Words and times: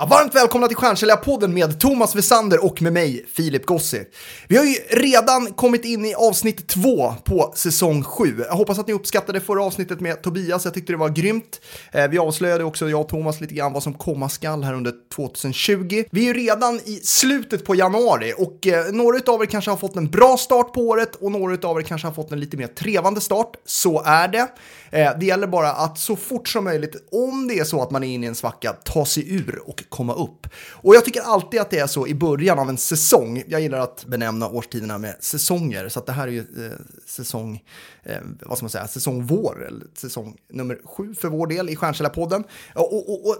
Ja, 0.00 0.06
varmt 0.06 0.34
välkomna 0.34 0.66
till 0.66 0.76
Stjärnsäljarpodden 0.76 1.54
med 1.54 1.80
Thomas 1.80 2.14
Wessander 2.14 2.64
och 2.64 2.82
med 2.82 2.92
mig, 2.92 3.24
Filip 3.34 3.66
Gossi. 3.66 4.04
Vi 4.48 4.56
har 4.56 4.64
ju 4.64 4.74
redan 4.90 5.52
kommit 5.52 5.84
in 5.84 6.04
i 6.04 6.14
avsnitt 6.14 6.68
två 6.68 7.14
på 7.24 7.52
säsong 7.56 8.02
sju. 8.02 8.44
Jag 8.48 8.54
hoppas 8.54 8.78
att 8.78 8.86
ni 8.86 8.92
uppskattade 8.92 9.40
förra 9.40 9.64
avsnittet 9.64 10.00
med 10.00 10.22
Tobias, 10.22 10.64
jag 10.64 10.74
tyckte 10.74 10.92
det 10.92 10.96
var 10.96 11.08
grymt. 11.08 11.60
Eh, 11.92 12.08
vi 12.08 12.18
avslöjade 12.18 12.64
också, 12.64 12.88
jag 12.88 13.00
och 13.00 13.08
Thomas, 13.08 13.40
lite 13.40 13.54
grann 13.54 13.72
vad 13.72 13.82
som 13.82 13.94
komma 13.94 14.28
skall 14.28 14.62
här 14.62 14.74
under 14.74 14.92
2020. 15.14 16.04
Vi 16.10 16.20
är 16.20 16.34
ju 16.34 16.34
redan 16.34 16.80
i 16.84 17.00
slutet 17.02 17.64
på 17.64 17.74
januari 17.74 18.34
och 18.38 18.66
eh, 18.66 18.92
några 18.92 19.32
av 19.32 19.42
er 19.42 19.46
kanske 19.46 19.70
har 19.70 19.78
fått 19.78 19.96
en 19.96 20.10
bra 20.10 20.36
start 20.36 20.72
på 20.72 20.80
året 20.80 21.14
och 21.14 21.32
några 21.32 21.68
av 21.68 21.78
er 21.78 21.82
kanske 21.82 22.06
har 22.06 22.14
fått 22.14 22.32
en 22.32 22.40
lite 22.40 22.56
mer 22.56 22.66
trevande 22.66 23.20
start. 23.20 23.56
Så 23.64 24.02
är 24.04 24.28
det. 24.28 24.48
Eh, 24.90 25.18
det 25.20 25.26
gäller 25.26 25.46
bara 25.46 25.70
att 25.70 25.98
så 25.98 26.16
fort 26.16 26.48
som 26.48 26.64
möjligt, 26.64 27.08
om 27.12 27.48
det 27.48 27.58
är 27.58 27.64
så 27.64 27.82
att 27.82 27.90
man 27.90 28.04
är 28.04 28.08
inne 28.08 28.26
i 28.26 28.28
en 28.28 28.34
svacka, 28.34 28.72
ta 28.72 29.06
sig 29.06 29.34
ur 29.34 29.62
och 29.66 29.87
komma 29.88 30.14
upp. 30.14 30.46
Och 30.70 30.94
jag 30.94 31.04
tycker 31.04 31.20
alltid 31.20 31.60
att 31.60 31.70
det 31.70 31.78
är 31.78 31.86
så 31.86 32.06
i 32.06 32.14
början 32.14 32.58
av 32.58 32.68
en 32.68 32.78
säsong. 32.78 33.42
Jag 33.48 33.60
gillar 33.60 33.78
att 33.78 34.04
benämna 34.04 34.48
årstiderna 34.48 34.98
med 34.98 35.16
säsonger, 35.20 35.88
så 35.88 35.98
att 35.98 36.06
det 36.06 36.12
här 36.12 36.28
är 36.28 36.32
ju 36.32 36.40
eh, 36.40 36.72
säsong, 37.06 37.64
eh, 38.02 38.16
vad 38.40 38.58
ska 38.58 38.64
man 38.64 38.70
säga, 38.70 38.88
säsong 38.88 39.26
vår, 39.26 39.66
eller 39.66 39.86
säsong 39.94 40.36
nummer 40.52 40.80
sju 40.84 41.14
för 41.14 41.28
vår 41.28 41.46
del 41.46 41.70
i 41.70 41.76
Stjärnkällarpodden. 41.76 42.44
Och, 42.74 43.10
och, 43.10 43.28
och, 43.28 43.36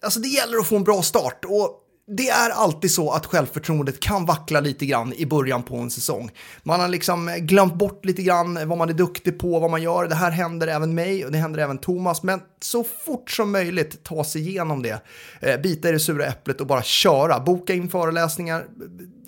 alltså 0.00 0.20
det 0.20 0.28
gäller 0.28 0.58
att 0.58 0.66
få 0.66 0.76
en 0.76 0.84
bra 0.84 1.02
start. 1.02 1.44
Och 1.44 1.81
det 2.16 2.28
är 2.28 2.50
alltid 2.50 2.90
så 2.90 3.10
att 3.10 3.26
självförtroendet 3.26 4.00
kan 4.00 4.26
vackla 4.26 4.60
lite 4.60 4.86
grann 4.86 5.12
i 5.12 5.26
början 5.26 5.62
på 5.62 5.76
en 5.76 5.90
säsong. 5.90 6.30
Man 6.62 6.80
har 6.80 6.88
liksom 6.88 7.36
glömt 7.38 7.74
bort 7.74 8.04
lite 8.04 8.22
grann 8.22 8.68
vad 8.68 8.78
man 8.78 8.88
är 8.88 8.94
duktig 8.94 9.38
på, 9.38 9.58
vad 9.60 9.70
man 9.70 9.82
gör. 9.82 10.08
Det 10.08 10.14
här 10.14 10.30
händer 10.30 10.68
även 10.68 10.94
mig 10.94 11.24
och 11.24 11.32
det 11.32 11.38
händer 11.38 11.60
även 11.60 11.78
Thomas, 11.78 12.22
men 12.22 12.40
så 12.60 12.84
fort 12.84 13.30
som 13.30 13.52
möjligt 13.52 14.04
ta 14.04 14.24
sig 14.24 14.48
igenom 14.48 14.82
det. 14.82 15.02
Eh, 15.40 15.60
bita 15.60 15.88
i 15.88 15.92
det 15.92 16.00
sura 16.00 16.26
äpplet 16.26 16.60
och 16.60 16.66
bara 16.66 16.82
köra. 16.82 17.40
Boka 17.40 17.74
in 17.74 17.88
föreläsningar, 17.88 18.66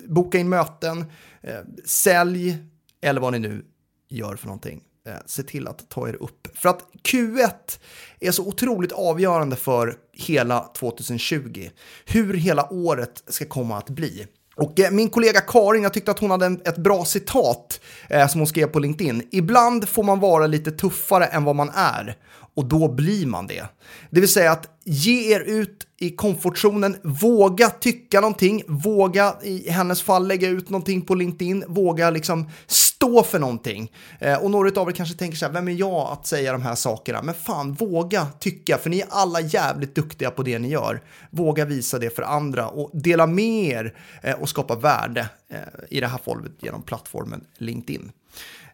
boka 0.07 0.37
in 0.37 0.49
möten, 0.49 1.05
eh, 1.41 1.53
sälj 1.85 2.57
eller 3.01 3.21
vad 3.21 3.33
ni 3.33 3.39
nu 3.39 3.65
gör 4.09 4.35
för 4.35 4.47
någonting. 4.47 4.81
Eh, 5.07 5.13
se 5.25 5.43
till 5.43 5.67
att 5.67 5.89
ta 5.89 6.09
er 6.09 6.23
upp. 6.23 6.47
För 6.53 6.69
att 6.69 6.79
Q1 7.03 7.79
är 8.19 8.31
så 8.31 8.47
otroligt 8.47 8.91
avgörande 8.91 9.55
för 9.55 9.95
hela 10.13 10.59
2020. 10.59 11.69
Hur 12.05 12.33
hela 12.33 12.73
året 12.73 13.23
ska 13.27 13.45
komma 13.45 13.77
att 13.77 13.89
bli. 13.89 14.27
Och 14.55 14.79
eh, 14.79 14.91
min 14.91 15.09
kollega 15.09 15.41
Karin, 15.41 15.83
jag 15.83 15.93
tyckte 15.93 16.11
att 16.11 16.19
hon 16.19 16.31
hade 16.31 16.45
ett 16.45 16.77
bra 16.77 17.05
citat 17.05 17.79
eh, 18.09 18.27
som 18.27 18.39
hon 18.39 18.47
skrev 18.47 18.67
på 18.67 18.79
LinkedIn. 18.79 19.27
Ibland 19.31 19.89
får 19.89 20.03
man 20.03 20.19
vara 20.19 20.47
lite 20.47 20.71
tuffare 20.71 21.25
än 21.25 21.43
vad 21.43 21.55
man 21.55 21.71
är 21.75 22.17
och 22.55 22.65
då 22.65 22.87
blir 22.87 23.25
man 23.25 23.47
det. 23.47 23.65
Det 24.09 24.19
vill 24.19 24.29
säga 24.29 24.51
att 24.51 24.69
ge 24.85 25.33
er 25.33 25.39
ut 25.39 25.87
i 25.97 26.09
komfortzonen, 26.09 26.97
våga 27.03 27.69
tycka 27.69 28.21
någonting, 28.21 28.63
våga 28.67 29.35
i 29.43 29.69
hennes 29.69 30.01
fall 30.01 30.27
lägga 30.27 30.47
ut 30.47 30.69
någonting 30.69 31.01
på 31.01 31.15
LinkedIn, 31.15 31.63
våga 31.67 32.09
liksom 32.09 32.49
stå 32.67 33.23
för 33.23 33.39
någonting. 33.39 33.91
Eh, 34.19 34.43
och 34.43 34.51
några 34.51 34.81
av 34.81 34.89
er 34.89 34.93
kanske 34.93 35.15
tänker 35.15 35.37
så 35.37 35.45
här, 35.45 35.53
vem 35.53 35.67
är 35.67 35.71
jag 35.71 36.11
att 36.11 36.27
säga 36.27 36.51
de 36.51 36.61
här 36.61 36.75
sakerna? 36.75 37.21
Men 37.21 37.35
fan, 37.35 37.73
våga 37.73 38.27
tycka, 38.39 38.77
för 38.77 38.89
ni 38.89 38.99
är 38.99 39.07
alla 39.09 39.41
jävligt 39.41 39.95
duktiga 39.95 40.31
på 40.31 40.43
det 40.43 40.59
ni 40.59 40.69
gör. 40.69 41.01
Våga 41.29 41.65
visa 41.65 41.99
det 41.99 42.15
för 42.15 42.23
andra 42.23 42.67
och 42.67 42.91
dela 42.93 43.27
med 43.27 43.65
er 43.65 43.93
eh, 44.23 44.35
och 44.35 44.49
skapa 44.49 44.75
värde 44.75 45.29
eh, 45.49 45.57
i 45.89 45.99
det 45.99 46.07
här 46.07 46.19
fallet 46.25 46.51
genom 46.59 46.81
plattformen 46.81 47.43
LinkedIn. 47.57 48.11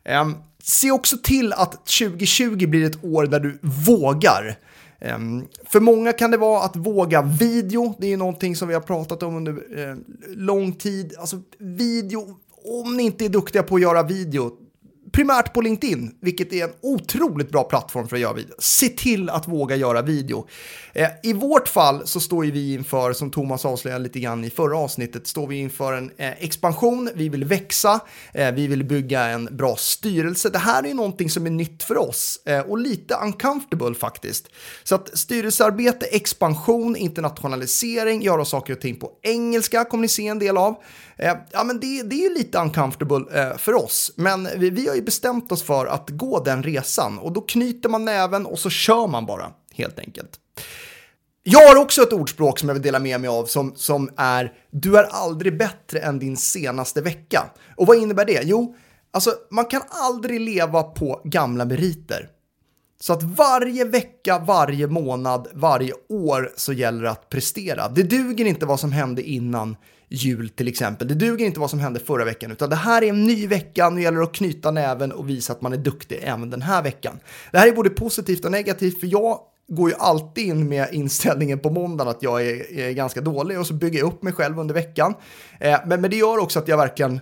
Ehm, 0.03 0.35
se 0.63 0.91
också 0.91 1.17
till 1.23 1.53
att 1.53 1.71
2020 1.71 2.67
blir 2.67 2.85
ett 2.85 3.03
år 3.03 3.25
där 3.25 3.39
du 3.39 3.59
vågar. 3.61 4.57
Ehm, 5.01 5.45
för 5.63 5.79
många 5.79 6.13
kan 6.13 6.31
det 6.31 6.37
vara 6.37 6.63
att 6.63 6.75
våga 6.75 7.21
video. 7.21 7.93
Det 7.99 8.13
är 8.13 8.17
någonting 8.17 8.55
som 8.55 8.67
vi 8.67 8.73
har 8.73 8.81
pratat 8.81 9.23
om 9.23 9.35
under 9.35 9.51
eh, 9.79 9.95
lång 10.27 10.73
tid. 10.73 11.15
Alltså 11.19 11.41
video, 11.57 12.39
om 12.83 12.97
ni 12.97 13.03
inte 13.03 13.25
är 13.25 13.29
duktiga 13.29 13.63
på 13.63 13.75
att 13.75 13.81
göra 13.81 14.03
video, 14.03 14.51
primärt 15.11 15.53
på 15.53 15.61
LinkedIn, 15.61 16.15
vilket 16.21 16.53
är 16.53 16.63
en 16.63 16.73
otroligt 16.81 17.51
bra 17.51 17.63
plattform 17.63 18.07
för 18.07 18.15
att 18.15 18.21
göra 18.21 18.33
video. 18.33 18.55
Se 18.59 18.89
till 18.89 19.29
att 19.29 19.47
våga 19.47 19.75
göra 19.75 20.01
video. 20.01 20.47
Eh, 20.93 21.09
I 21.23 21.33
vårt 21.33 21.67
fall 21.67 22.07
så 22.07 22.19
står 22.19 22.43
vi 22.43 22.73
inför, 22.73 23.13
som 23.13 23.31
Thomas 23.31 23.65
avslöjade 23.65 24.03
lite 24.03 24.19
grann 24.19 24.43
i 24.43 24.49
förra 24.49 24.77
avsnittet, 24.77 25.27
står 25.27 25.47
vi 25.47 25.55
inför 25.55 25.93
en 25.93 26.11
eh, 26.17 26.43
expansion, 26.43 27.09
vi 27.15 27.29
vill 27.29 27.45
växa, 27.45 27.99
eh, 28.33 28.51
vi 28.51 28.67
vill 28.67 28.83
bygga 28.83 29.25
en 29.25 29.45
bra 29.51 29.75
styrelse. 29.75 30.49
Det 30.49 30.59
här 30.59 30.85
är 30.85 30.93
någonting 30.93 31.29
som 31.29 31.45
är 31.45 31.49
nytt 31.49 31.83
för 31.83 31.97
oss 31.97 32.41
eh, 32.45 32.59
och 32.59 32.77
lite 32.77 33.15
uncomfortable 33.15 33.95
faktiskt. 33.95 34.47
Så 34.83 34.95
att 34.95 35.17
styrelsearbete, 35.17 36.05
expansion, 36.05 36.95
internationalisering, 36.95 38.21
göra 38.21 38.45
saker 38.45 38.73
och 38.73 38.81
ting 38.81 38.95
på 38.95 39.11
engelska 39.21 39.85
kommer 39.85 40.01
ni 40.01 40.07
se 40.07 40.27
en 40.27 40.39
del 40.39 40.57
av. 40.57 40.75
Eh, 41.21 41.35
ja, 41.51 41.63
men 41.63 41.79
det, 41.79 42.03
det 42.03 42.25
är 42.25 42.37
lite 42.37 42.57
uncomfortable 42.57 43.41
eh, 43.41 43.57
för 43.57 43.73
oss, 43.73 44.13
men 44.15 44.47
vi, 44.57 44.69
vi 44.69 44.87
har 44.87 44.95
ju 44.95 45.01
bestämt 45.01 45.51
oss 45.51 45.63
för 45.63 45.85
att 45.85 46.09
gå 46.09 46.43
den 46.43 46.63
resan 46.63 47.19
och 47.19 47.31
då 47.31 47.41
knyter 47.41 47.89
man 47.89 48.05
näven 48.05 48.45
och 48.45 48.59
så 48.59 48.69
kör 48.69 49.07
man 49.07 49.25
bara, 49.25 49.51
helt 49.73 49.99
enkelt. 49.99 50.39
Jag 51.43 51.67
har 51.67 51.75
också 51.75 52.01
ett 52.01 52.13
ordspråk 52.13 52.59
som 52.59 52.69
jag 52.69 52.73
vill 52.73 52.83
dela 52.83 52.99
med 52.99 53.21
mig 53.21 53.27
av 53.27 53.45
som, 53.45 53.73
som 53.75 54.09
är 54.17 54.53
du 54.71 54.97
är 54.97 55.03
aldrig 55.03 55.57
bättre 55.57 55.99
än 55.99 56.19
din 56.19 56.37
senaste 56.37 57.01
vecka. 57.01 57.43
Och 57.77 57.87
vad 57.87 57.97
innebär 57.97 58.25
det? 58.25 58.41
Jo, 58.43 58.75
alltså 59.11 59.33
man 59.51 59.65
kan 59.65 59.81
aldrig 59.89 60.41
leva 60.41 60.83
på 60.83 61.21
gamla 61.23 61.65
meriter. 61.65 62.29
Så 62.99 63.13
att 63.13 63.23
varje 63.23 63.85
vecka, 63.85 64.39
varje 64.39 64.87
månad, 64.87 65.47
varje 65.53 65.93
år 66.09 66.51
så 66.55 66.73
gäller 66.73 67.03
det 67.03 67.11
att 67.11 67.29
prestera. 67.29 67.89
Det 67.89 68.03
duger 68.03 68.45
inte 68.45 68.65
vad 68.65 68.79
som 68.79 68.91
hände 68.91 69.23
innan 69.23 69.75
jul 70.11 70.49
till 70.49 70.67
exempel. 70.67 71.07
Det 71.07 71.15
duger 71.15 71.45
inte 71.45 71.59
vad 71.59 71.69
som 71.69 71.79
hände 71.79 71.99
förra 71.99 72.25
veckan, 72.25 72.51
utan 72.51 72.69
det 72.69 72.75
här 72.75 73.01
är 73.01 73.09
en 73.09 73.23
ny 73.23 73.47
vecka. 73.47 73.89
Nu 73.89 74.01
gäller 74.01 74.17
det 74.17 74.23
att 74.23 74.33
knyta 74.33 74.71
näven 74.71 75.11
och 75.11 75.29
visa 75.29 75.53
att 75.53 75.61
man 75.61 75.73
är 75.73 75.77
duktig 75.77 76.19
även 76.23 76.49
den 76.49 76.61
här 76.61 76.83
veckan. 76.83 77.19
Det 77.51 77.57
här 77.57 77.67
är 77.67 77.71
både 77.71 77.89
positivt 77.89 78.45
och 78.45 78.51
negativt, 78.51 78.99
för 78.99 79.07
jag 79.07 79.39
går 79.67 79.89
ju 79.89 79.95
alltid 79.95 80.47
in 80.47 80.69
med 80.69 80.87
inställningen 80.91 81.59
på 81.59 81.69
måndagen 81.69 82.11
att 82.11 82.23
jag 82.23 82.41
är, 82.47 82.79
är 82.79 82.91
ganska 82.91 83.21
dålig 83.21 83.59
och 83.59 83.67
så 83.67 83.73
bygger 83.73 83.99
jag 83.99 84.07
upp 84.07 84.23
mig 84.23 84.33
själv 84.33 84.59
under 84.59 84.73
veckan. 84.73 85.13
Eh, 85.59 85.79
men, 85.85 86.01
men 86.01 86.11
det 86.11 86.17
gör 86.17 86.37
också 86.37 86.59
att 86.59 86.67
jag 86.67 86.77
verkligen 86.77 87.19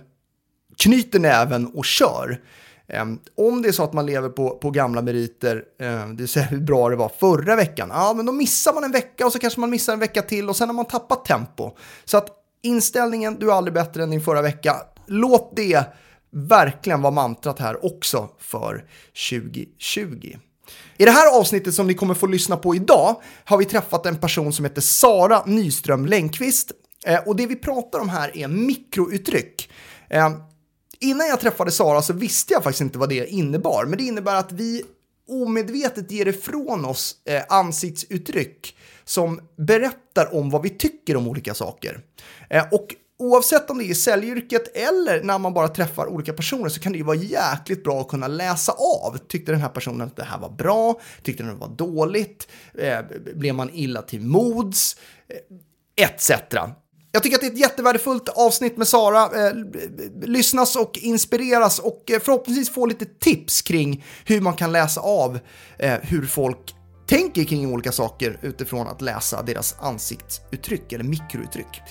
knyter 0.78 1.18
näven 1.18 1.66
och 1.66 1.84
kör. 1.84 2.40
Eh, 2.88 3.04
om 3.36 3.62
det 3.62 3.68
är 3.68 3.72
så 3.72 3.84
att 3.84 3.92
man 3.92 4.06
lever 4.06 4.28
på, 4.28 4.50
på 4.50 4.70
gamla 4.70 5.02
meriter, 5.02 5.64
eh, 5.80 6.08
det 6.08 6.16
vill 6.16 6.28
säga 6.28 6.46
hur 6.46 6.60
bra 6.60 6.88
det 6.88 6.96
var 6.96 7.10
förra 7.20 7.56
veckan, 7.56 7.88
ja 7.92 8.12
men 8.16 8.26
då 8.26 8.32
missar 8.32 8.72
man 8.72 8.84
en 8.84 8.92
vecka 8.92 9.26
och 9.26 9.32
så 9.32 9.38
kanske 9.38 9.60
man 9.60 9.70
missar 9.70 9.92
en 9.92 9.98
vecka 9.98 10.22
till 10.22 10.48
och 10.48 10.56
sen 10.56 10.68
har 10.68 10.74
man 10.74 10.84
tappat 10.84 11.24
tempo. 11.24 11.70
Så 12.04 12.16
att 12.16 12.39
inställningen, 12.62 13.36
du 13.40 13.50
är 13.50 13.54
aldrig 13.54 13.74
bättre 13.74 14.02
än 14.02 14.10
din 14.10 14.20
förra 14.20 14.42
vecka, 14.42 14.76
låt 15.06 15.56
det 15.56 15.84
verkligen 16.32 17.02
vara 17.02 17.12
mantrat 17.12 17.58
här 17.58 17.84
också 17.84 18.28
för 18.38 18.84
2020. 19.30 20.36
I 20.96 21.04
det 21.04 21.10
här 21.10 21.38
avsnittet 21.38 21.74
som 21.74 21.86
ni 21.86 21.94
kommer 21.94 22.14
få 22.14 22.26
lyssna 22.26 22.56
på 22.56 22.74
idag 22.74 23.22
har 23.44 23.58
vi 23.58 23.64
träffat 23.64 24.06
en 24.06 24.16
person 24.16 24.52
som 24.52 24.64
heter 24.64 24.80
Sara 24.80 25.42
Nyström 25.46 26.06
Länkvist. 26.06 26.72
Eh, 27.06 27.28
och 27.28 27.36
det 27.36 27.46
vi 27.46 27.56
pratar 27.56 27.98
om 27.98 28.08
här 28.08 28.36
är 28.36 28.48
mikrouttryck. 28.48 29.70
Eh, 30.10 30.30
innan 31.00 31.26
jag 31.26 31.40
träffade 31.40 31.70
Sara 31.70 32.02
så 32.02 32.12
visste 32.12 32.52
jag 32.52 32.62
faktiskt 32.62 32.80
inte 32.80 32.98
vad 32.98 33.08
det 33.08 33.26
innebar, 33.26 33.84
men 33.84 33.98
det 33.98 34.04
innebär 34.04 34.34
att 34.34 34.52
vi 34.52 34.82
omedvetet 35.28 36.10
ger 36.10 36.28
ifrån 36.28 36.84
oss 36.84 37.16
eh, 37.24 37.42
ansiktsuttryck 37.48 38.76
som 39.04 39.40
berättar 39.56 40.34
om 40.34 40.50
vad 40.50 40.62
vi 40.62 40.70
tycker 40.70 41.16
om 41.16 41.28
olika 41.28 41.54
saker. 41.54 42.00
Eh, 42.50 42.64
och 42.72 42.94
oavsett 43.20 43.70
om 43.70 43.78
det 43.78 43.84
är 43.84 43.90
i 43.90 43.94
säljyrket 43.94 44.76
eller 44.76 45.22
när 45.22 45.38
man 45.38 45.54
bara 45.54 45.68
träffar 45.68 46.06
olika 46.06 46.32
personer 46.32 46.68
så 46.68 46.80
kan 46.80 46.92
det 46.92 46.98
ju 46.98 47.04
vara 47.04 47.16
jäkligt 47.16 47.84
bra 47.84 48.00
att 48.00 48.08
kunna 48.08 48.28
läsa 48.28 48.72
av. 48.72 49.18
Tyckte 49.28 49.52
den 49.52 49.60
här 49.60 49.68
personen 49.68 50.00
att 50.00 50.16
det 50.16 50.24
här 50.24 50.38
var 50.38 50.50
bra? 50.50 51.00
Tyckte 51.22 51.42
den 51.42 51.52
det 51.52 51.58
var 51.60 51.76
dåligt? 51.76 52.48
Eh, 52.74 52.98
blev 53.34 53.54
man 53.54 53.70
illa 53.72 54.02
till 54.02 54.20
mods? 54.20 54.96
Eh, 55.28 56.06
Etc. 56.06 56.30
Jag 57.12 57.22
tycker 57.22 57.36
att 57.36 57.40
det 57.40 57.46
är 57.46 57.52
ett 57.52 57.58
jättevärdefullt 57.58 58.28
avsnitt 58.28 58.76
med 58.76 58.88
Sara. 58.88 59.52
Lyssnas 60.22 60.76
och 60.76 60.98
inspireras 60.98 61.78
och 61.78 62.04
förhoppningsvis 62.06 62.70
få 62.70 62.86
lite 62.86 63.04
tips 63.04 63.62
kring 63.62 64.04
hur 64.24 64.40
man 64.40 64.54
kan 64.54 64.72
läsa 64.72 65.00
av 65.00 65.38
hur 66.02 66.26
folk 66.26 66.74
tänker 67.10 67.44
kring 67.44 67.72
olika 67.72 67.92
saker 67.92 68.38
utifrån 68.42 68.88
att 68.88 69.00
läsa 69.00 69.42
deras 69.42 69.76
ansiktsuttryck 69.80 70.92
eller 70.92 71.04
mikrouttryck. 71.04 71.82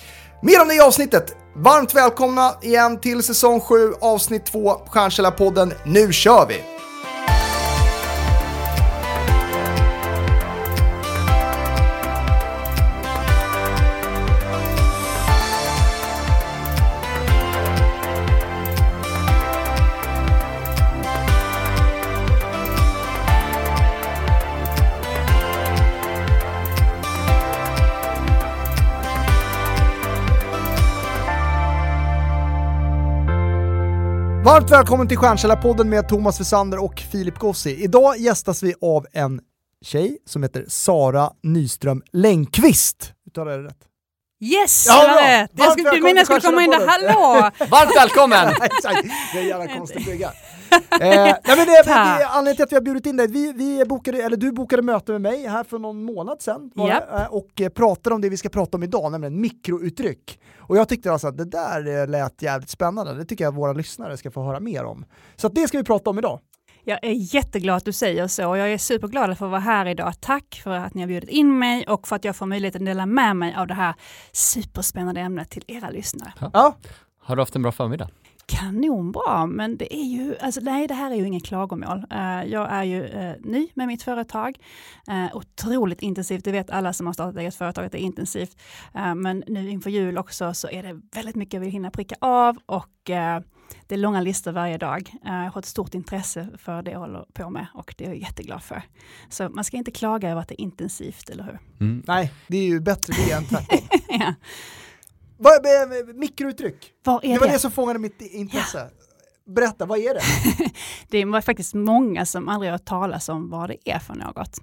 Mer 0.42 0.62
om 0.62 0.68
det 0.68 0.76
i 0.76 0.80
avsnittet. 0.80 1.36
Varmt 1.56 1.96
välkomna 1.96 2.54
igen 2.62 3.00
till 3.00 3.24
säsong 3.24 3.60
7, 3.60 3.94
avsnitt 4.02 4.46
2, 4.46 4.74
Stjärnkällarpodden. 4.88 5.74
Nu 5.86 6.14
kör 6.14 6.48
vi! 6.48 6.79
Varmt 34.60 34.72
välkommen 34.72 35.08
till 35.08 35.18
Stjärnkällarpodden 35.18 35.90
med 35.90 36.08
Thomas 36.10 36.40
Wessander 36.40 36.84
och 36.84 37.04
Filip 37.12 37.38
Gossi. 37.38 37.84
Idag 37.84 38.18
gästas 38.18 38.64
vi 38.64 38.74
av 38.82 39.06
en 39.14 39.42
tjej 39.86 40.18
som 40.26 40.44
heter 40.44 40.66
Sara 40.68 41.32
Nyström 41.44 42.04
Längqvist. 42.12 43.14
Uttalar 43.28 43.52
jag 43.52 43.64
det 43.64 43.68
rätt? 43.68 43.78
Yes, 44.42 44.86
Ja, 44.88 44.94
var 45.08 45.22
rätt! 45.22 45.52
Jag 45.54 45.66
Varmt 45.66 45.80
skulle, 45.80 45.90
välkommen 45.90 46.04
mina 46.04 46.26
skulle 46.26 46.42
komma 46.42 46.64
in 46.64 46.70
där, 46.70 46.88
hallå! 46.88 47.50
Varmt 47.70 47.92
välkommen! 47.96 48.48
Det 49.34 49.38
är 49.40 49.42
en 49.42 49.48
jävla 49.48 49.68
konstig 49.78 50.06
brygga. 50.06 50.32
Eh, 50.72 51.00
nej 51.02 51.42
men 51.46 51.58
det, 51.58 51.84
det, 51.86 52.28
anledningen 52.28 52.56
till 52.56 52.64
att 52.64 52.72
vi 52.72 52.76
har 52.76 52.82
bjudit 52.82 53.06
in 53.06 53.18
dig, 53.18 53.28
vi, 53.28 53.54
vi 53.54 53.86
bokade, 53.86 54.24
eller 54.24 54.38
du 54.38 54.52
bokade 54.52 54.82
möte 54.82 55.12
med 55.12 55.22
mig 55.22 55.48
här 55.48 55.64
för 55.64 55.80
någon 55.80 56.04
månad 56.04 56.42
sedan 56.42 56.72
det, 56.76 57.08
eh, 57.14 57.26
och 57.26 57.62
eh, 57.62 57.70
pratade 57.70 58.16
om 58.16 58.22
det 58.22 58.30
vi 58.30 58.38
ska 58.38 58.50
prata 58.50 58.78
om 58.78 58.84
idag, 58.84 59.12
nämligen 59.12 59.42
mikrouttryck. 59.42 60.40
Och 60.58 60.78
jag 60.78 60.90
tyckte 60.90 61.12
alltså 61.12 61.28
att 61.28 61.38
det 61.38 61.46
där 61.46 62.02
eh, 62.02 62.08
lät 62.08 62.42
jävligt 62.42 62.70
spännande, 62.70 63.14
det 63.14 63.26
tycker 63.26 63.44
jag 63.44 63.54
våra 63.56 63.74
lyssnare 63.74 64.18
ska 64.18 64.32
få 64.32 64.44
höra 64.44 64.60
mer 64.60 64.86
om. 64.86 65.06
Så 65.36 65.48
att 65.48 65.56
det 65.56 65.68
ska 65.68 65.78
vi 65.78 65.84
prata 65.84 66.10
om 66.10 66.20
idag. 66.20 66.40
Jag 66.84 67.00
är 67.04 67.36
jätteglad 67.36 67.76
att 67.78 67.86
du 67.86 67.94
säger 67.94 68.28
så 68.28 68.50
och 68.50 68.58
jag 68.58 68.74
är 68.74 68.78
superglad 68.78 69.38
för 69.38 69.46
att 69.46 69.52
vara 69.52 69.62
här 69.62 69.86
idag. 69.86 70.14
Tack 70.20 70.62
för 70.64 70.72
att 70.72 70.94
ni 70.94 71.02
har 71.02 71.08
bjudit 71.08 71.30
in 71.30 71.60
mig 71.60 71.86
och 71.88 72.08
för 72.08 72.16
att 72.16 72.24
jag 72.26 72.36
får 72.36 72.46
möjligheten 72.46 72.82
att 72.82 72.86
dela 72.86 73.06
med 73.06 73.36
mig 73.36 73.56
av 73.58 73.68
det 73.68 73.74
här 73.74 73.96
superspännande 74.32 75.22
ämnet 75.22 75.50
till 75.50 75.64
era 75.68 75.90
lyssnare. 75.90 76.34
Ja, 76.54 76.76
Har 77.20 77.36
du 77.36 77.42
haft 77.42 77.56
en 77.56 77.62
bra 77.62 77.72
förmiddag? 77.72 78.10
Kanonbra, 78.50 79.46
men 79.46 79.78
det 79.78 79.96
är 79.96 80.06
ju, 80.06 80.38
alltså 80.38 80.62
nej 80.62 80.88
det 80.88 80.94
här 80.94 81.12
är 81.12 81.16
ju 81.16 81.28
ingen 81.28 81.42
klagomål. 81.42 82.06
Eh, 82.12 82.44
jag 82.44 82.72
är 82.72 82.84
ju 82.84 83.06
eh, 83.06 83.36
ny 83.40 83.68
med 83.74 83.88
mitt 83.88 84.04
företag, 84.04 84.58
uh, 85.10 85.36
otroligt 85.36 86.02
intensivt, 86.02 86.44
det 86.44 86.52
vet 86.52 86.70
alla 86.70 86.94
som 86.94 87.06
har 87.06 87.14
startat 87.14 87.38
eget 87.38 87.56
företag 87.56 87.86
att 87.86 87.92
det 87.92 88.02
är 88.02 88.06
intensivt. 88.06 88.58
Men 89.16 89.44
nu 89.48 89.70
inför 89.70 89.90
jul 89.90 90.18
också 90.18 90.54
så 90.54 90.70
är 90.70 90.84
det 90.84 91.02
väldigt 91.16 91.36
mycket 91.36 91.54
jag 91.54 91.62
vill 91.62 91.72
hinna 91.72 91.92
pricka 91.92 92.16
av 92.20 92.58
och 92.66 92.90
det 93.88 93.96
är 93.96 93.98
långa 93.98 94.22
listor 94.22 94.52
varje 94.52 94.78
dag. 94.78 95.12
Jag 95.24 95.52
har 95.52 95.60
ett 95.60 95.66
stort 95.66 95.94
intresse 95.94 96.48
för 96.58 96.82
det 96.82 96.92
jag 96.92 97.00
håller 97.00 97.26
på 97.34 97.50
med 97.50 97.68
och 97.74 97.96
det 97.98 98.06
är 98.06 98.10
jag 98.10 98.18
jätteglad 98.18 98.64
för. 98.64 98.82
Så 99.30 99.50
man 99.50 99.64
ska 99.64 99.78
inte 99.78 99.92
klaga 99.92 100.30
över 100.30 100.42
att 100.42 100.48
det 100.48 100.62
är 100.62 100.64
intensivt, 100.64 101.30
eller 101.30 101.44
hur? 101.44 101.60
Mm. 101.80 102.04
nej, 102.08 102.34
det 102.48 102.58
är 102.58 102.66
ju 102.66 102.80
bättre 102.80 103.14
det 103.14 103.32
än 103.32 103.46
tvärtom. 103.46 103.80
ja. 104.10 104.34
Vad 105.42 105.66
är, 105.66 106.14
mikrouttryck? 106.14 106.94
Vad 107.04 107.24
är 107.26 107.34
Det 107.34 107.40
var 107.40 107.48
det? 107.48 107.54
det 107.54 107.60
som 107.60 107.72
fångade 107.72 108.00
mitt 108.00 108.22
intresse. 108.22 108.90
Berätta, 109.46 109.86
vad 109.86 110.00
är 110.00 110.14
det? 110.14 110.22
Det 111.10 111.18
är 111.18 111.42
faktiskt 111.42 111.74
många 111.74 112.26
som 112.26 112.50
aldrig 112.50 112.72
har 112.72 112.78
hört 112.78 112.86
talas 112.86 113.30
om 113.30 113.50
vad 113.50 113.70
det 113.70 113.90
är 113.92 114.00
för 114.00 114.16
något. 114.16 114.60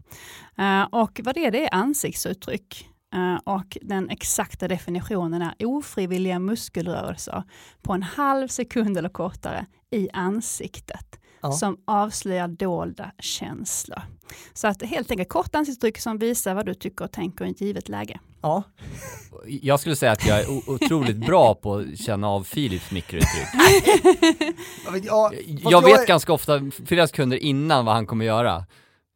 Eh, 0.59 0.83
och 0.83 1.21
vad 1.25 1.35
det 1.35 1.47
är, 1.47 1.51
det 1.51 1.65
är 1.65 1.75
ansiktsuttryck. 1.75 2.89
Eh, 3.15 3.55
och 3.55 3.79
den 3.83 4.11
exakta 4.11 4.69
definitionen 4.69 5.43
är 5.43 5.55
ofrivilliga 5.67 6.39
muskelrörelser 6.39 7.43
på 7.83 7.93
en 7.93 8.03
halv 8.03 8.49
sekund 8.49 8.99
eller 8.99 9.09
kortare 9.09 9.67
i 9.91 10.09
ansiktet 10.13 11.21
Ja. 11.41 11.53
som 11.53 11.77
avslöjar 11.85 12.49
dolda 12.49 13.11
känslor. 13.19 14.03
Så 14.55 14.69
att 14.69 14.83
helt 14.83 15.11
enkelt 15.11 15.29
kort 15.29 15.55
ansiktsuttryck 15.55 15.99
som 15.99 16.19
visar 16.19 16.55
vad 16.55 16.67
du 16.67 16.75
tycker 16.75 17.05
och 17.05 17.13
tänker 17.13 17.45
i 17.45 17.51
ett 17.51 17.61
givet 17.61 17.89
läge. 17.89 18.21
Ja. 18.47 18.63
Jag 19.63 19.81
skulle 19.81 19.97
säga 19.97 20.13
att 20.13 20.27
jag 20.27 20.41
är 20.41 20.71
otroligt 20.71 21.17
bra 21.17 21.55
på 21.55 21.75
att 21.75 21.99
känna 21.99 22.29
av 22.29 22.45
Philips 22.45 22.91
mikrouttryck. 22.91 23.49
Jag 24.85 24.93
vet, 24.93 25.05
ja, 25.05 25.33
Jag 25.71 25.85
vet 25.85 26.01
är- 26.01 26.07
ganska 26.07 26.33
ofta, 26.33 26.61
flera 26.87 27.07
sekunder 27.07 27.37
innan 27.37 27.85
vad 27.85 27.95
han 27.95 28.07
kommer 28.07 28.25
göra. 28.25 28.57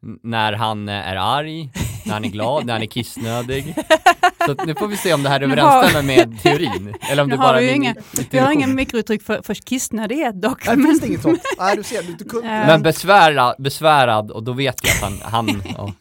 N- 0.03 0.19
När 0.23 0.53
han 0.53 0.89
är 0.89 1.15
arg, 1.15 1.69
när 2.05 2.13
han 2.13 2.25
är 2.25 2.29
glad, 2.29 2.65
när 2.65 2.73
han 2.73 2.81
är 2.81 2.85
kissnödig. 2.85 3.75
Så 4.45 4.55
nu 4.65 4.75
får 4.75 4.87
vi 4.87 4.97
se 4.97 5.13
om 5.13 5.23
det 5.23 5.29
här 5.29 5.41
överensstämmer 5.41 6.01
med 6.01 6.41
teorin. 6.41 6.95
Eller 7.11 7.23
om 7.23 7.29
Nu 7.29 7.35
det 7.35 7.41
har 7.41 7.47
bara 7.47 7.59
vi 7.59 7.69
är 7.69 7.73
inga-. 7.75 7.95
Vi 8.29 8.37
har 8.37 8.51
ingen 8.51 8.75
mikrouttryck 8.75 9.23
för, 9.23 9.41
för 9.41 9.53
kissnödighet 9.53 10.41
dock. 10.41 10.67
Nej, 10.67 10.75
men- 10.77 10.85
finns 10.87 11.01
det 11.01 11.07
inget 11.07 11.21
sånt? 11.21 11.41
Nej, 11.57 11.75
du 11.75 11.83
ser, 11.83 12.03
du, 12.03 12.13
du 12.13 12.25
kunde 12.25 12.47
Eh, 12.47 12.67
Men 12.67 12.81
besvärad, 12.81 13.55
besvärad 13.59 14.31
och 14.31 14.43
då 14.43 14.53
vet 14.53 14.75
jag 14.83 14.91
att 14.91 15.01
han, 15.01 15.31
han 15.31 15.63
ja. 15.77 15.93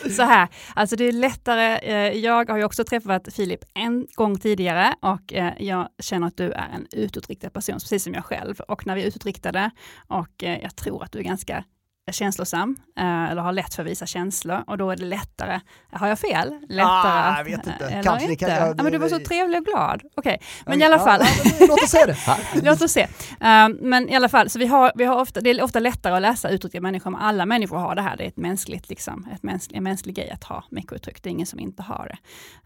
Så 0.16 0.22
här, 0.22 0.48
alltså 0.74 0.96
det 0.96 1.04
är 1.04 1.12
lättare, 1.12 1.78
eh, 1.82 2.18
jag 2.18 2.50
har 2.50 2.56
ju 2.58 2.64
också 2.64 2.84
träffat 2.84 3.28
Filip 3.34 3.60
en 3.74 4.06
gång 4.14 4.38
tidigare 4.38 4.94
och 5.02 5.32
eh, 5.34 5.52
jag 5.58 5.88
känner 6.02 6.26
att 6.26 6.36
du 6.36 6.52
är 6.52 6.68
en 6.74 6.86
utåtriktad 6.92 7.50
person, 7.50 7.74
precis 7.74 8.04
som 8.04 8.14
jag 8.14 8.24
själv. 8.24 8.60
Och 8.60 8.86
när 8.86 8.94
vi 8.94 9.02
är 9.02 9.06
utåtriktade 9.06 9.70
och 10.08 10.28
jag 10.42 10.76
tror 10.76 11.04
att 11.04 11.12
du 11.12 11.18
är 11.18 11.22
ganska 11.22 11.64
känslosam 12.12 12.76
eh, 12.98 13.30
eller 13.30 13.42
har 13.42 13.52
lätt 13.52 13.74
för 13.74 13.82
att 13.82 13.88
visa 13.88 14.06
känslor 14.06 14.64
och 14.66 14.78
då 14.78 14.90
är 14.90 14.96
det 14.96 15.04
lättare, 15.04 15.60
har 15.92 16.08
jag 16.08 16.18
fel? 16.18 16.54
Lättare 16.68 16.86
Ah, 16.90 17.36
jag 17.36 17.44
vet 17.44 17.66
inte. 17.66 17.84
Eller 17.86 18.02
Kanske 18.02 18.24
inte? 18.32 18.44
kan- 18.44 18.74
ja, 18.76 18.82
men 18.82 18.92
du 18.92 18.98
var 18.98 19.08
så 19.08 19.18
trevlig 19.18 19.58
och 19.60 19.64
glad. 19.66 20.02
Okej, 20.16 20.40
men 20.66 20.80
Ja, 20.80 20.86
i 20.86 20.92
alla 20.92 20.98
fall. 21.04 21.20
ja, 21.60 21.66
låt 21.68 21.82
oss 21.82 21.90
säga 21.90 22.06
det. 22.06 22.16
Låt 22.62 22.82
oss 22.82 22.92
se. 22.92 23.06
Um, 23.40 23.78
men 23.80 24.08
i 24.08 24.16
alla 24.16 24.28
fall, 24.28 24.50
så 24.50 24.58
vi 24.58 24.66
har, 24.66 24.92
vi 24.94 25.04
har 25.04 25.20
ofta, 25.20 25.40
det 25.40 25.50
är 25.50 25.62
ofta 25.62 25.80
lättare 25.80 26.14
att 26.14 26.22
läsa 26.22 26.48
uttryck 26.48 26.82
människor, 26.82 27.10
men 27.10 27.20
alla 27.20 27.46
människor 27.46 27.78
har 27.78 27.94
det 27.94 28.02
här. 28.02 28.16
Det 28.16 28.24
är 28.24 28.28
ett 28.28 28.36
mänskligt, 28.36 28.88
liksom, 28.88 29.26
ett 29.34 29.42
mäns, 29.42 29.68
en 29.72 29.82
mänsklig 29.84 30.14
grej 30.16 30.30
att 30.30 30.44
ha 30.44 30.64
mikrouttryck. 30.70 31.22
Det 31.22 31.28
är 31.28 31.30
ingen 31.30 31.46
som 31.46 31.60
inte 31.60 31.82
har 31.82 32.08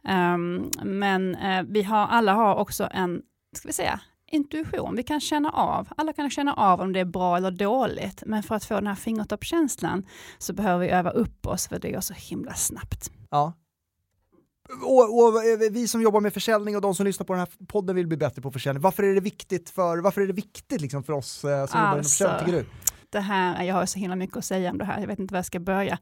det. 0.02 0.12
Um, 0.12 0.70
men 0.82 1.34
eh, 1.34 1.62
vi 1.68 1.82
har, 1.82 2.06
alla 2.06 2.32
har 2.32 2.54
också 2.54 2.88
en, 2.90 3.20
ska 3.56 3.68
vi 3.68 3.72
säga, 3.72 4.00
intuition. 4.34 4.96
Vi 4.96 5.02
kan 5.02 5.20
känna 5.20 5.50
av, 5.50 5.88
alla 5.96 6.12
kan 6.12 6.30
känna 6.30 6.54
av 6.54 6.80
om 6.80 6.92
det 6.92 7.00
är 7.00 7.04
bra 7.04 7.36
eller 7.36 7.50
dåligt. 7.50 8.22
Men 8.26 8.42
för 8.42 8.54
att 8.54 8.64
få 8.64 8.74
den 8.74 8.86
här 8.86 8.94
fingertoppskänslan 8.94 10.06
så 10.38 10.52
behöver 10.52 10.86
vi 10.86 10.90
öva 10.92 11.10
upp 11.10 11.46
oss 11.46 11.68
för 11.68 11.78
det 11.78 11.90
går 11.90 12.00
så 12.00 12.14
himla 12.14 12.54
snabbt. 12.54 13.10
Ja. 13.30 13.52
Och, 14.82 15.24
och 15.24 15.42
vi 15.70 15.88
som 15.88 16.02
jobbar 16.02 16.20
med 16.20 16.34
försäljning 16.34 16.76
och 16.76 16.82
de 16.82 16.94
som 16.94 17.06
lyssnar 17.06 17.26
på 17.26 17.32
den 17.32 17.40
här 17.40 17.66
podden 17.66 17.96
vill 17.96 18.06
bli 18.06 18.16
bättre 18.16 18.42
på 18.42 18.50
försäljning. 18.50 18.82
Varför 18.82 19.02
är 19.02 19.14
det 19.14 19.20
viktigt 19.20 19.70
för, 19.70 19.98
varför 19.98 20.20
är 20.20 20.26
det 20.26 20.32
viktigt 20.32 20.80
liksom 20.80 21.04
för 21.04 21.12
oss 21.12 21.44
eh, 21.44 21.66
som 21.66 21.80
jobbar 21.80 21.88
inom 21.88 21.98
Alltså, 21.98 22.24
försäljning, 22.24 22.38
tycker 22.38 22.58
du? 22.58 22.66
Det 23.14 23.20
här, 23.20 23.64
jag 23.64 23.74
har 23.74 23.86
så 23.86 23.98
himla 23.98 24.16
mycket 24.16 24.36
att 24.36 24.44
säga 24.44 24.70
om 24.70 24.78
det 24.78 24.84
här, 24.84 25.00
jag 25.00 25.06
vet 25.06 25.18
inte 25.18 25.34
var 25.34 25.38
jag 25.38 25.46
ska 25.46 25.60
börja. 25.60 25.98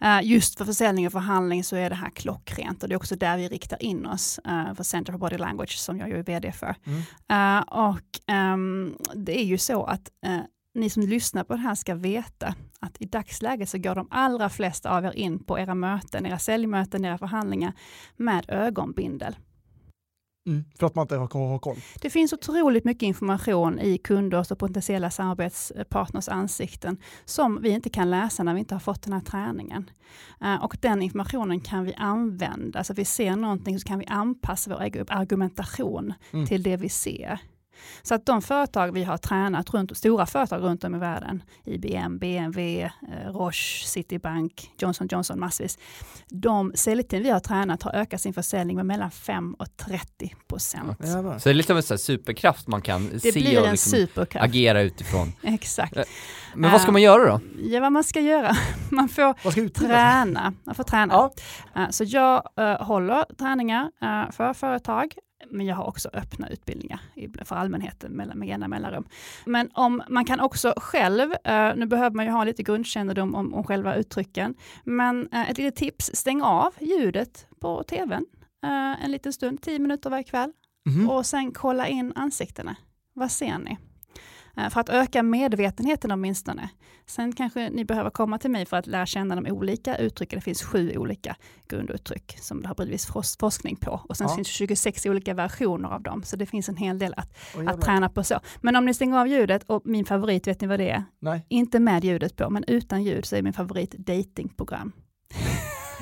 Eh, 0.00 0.18
just 0.22 0.58
för 0.58 0.64
försäljning 0.64 1.06
och 1.06 1.12
förhandling 1.12 1.64
så 1.64 1.76
är 1.76 1.90
det 1.90 1.96
här 1.96 2.10
klockrent 2.10 2.82
och 2.82 2.88
det 2.88 2.94
är 2.94 2.96
också 2.96 3.16
där 3.16 3.36
vi 3.36 3.48
riktar 3.48 3.82
in 3.82 4.06
oss 4.06 4.40
uh, 4.46 4.74
för 4.74 4.84
Center 4.84 5.12
for 5.12 5.18
Body 5.18 5.38
Language 5.38 5.78
som 5.78 5.98
jag 5.98 6.10
är 6.10 6.22
vd 6.22 6.52
för. 6.52 6.76
Mm. 6.84 7.00
Eh, 7.28 7.62
och 7.62 8.20
ehm, 8.26 8.96
det 9.14 9.40
är 9.40 9.44
ju 9.44 9.58
så 9.58 9.84
att 9.84 10.10
eh, 10.26 10.40
ni 10.74 10.90
som 10.90 11.02
lyssnar 11.02 11.44
på 11.44 11.52
det 11.52 11.60
här 11.60 11.74
ska 11.74 11.94
veta 11.94 12.54
att 12.80 12.96
i 13.02 13.04
dagsläget 13.04 13.68
så 13.68 13.78
går 13.78 13.94
de 13.94 14.08
allra 14.10 14.48
flesta 14.48 14.90
av 14.90 15.04
er 15.04 15.12
in 15.16 15.44
på 15.44 15.58
era 15.58 15.74
möten, 15.74 16.26
era 16.26 16.38
säljmöten, 16.38 17.04
era 17.04 17.18
förhandlingar 17.18 17.72
med 18.16 18.44
ögonbindel. 18.48 19.36
Mm. 20.46 20.64
För 20.78 20.86
att 20.86 20.94
man 20.94 21.02
inte 21.02 21.16
har, 21.16 21.48
har 21.48 21.58
koll. 21.58 21.76
Det 22.00 22.10
finns 22.10 22.32
otroligt 22.32 22.84
mycket 22.84 23.02
information 23.02 23.78
i 23.80 23.98
kunders 23.98 24.50
och 24.50 24.58
potentiella 24.58 25.10
samarbetspartners 25.10 26.28
ansikten 26.28 26.96
som 27.24 27.62
vi 27.62 27.68
inte 27.70 27.90
kan 27.90 28.10
läsa 28.10 28.42
när 28.42 28.54
vi 28.54 28.60
inte 28.60 28.74
har 28.74 28.80
fått 28.80 29.02
den 29.02 29.12
här 29.12 29.20
träningen. 29.20 29.90
Eh, 30.40 30.64
Och 30.64 30.76
den 30.80 31.02
informationen 31.02 31.60
kan 31.60 31.84
vi 31.84 31.94
använda, 31.94 32.84
så 32.84 32.92
att 32.92 32.98
vi 32.98 33.04
ser 33.04 33.36
någonting 33.36 33.78
så 33.80 33.88
kan 33.88 33.98
vi 33.98 34.06
anpassa 34.06 34.70
vår 34.70 35.04
argumentation 35.08 36.14
Mm. 36.32 36.46
till 36.46 36.62
det 36.62 36.76
vi 36.76 36.88
ser. 36.88 37.38
Så 38.02 38.14
att 38.14 38.26
de 38.26 38.42
företag 38.42 38.92
vi 38.92 39.04
har 39.04 39.16
tränat, 39.16 39.74
runt, 39.74 39.96
stora 39.96 40.26
företag 40.26 40.62
runt 40.62 40.84
om 40.84 40.94
i 40.94 40.98
världen, 40.98 41.42
IBM, 41.64 42.18
BMW, 42.18 42.82
eh, 42.82 43.32
Roche, 43.32 43.84
Citibank, 43.86 44.70
Johnson 44.78 45.08
Johnson 45.10 45.40
massvis, 45.40 45.78
de 46.28 46.72
säljteam 46.74 47.22
vi 47.22 47.30
har 47.30 47.40
tränat 47.40 47.82
har 47.82 47.92
ökat 47.92 48.20
sin 48.20 48.34
försäljning 48.34 48.76
med 48.76 48.86
mellan 48.86 49.10
5 49.10 49.54
och 49.54 49.76
30 49.76 50.34
procent. 50.48 50.96
Så 50.98 51.48
det 51.48 51.50
är 51.50 51.54
lite 51.54 51.72
av 51.72 51.76
en 51.76 51.82
sån 51.82 51.94
här 51.94 51.98
superkraft 51.98 52.66
man 52.66 52.82
kan 52.82 53.08
Det 53.12 53.20
se 53.20 53.32
blir 53.32 53.62
och 53.62 53.70
liksom 53.70 54.06
agera 54.34 54.82
utifrån. 54.82 55.32
Exakt. 55.42 55.96
Eh, 55.96 56.02
Men 56.54 56.72
vad 56.72 56.80
ska 56.80 56.92
man 56.92 57.02
göra 57.02 57.24
då? 57.30 57.40
Ja, 57.62 57.80
vad 57.80 57.92
man 57.92 58.04
ska 58.04 58.20
göra? 58.20 58.56
Man 58.90 59.08
får 59.08 59.22
Vad 59.44 59.52
ska 59.52 59.60
utbildas? 59.60 59.90
träna. 59.96 60.52
Man 60.64 60.74
får 60.74 60.84
träna. 60.84 61.14
Ja. 61.14 61.32
Eh, 61.82 61.90
Så 61.90 62.04
jag 62.04 62.48
eh, 62.60 62.82
håller 62.86 63.24
träningar 63.38 63.90
eh, 64.02 64.30
för 64.32 64.52
företag, 64.54 65.14
men 65.50 65.66
jag 65.66 65.76
har 65.76 65.84
också 65.84 66.08
öppna 66.12 66.48
utbildningar 66.48 67.00
för 67.44 67.56
allmänheten 67.56 68.12
med 68.12 68.48
jämna 68.48 68.68
mellanrum. 68.68 69.04
Men 69.46 69.70
om, 69.74 70.02
man 70.08 70.24
kan 70.24 70.40
också 70.40 70.74
själv, 70.76 71.32
eh, 71.44 71.76
nu 71.76 71.86
behöver 71.86 72.16
man 72.16 72.24
ju 72.24 72.30
ha 72.30 72.44
lite 72.44 72.62
grundkännedom 72.62 73.34
om, 73.34 73.54
om 73.54 73.64
själva 73.64 73.94
uttrycken, 73.94 74.54
men 74.84 75.28
eh, 75.32 75.50
ett 75.50 75.58
litet 75.58 75.76
tips, 75.76 76.10
stäng 76.14 76.42
av 76.42 76.74
ljudet 76.80 77.46
på 77.60 77.82
tvn 77.82 78.26
eh, 78.64 79.04
en 79.04 79.10
liten 79.12 79.32
stund, 79.32 79.62
tio 79.62 79.78
minuter 79.78 80.10
varje 80.10 80.24
kväll, 80.24 80.52
Mhm. 80.88 81.10
och 81.10 81.26
sen 81.26 81.52
kolla 81.52 81.88
in 81.88 82.12
ansiktena. 82.16 82.76
Vad 83.14 83.30
ser 83.30 83.58
ni? 83.58 83.78
Eh, 84.56 84.68
För 84.70 84.80
att 84.80 84.88
öka 84.88 85.22
medvetenheten 85.22 86.10
åtminstone. 86.12 86.68
Sen 87.06 87.32
kanske 87.32 87.70
ni 87.70 87.84
behöver 87.84 88.10
komma 88.10 88.38
till 88.38 88.50
mig 88.50 88.66
för 88.66 88.76
att 88.76 88.86
lära 88.86 89.06
känna 89.06 89.36
de 89.40 89.50
olika 89.52 89.96
uttrycken. 89.96 90.38
Det 90.38 90.42
finns 90.44 90.62
sju 90.62 90.96
olika 90.96 91.36
grunduttryck 91.68 92.36
som 92.40 92.62
det 92.62 92.68
har 92.68 92.74
bedrivits 92.74 93.08
fors- 93.08 93.36
forskning 93.40 93.76
på. 93.76 94.00
Och 94.08 94.16
sen 94.16 94.26
Ja. 94.30 94.34
finns 94.34 94.48
det 94.48 94.52
26 94.52 95.06
olika 95.06 95.34
versioner 95.34 95.88
av 95.88 96.02
dem. 96.02 96.22
Så 96.22 96.36
det 96.36 96.46
finns 96.46 96.68
en 96.68 96.76
hel 96.76 96.98
del 96.98 97.14
att, 97.16 97.38
Åh, 97.56 97.68
att 97.68 97.80
träna 97.80 98.08
på 98.08 98.24
så. 98.24 98.40
Men 98.60 98.76
om 98.76 98.84
ni 98.84 98.94
stänger 98.94 99.18
av 99.18 99.28
ljudet, 99.28 99.62
och 99.66 99.82
min 99.84 100.04
favorit, 100.04 100.46
vet 100.46 100.60
ni 100.60 100.66
vad 100.66 100.80
det 100.80 100.90
är? 100.90 101.04
Nej. 101.20 101.46
Inte 101.48 101.80
med 101.80 102.04
ljudet 102.04 102.36
på, 102.36 102.50
men 102.50 102.64
utan 102.66 103.02
ljud 103.04 103.24
så 103.26 103.36
är 103.36 103.42
min 103.42 103.52
favorit 103.52 103.90
datingprogram. 103.98 104.92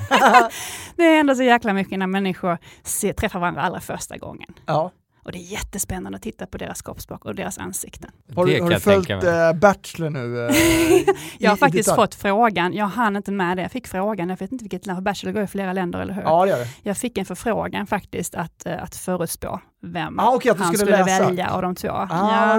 det 0.97 1.03
är 1.05 1.21
ändå 1.21 1.35
så 1.35 1.43
jäkla 1.43 1.73
mycket 1.73 1.99
när 1.99 2.07
människor 2.07 2.59
ser, 2.83 3.13
träffar 3.13 3.41
varandra 3.41 3.63
allra 3.63 3.81
första 3.81 4.17
gången. 4.17 4.55
ja. 4.67 4.91
Och 5.25 5.33
det 5.33 5.39
är 5.39 5.53
jättespännande 5.53 6.17
att 6.17 6.23
titta 6.23 6.47
på 6.47 6.59
deras 6.59 6.83
kroppsspråk 6.83 7.25
och 7.25 7.35
deras 7.35 7.59
ansikten. 7.59 8.11
Har, 8.37 8.47
du- 8.47 8.61
har 8.63 8.71
du 8.71 8.81
följt 8.81 9.11
eh, 9.11 9.53
Bachelor 9.53 10.11
nu? 10.11 10.47
eh, 10.47 10.55
Jag 11.39 11.51
har 11.51 11.57
i- 11.57 11.59
i 11.59 11.61
faktiskt 11.61 11.89
detalj? 11.89 11.97
fått 12.03 12.15
frågan, 12.15 12.73
jag 12.73 12.87
hann 12.87 13.17
inte 13.17 13.33
med 13.33 13.57
det, 13.57 13.63
jag 13.63 13.71
fick 13.73 13.87
frågan, 13.87 14.29
jag 14.29 14.37
vet 14.37 14.53
inte 14.53 14.65
vilket 14.65 14.87
land, 14.87 15.03
Bachelor 15.03 15.33
går 15.33 15.43
i 15.43 15.47
flera 15.47 15.73
länder, 15.73 15.99
eller 15.99 16.15
hur? 16.15 16.23
Ja, 16.23 16.45
det 16.45 16.51
gör 16.51 16.59
det. 16.59 16.69
Jag 16.83 16.97
fick 16.97 17.19
en 17.19 17.25
förfrågan 17.25 17.87
faktiskt 17.87 18.35
att, 18.35 18.67
eh, 18.67 18.83
att 18.83 18.97
förutspå 18.97 19.61
vem 19.93 20.19
Ah, 20.19 20.37
att 20.37 20.43
du 20.43 20.49
han 20.51 20.75
skulle 20.75 20.79
skulle, 20.79 21.05
välja 21.21 21.51
av 21.51 21.63
de 21.63 21.75
två. 21.75 21.89
Ah, 21.89 22.59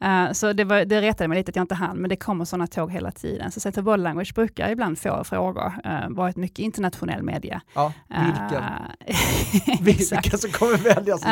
Ja. 0.00 0.26
Eh, 0.26 0.32
Så 0.32 0.52
det, 0.52 0.64
var, 0.64 0.84
det 0.84 1.00
retade 1.00 1.28
mig 1.28 1.38
lite 1.38 1.48
att 1.50 1.56
jag 1.56 1.62
inte 1.62 1.74
hann, 1.74 1.96
men 1.96 2.08
det 2.08 2.16
kommer 2.16 2.44
sådana 2.44 2.66
tåg 2.66 2.92
hela 2.92 3.10
tiden. 3.10 3.50
Så 3.52 3.60
Center 3.60 3.82
Body 3.82 4.02
Language 4.02 4.34
brukar 4.34 4.70
ibland 4.70 4.98
få 4.98 5.24
frågor, 5.24 5.72
uh, 5.86 6.08
varit 6.08 6.36
mycket 6.36 6.58
internationell 6.58 7.22
media. 7.22 7.60
Ja? 7.74 7.92
Eh, 8.10 8.24
Vilka 9.80 9.90
exakt. 10.16 10.40
som 10.40 10.50
kommer 10.50 10.76
väljas? 10.76 11.24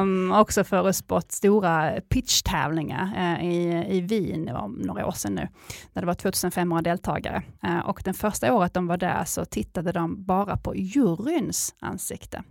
Um, 0.00 0.32
också 0.32 0.64
förutspått 0.64 1.32
stora 1.32 1.92
pitchtävlingar 2.08 3.12
eh, 3.16 3.44
i, 3.50 3.86
i 3.88 4.00
Wien 4.00 4.48
om 4.56 4.72
några 4.72 5.06
år 5.06 5.12
sedan 5.12 5.34
nu, 5.34 5.48
där 5.92 6.00
det 6.00 6.06
var 6.06 6.14
2500 6.14 6.82
deltagare. 6.82 7.42
Och 7.84 8.00
den 8.04 8.14
första 8.14 8.54
året 8.54 8.74
de 8.74 8.86
var 8.86 8.96
där 8.96 9.24
så 9.24 9.44
tittade 9.44 9.92
de 9.92 10.24
bara 10.24 10.56
på 10.56 10.76
juryns 10.76 11.74
ansikte 11.80 12.42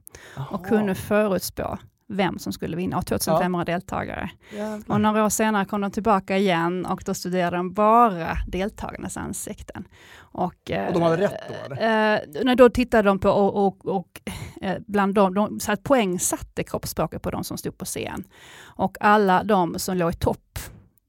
och 0.49 0.65
kunde 0.65 0.95
förutspå 0.95 1.77
vem 2.07 2.39
som 2.39 2.53
skulle 2.53 2.77
vinna, 2.77 2.97
och 2.97 3.05
2500 3.05 3.65
deltagare. 3.65 4.29
Jävlar. 4.53 4.95
Och 4.95 5.01
några 5.01 5.25
år 5.25 5.29
senare 5.29 5.65
kom 5.65 5.81
de 5.81 5.91
tillbaka 5.91 6.37
igen 6.37 6.85
och 6.85 7.03
då 7.05 7.13
studerade 7.13 7.57
de 7.57 7.73
bara 7.73 8.37
deltagarnas 8.47 9.17
ansikten. 9.17 9.87
Och, 10.17 10.71
eh, 10.71 10.87
Och 10.87 10.93
de 10.93 11.01
hade 11.01 11.17
rätt 11.17 11.33
då, 11.69 11.75
Eh, 11.75 12.19
nej, 12.43 12.55
då 12.55 12.69
tittade 12.69 13.09
de 13.09 13.19
på 13.19 13.29
och, 13.29 13.67
och, 13.67 13.85
och 13.85 14.21
eh, 14.61 14.77
bland 14.87 15.13
dem, 15.15 15.33
de, 15.33 15.59
så 15.59 15.71
att 15.71 15.83
poäng 15.83 16.19
satte 16.19 16.63
kroppsspråket 16.63 17.21
på 17.21 17.31
de 17.31 17.43
som 17.43 17.57
stod 17.57 17.77
på 17.77 17.85
scen. 17.85 18.23
Och 18.63 18.97
alla 18.99 19.43
de 19.43 19.79
som 19.79 19.97
låg 19.97 20.11
i 20.11 20.15
topp, 20.15 20.59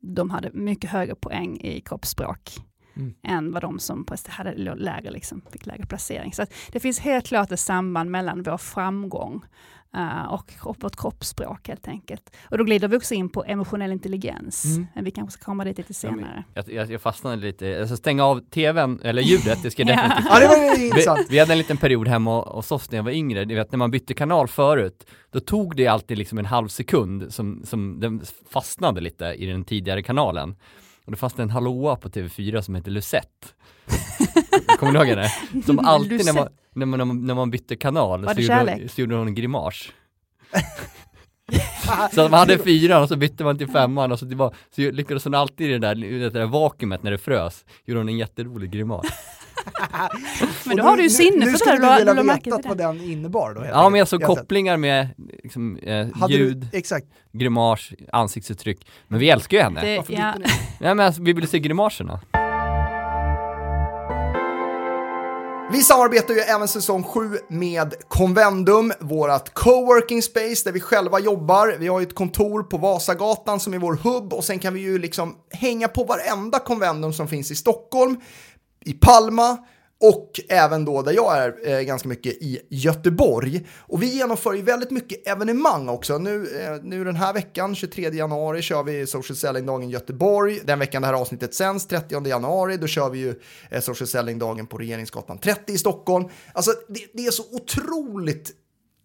de 0.01 0.31
hade 0.31 0.51
mycket 0.53 0.91
högre 0.91 1.15
poäng 1.15 1.61
i 1.61 1.81
kroppsspråk 1.81 2.57
Mm. 2.97 3.15
än 3.23 3.53
vad 3.53 3.63
de 3.63 3.79
som 3.79 4.07
hade 4.27 4.55
lägre, 4.75 5.11
liksom, 5.11 5.43
fick 5.51 5.67
lägre 5.67 5.87
placering. 5.87 6.33
Så 6.33 6.47
det 6.73 6.81
finns 6.81 6.99
helt 6.99 7.27
klart 7.27 7.53
ett 7.53 7.61
samband 7.61 8.11
mellan 8.11 8.43
vår 8.43 8.57
framgång 8.59 9.45
eh, 9.97 10.25
och 10.33 10.53
vårt 10.83 10.97
kroppsspråk 10.97 11.69
helt 11.69 11.89
enkelt. 11.89 12.37
Och 12.51 12.59
då 12.59 12.65
glider 12.65 12.89
vi 12.89 12.97
också 12.97 13.15
in 13.15 13.29
på 13.29 13.45
emotionell 13.45 13.93
intelligens, 13.93 14.65
Mm. 14.65 14.87
men 14.95 15.05
vi 15.05 15.11
kanske 15.11 15.33
ska 15.39 15.45
komma 15.45 15.65
dit 15.65 15.79
lite 15.79 15.91
Ja, 15.91 15.95
senare. 15.95 16.45
Jag, 16.55 16.73
jag, 16.73 16.91
jag 16.91 17.01
fastnade 17.01 17.37
lite, 17.37 17.67
jag 17.67 17.87
ska 17.89 17.97
stänga 17.97 18.25
av 18.25 18.41
tvn, 18.41 19.01
eller 19.03 19.23
ljudet, 19.23 19.63
det 19.63 19.71
ska 19.71 19.83
jag 19.83 19.89
Ja. 19.97 20.03
definitivt 20.09 20.79
Ja, 20.79 20.85
intressant. 20.85 21.21
vi, 21.21 21.25
vi 21.29 21.39
hade 21.39 21.53
en 21.53 21.59
liten 21.59 21.77
period 21.77 22.09
hemma 22.09 22.41
hos 22.43 22.73
oss 22.73 22.91
när 22.91 22.99
jag 22.99 23.03
var 23.05 23.11
yngre, 23.11 23.45
du 23.45 23.55
vet 23.55 23.73
när 23.73 23.79
man 23.79 23.91
bytte 23.91 24.15
kanal 24.15 24.49
förut, 24.49 25.07
då 25.31 25.41
tog 25.41 25.77
det 25.77 25.87
alltid 25.87 26.19
liksom 26.19 26.39
en 26.39 26.47
halv 26.47 26.69
sekund 26.69 27.35
som, 27.35 27.63
som 27.65 28.01
den 28.01 28.23
fastnade 28.51 29.01
lite 29.01 29.25
i 29.25 29.47
den 29.47 29.65
tidigare 29.65 30.03
kanalen. 30.03 30.57
Och 31.05 31.13
det 31.13 31.17
fanns 31.19 31.35
det 31.35 31.43
en 31.43 31.51
hallåa 31.51 31.97
på 31.97 32.09
TV4 32.09 32.61
som 32.61 32.75
hette 32.75 32.91
Lucette. 32.91 33.47
Kommer 34.79 34.93
du 34.93 34.99
ihåg 34.99 35.09
henne? 35.19 35.29
Som 35.67 35.79
alltid 35.87 36.25
när 36.27 36.33
man, 36.33 36.49
när 36.75 36.87
man, 36.87 37.27
när 37.27 37.35
man, 37.35 37.51
bytte 37.51 37.77
kanal 37.77 38.29
så 38.35 38.41
gjorde, 38.41 38.77
hon, 38.81 38.89
så 38.89 39.01
gjorde 39.01 39.15
hon 39.17 39.27
en 39.27 39.35
grimas. 39.35 39.89
Så 42.13 42.23
man 42.23 42.33
hade 42.33 42.59
fyran 42.59 43.03
och 43.03 43.09
så 43.09 43.17
bytte 43.17 43.45
man 43.45 43.59
till 43.59 43.69
femman 43.69 44.13
och 44.13 44.19
så, 44.19 44.25
det 44.25 44.37
var, 44.37 44.55
så 44.77 44.81
lyckades 44.81 45.25
hon 45.25 45.35
alltid 45.35 45.71
i 45.71 45.73
det 45.73 45.79
där, 45.79 46.05
i 46.05 46.19
det 46.19 46.31
där 46.31 46.47
vakuumet 46.47 47.03
när 47.03 47.11
det 47.11 47.19
frös, 47.19 47.65
gjorde 47.85 48.01
hon 48.01 48.09
en 48.09 48.19
jätterolig 48.19 48.71
grimas. 48.71 49.07
Men 50.65 50.77
då 50.77 50.83
har 50.83 50.97
du 50.97 51.03
ju 51.03 51.11
sinne 51.11 51.45
nu 51.45 51.51
för 51.51 51.59
skulle 51.59 51.77
det, 51.77 51.81
du 51.83 51.87
har- 51.87 51.99
vilja 51.99 52.15
du 52.15 52.23
vetat 52.23 52.63
det. 52.63 52.69
vad 52.69 52.79
den 52.79 53.01
innebar 53.01 53.55
då? 53.55 53.61
Ja 53.61 53.67
men 53.67 53.75
jag 53.77 53.85
enkelt. 53.85 54.09
såg 54.09 54.23
kopplingar 54.23 54.77
med 54.77 55.09
liksom, 55.43 55.77
eh, 55.77 56.09
ljud, 56.29 56.69
Du, 56.73 56.79
exakt. 56.79 57.07
grimas, 57.33 57.91
ansiktsuttryck. 58.13 58.87
Men 59.09 59.21
vi 59.21 59.31
älskar 59.31 59.57
ju 59.57 59.63
henne. 59.63 59.81
Det, 59.81 59.95
ja? 60.09 60.35
Nej 60.81 60.95
men 60.95 61.01
alltså, 61.01 61.23
vi 61.23 61.33
ville 61.33 61.47
se 61.47 61.59
grimaserna. 61.59 62.21
Vi 65.77 65.83
samarbetar 65.83 66.35
ju 66.35 66.41
även 66.41 66.69
säsong 66.69 67.03
7 67.03 67.39
med 67.49 67.95
Convendum, 68.09 68.93
vårat 69.01 69.55
coworking 69.55 70.23
space 70.23 70.65
där 70.65 70.73
vi 70.73 70.81
själva 70.81 71.21
jobbar. 71.21 71.77
Vi 71.79 71.89
har 71.89 72.01
ju 72.01 72.07
ett 72.07 72.15
kontor 72.15 72.63
på 72.63 72.79
Vasagatan 72.79 73.61
som 73.61 73.75
är 73.75 73.79
vår 73.79 73.95
hubb 73.95 74.33
och 74.33 74.45
sen 74.45 74.59
kan 74.59 74.75
vi 74.75 74.81
ju 74.81 74.99
liksom 74.99 75.37
hänga 75.51 75.89
på 75.89 76.05
varenda 76.05 76.59
Convendum 76.59 77.13
som 77.13 77.29
finns 77.29 77.51
i 77.51 77.55
Stockholm, 77.55 78.21
i 78.85 78.93
Palma 78.93 79.59
och 80.01 80.41
även 80.49 80.85
då 80.85 81.03
där 81.03 81.13
jag 81.13 81.39
är 81.39 81.69
eh, 81.69 81.81
ganska 81.81 82.09
mycket 82.09 82.33
i 82.33 82.61
Göteborg. 82.69 83.67
Och 83.79 84.03
vi 84.03 84.07
genomför 84.07 84.53
ju 84.53 84.63
väldigt 84.63 84.91
mycket 84.91 85.29
evenemang 85.29 85.89
också. 85.89 86.19
Nu, 86.19 86.61
eh, 86.61 86.83
nu 86.83 87.05
den 87.05 87.17
här 87.17 87.33
veckan, 87.33 87.75
23 87.75 88.11
januari, 88.11 88.63
kör 88.63 88.83
vi 88.83 89.07
Social 89.07 89.37
Selling-dagen 89.37 89.89
i 89.89 89.93
Göteborg. 89.93 90.61
Den 90.65 90.79
veckan 90.79 91.03
det 91.03 91.09
här 91.09 91.15
avsnittet 91.15 91.55
sänds, 91.55 91.87
30 91.87 92.27
januari, 92.27 92.77
då 92.77 92.87
kör 92.87 93.11
vi 93.11 93.19
ju 93.19 93.35
eh, 93.71 93.81
Social 93.81 94.07
Selling-dagen 94.07 94.67
på 94.67 94.79
Regeringsgatan 94.79 95.39
30 95.39 95.73
i 95.73 95.79
Stockholm. 95.79 96.29
Alltså 96.53 96.71
det, 96.89 97.01
det 97.13 97.27
är 97.27 97.31
så 97.31 97.43
otroligt 97.53 98.53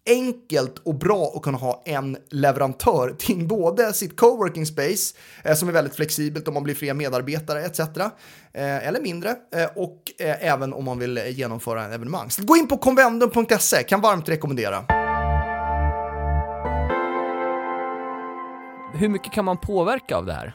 enkelt 0.06 0.78
och 0.78 0.94
bra 0.94 1.32
att 1.36 1.42
kunna 1.42 1.58
ha 1.58 1.82
en 1.84 2.16
leverantör 2.30 3.14
till 3.18 3.48
både 3.48 3.92
sitt 3.92 4.16
coworking 4.16 4.66
space 4.66 5.16
eh, 5.44 5.54
som 5.54 5.68
är 5.68 5.72
väldigt 5.72 5.94
flexibelt 5.94 6.48
om 6.48 6.54
man 6.54 6.62
blir 6.62 6.74
fler 6.74 6.94
medarbetare 6.94 7.64
etc. 7.64 7.80
Eh, 7.80 8.86
eller 8.86 9.00
mindre 9.00 9.28
eh, 9.30 9.68
och 9.76 10.12
eh, 10.18 10.46
även 10.52 10.72
om 10.72 10.84
man 10.84 10.98
vill 10.98 11.18
eh, 11.18 11.28
genomföra 11.28 11.84
en 11.84 11.92
evenemang. 11.92 12.30
Så 12.30 12.44
gå 12.44 12.56
in 12.56 12.68
på 12.68 12.76
convendum.se, 12.76 13.82
kan 13.82 14.00
varmt 14.00 14.28
rekommendera. 14.28 14.84
Hur 18.94 19.08
mycket 19.08 19.32
kan 19.32 19.44
man 19.44 19.58
påverka 19.58 20.16
av 20.16 20.26
det 20.26 20.32
här? 20.32 20.54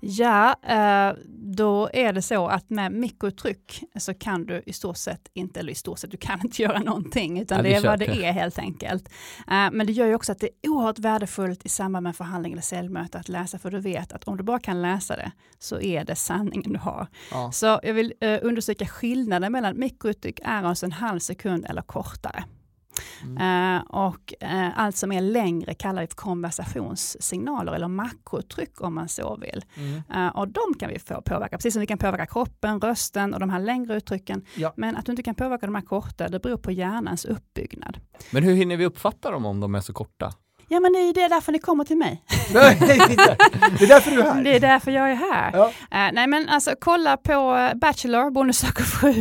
Ja, 0.00 0.56
eh, 0.68 1.16
då 1.56 1.90
är 1.92 2.12
det 2.12 2.22
så 2.22 2.46
att 2.48 2.70
med 2.70 2.92
mikrotryck 2.92 3.82
så 3.98 4.14
kan 4.14 4.46
du 4.46 4.62
i 4.66 4.72
stort 4.72 4.96
sett 4.96 5.28
inte, 5.34 5.60
eller 5.60 5.72
i 5.72 5.74
stort 5.74 5.98
sett, 5.98 6.10
du 6.10 6.16
kan 6.16 6.40
inte 6.44 6.62
göra 6.62 6.78
någonting, 6.78 7.40
utan 7.40 7.56
Ja, 7.56 7.62
det 7.62 7.74
är 7.74 7.82
vad 7.82 7.98
det 7.98 8.24
är 8.24 8.32
helt 8.32 8.58
enkelt. 8.58 9.08
Eh, 9.38 9.70
Men 9.72 9.86
det 9.86 9.92
gör 9.92 10.06
ju 10.06 10.14
också 10.14 10.32
att 10.32 10.38
det 10.40 10.46
är 10.62 10.70
oerhört 10.70 10.98
värdefullt 10.98 11.66
i 11.66 11.68
samband 11.68 12.04
med 12.04 12.16
förhandling 12.16 12.52
eller 12.52 12.62
säljmöte 12.62 13.18
att 13.18 13.28
läsa, 13.28 13.58
för 13.58 13.70
du 13.70 13.80
vet 13.80 14.12
att 14.12 14.24
om 14.24 14.36
du 14.36 14.42
bara 14.42 14.58
kan 14.58 14.82
läsa 14.82 15.16
det 15.16 15.32
så 15.58 15.80
är 15.80 16.04
det 16.04 16.16
sanningen 16.16 16.72
du 16.72 16.78
har. 16.78 17.06
Ja. 17.30 17.52
Så 17.52 17.80
jag 17.82 17.94
vill 17.94 18.14
eh, 18.20 18.38
undersöka 18.42 18.86
skillnaden 18.86 19.52
mellan 19.52 19.78
mikrotryck 19.78 20.40
är 20.44 20.62
alltså 20.62 20.86
en 20.86 20.92
halv 20.92 21.18
sekund 21.18 21.66
eller 21.68 21.82
kortare. 21.82 22.44
Eh, 23.40 23.80
och 23.88 24.34
eh, 24.40 24.78
allt 24.78 24.96
som 24.96 25.12
är 25.12 25.20
längre 25.20 25.74
kallar 25.74 26.02
vi 26.02 26.06
för 26.06 26.16
konversationssignaler 26.16 27.72
eller 27.72 27.88
makrotryck 27.88 28.80
om 28.80 28.94
man 28.94 29.08
så 29.08 29.36
vill. 29.36 29.64
Eh, 30.14 30.28
och 30.28 30.48
de 30.48 30.74
kan 30.78 30.88
vi 30.88 30.98
få 30.98 31.22
påverka, 31.22 31.56
precis 31.56 31.72
som 31.72 31.80
vi 31.80 31.86
kan 31.86 31.98
påverka 31.98 32.26
kroppen, 32.26 32.80
rösten 32.80 33.34
och 33.34 33.40
de 33.40 33.50
här 33.50 33.60
längre 33.60 33.96
uttrycken. 33.96 34.44
Ja. 34.54 34.72
Men 34.76 34.96
att 34.96 35.06
du 35.06 35.12
inte 35.12 35.22
kan 35.22 35.34
påverka 35.34 35.66
de 35.66 35.74
här 35.74 35.82
korta, 35.82 36.28
det 36.28 36.40
beror 36.40 36.56
på 36.56 36.72
hjärnans 36.72 37.24
uppbyggnad. 37.24 38.00
Men 38.30 38.42
hur 38.42 38.54
hinner 38.54 38.76
vi 38.76 38.86
uppfatta 38.86 39.30
dem 39.30 39.46
om 39.46 39.60
de 39.60 39.74
är 39.74 39.80
så 39.80 39.92
korta? 39.92 40.32
Ja 40.70 40.80
men 40.80 40.92
det 40.92 40.98
är 40.98 41.28
därför 41.28 41.52
ni 41.52 41.58
kommer 41.58 41.84
till 41.84 41.96
mig. 41.96 42.22
Nej, 42.54 42.76
det 43.78 43.84
är 43.84 43.88
därför 43.88 44.10
du 44.10 44.20
är 44.20 44.24
här. 44.34 44.44
Det 44.44 44.56
är 44.56 44.60
därför 44.60 44.90
jag 44.90 45.10
är 45.10 45.14
här. 45.14 45.50
Ja. 45.52 45.66
Eh, 45.68 46.12
nej 46.12 46.26
men 46.26 46.48
alltså 46.48 46.74
kolla 46.80 47.16
på 47.16 47.56
eh, 47.56 47.74
Bachelor, 47.74 48.30
Bonus 48.30 48.58
söker 48.58 48.82
fru, 48.84 49.14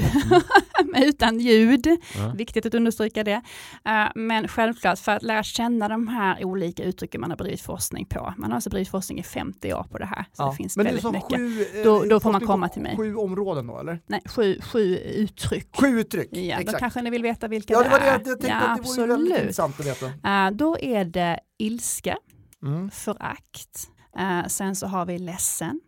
utan 1.07 1.39
ljud. 1.39 1.87
Ja. 1.87 2.31
Viktigt 2.35 2.65
att 2.65 2.73
understryka 2.73 3.23
det. 3.23 3.41
Eh, 3.85 4.05
men 4.15 4.47
självklart 4.47 4.99
för 4.99 5.11
att 5.11 5.23
lära 5.23 5.43
känna 5.43 5.87
de 5.89 6.07
här 6.07 6.45
olika 6.45 6.83
uttrycken 6.83 7.21
man 7.21 7.29
har 7.29 7.37
bedrivit 7.37 7.61
forskning 7.61 8.05
på. 8.05 8.33
Man 8.37 8.49
har 8.51 8.55
alltså 8.55 8.69
bedrivit 8.69 8.89
forskning 8.89 9.19
i 9.19 9.23
50 9.23 9.73
år 9.73 9.83
på 9.91 9.97
det 9.97 10.05
här. 10.05 10.25
Så 10.33 10.43
Ja. 10.43 10.49
det 10.49 10.55
finns 10.55 10.77
Men 10.77 10.85
väldigt 10.85 11.01
sa 11.03 11.11
mycket. 11.11 11.37
sju, 11.37 11.65
eh, 11.75 11.83
Då- 11.83 12.03
då 12.03 12.19
får 12.19 12.31
man 12.31 12.41
komma 12.47 12.69
till 12.69 12.81
mig. 12.81 12.97
Sju 12.97 13.15
områden 13.15 13.67
då 13.67 13.79
eller? 13.79 13.99
Nej, 14.07 14.21
sju, 14.25 14.59
sju 14.61 14.97
uttryck. 14.97 15.67
Sju 15.79 15.87
uttryck, 15.99 16.29
Ja, 16.31 16.55
då 16.55 16.61
exakt. 16.61 16.79
kanske 16.79 17.01
ni 17.01 17.09
vill 17.09 17.23
veta 17.23 17.47
vilka 17.47 17.73
Ja, 17.73 17.83
det 17.83 17.89
var 17.89 17.99
det 17.99 18.05
jag 18.07 18.23
tänkte 18.23 18.47
ja, 18.47 18.55
att 18.55 18.83
det 18.83 18.89
vore 18.97 19.07
väldigt 19.07 19.37
intressant 19.39 19.79
att 19.79 19.85
veta. 19.85 20.05
Eh, 20.05 20.51
då 20.51 20.77
är 20.79 21.05
det 21.05 21.36
ilska, 21.57 22.17
Mm. 22.61 22.91
förakt. 22.91 23.89
Eh, 24.17 24.45
sen 24.47 24.75
så 24.75 24.87
har 24.87 25.05
vi 25.05 25.19
ledsen, 25.19 25.81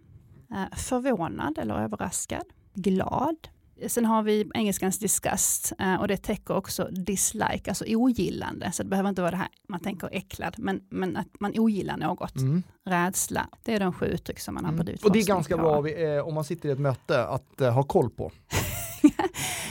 eh, 0.51 0.77
förvånad 0.77 1.57
eller 1.57 1.75
överraskad, 1.75 2.43
glad. 2.73 3.35
Sen 3.87 4.05
har 4.05 4.23
vi 4.23 4.49
engelskans 4.53 4.99
disgust 4.99 5.73
eh, 5.79 5.95
och 5.95 6.07
det 6.07 6.17
täcker 6.17 6.55
också 6.55 6.87
dislike, 6.91 7.63
alltså 7.71 7.85
ogillande. 7.87 8.71
Så 8.71 8.83
det 8.83 8.89
behöver 8.89 9.09
inte 9.09 9.21
vara 9.21 9.31
det 9.31 9.37
här 9.37 9.47
man 9.69 9.79
tänker 9.79 10.09
äcklad, 10.11 10.55
men, 10.57 10.81
men 10.89 11.17
att 11.17 11.39
man 11.39 11.51
ogillar 11.59 11.97
något. 11.97 12.35
Mm. 12.35 12.63
Rädsla, 12.85 13.49
det 13.63 13.73
är 13.75 13.79
de 13.79 13.93
sju 13.93 14.05
uttryck 14.05 14.39
som 14.39 14.53
man 14.53 14.65
har 14.65 14.71
Mm. 14.71 14.77
bedrivit 14.79 15.03
Och 15.05 15.11
det 15.11 15.19
är 15.19 15.25
ganska 15.27 15.55
på. 15.57 15.61
bra 15.61 15.81
vi- 15.81 16.15
eh, 16.15 16.27
om 16.27 16.33
man 16.33 16.43
sitter 16.43 16.69
i 16.69 16.71
ett 16.71 16.79
möte 16.79 17.25
att 17.27 17.61
eh, 17.61 17.73
ha 17.73 17.83
koll 17.83 18.09
på. 18.09 18.31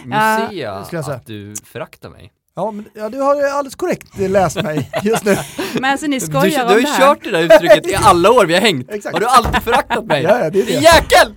Nu 0.05 0.11
ser 0.13 0.53
jag 0.53 0.87
skulle 0.87 0.99
jag 0.99 1.05
säga. 1.05 1.17
att 1.17 1.27
du 1.27 1.55
föraktar 1.57 2.11
mig. 2.11 2.33
Ja, 2.59 2.71
men, 2.71 2.85
ja, 2.95 3.09
du 3.09 3.21
har 3.21 3.43
alldeles 3.45 3.75
korrekt 3.75 4.21
eh, 4.21 4.31
läst 4.31 4.63
mig 4.63 4.91
just 5.03 5.25
nu. 5.25 5.37
Men 5.81 5.85
alltså 5.91 6.07
ni 6.07 6.19
Du, 6.19 6.27
du 6.27 6.33
skojar 6.33 6.65
har 6.65 6.73
om 6.73 6.79
ju 6.81 6.83
det 6.85 6.89
här. 6.91 6.99
kört 7.07 7.25
det 7.25 7.31
där 7.31 7.43
uttrycket 7.43 7.87
i 7.91 7.95
alla 8.05 8.31
år 8.31 8.47
vi 8.47 8.55
har 8.55 8.61
hängt. 8.61 8.91
Exakt. 8.91 9.13
Har 9.15 9.21
du 9.21 9.27
alltid 9.27 9.63
föraktat 9.63 10.07
mig? 10.07 10.23
Ja, 10.23 10.39
ja, 10.45 10.51
det 10.51 10.61
är 10.61 10.67
det. 10.67 10.73
Jäkel! 10.73 11.35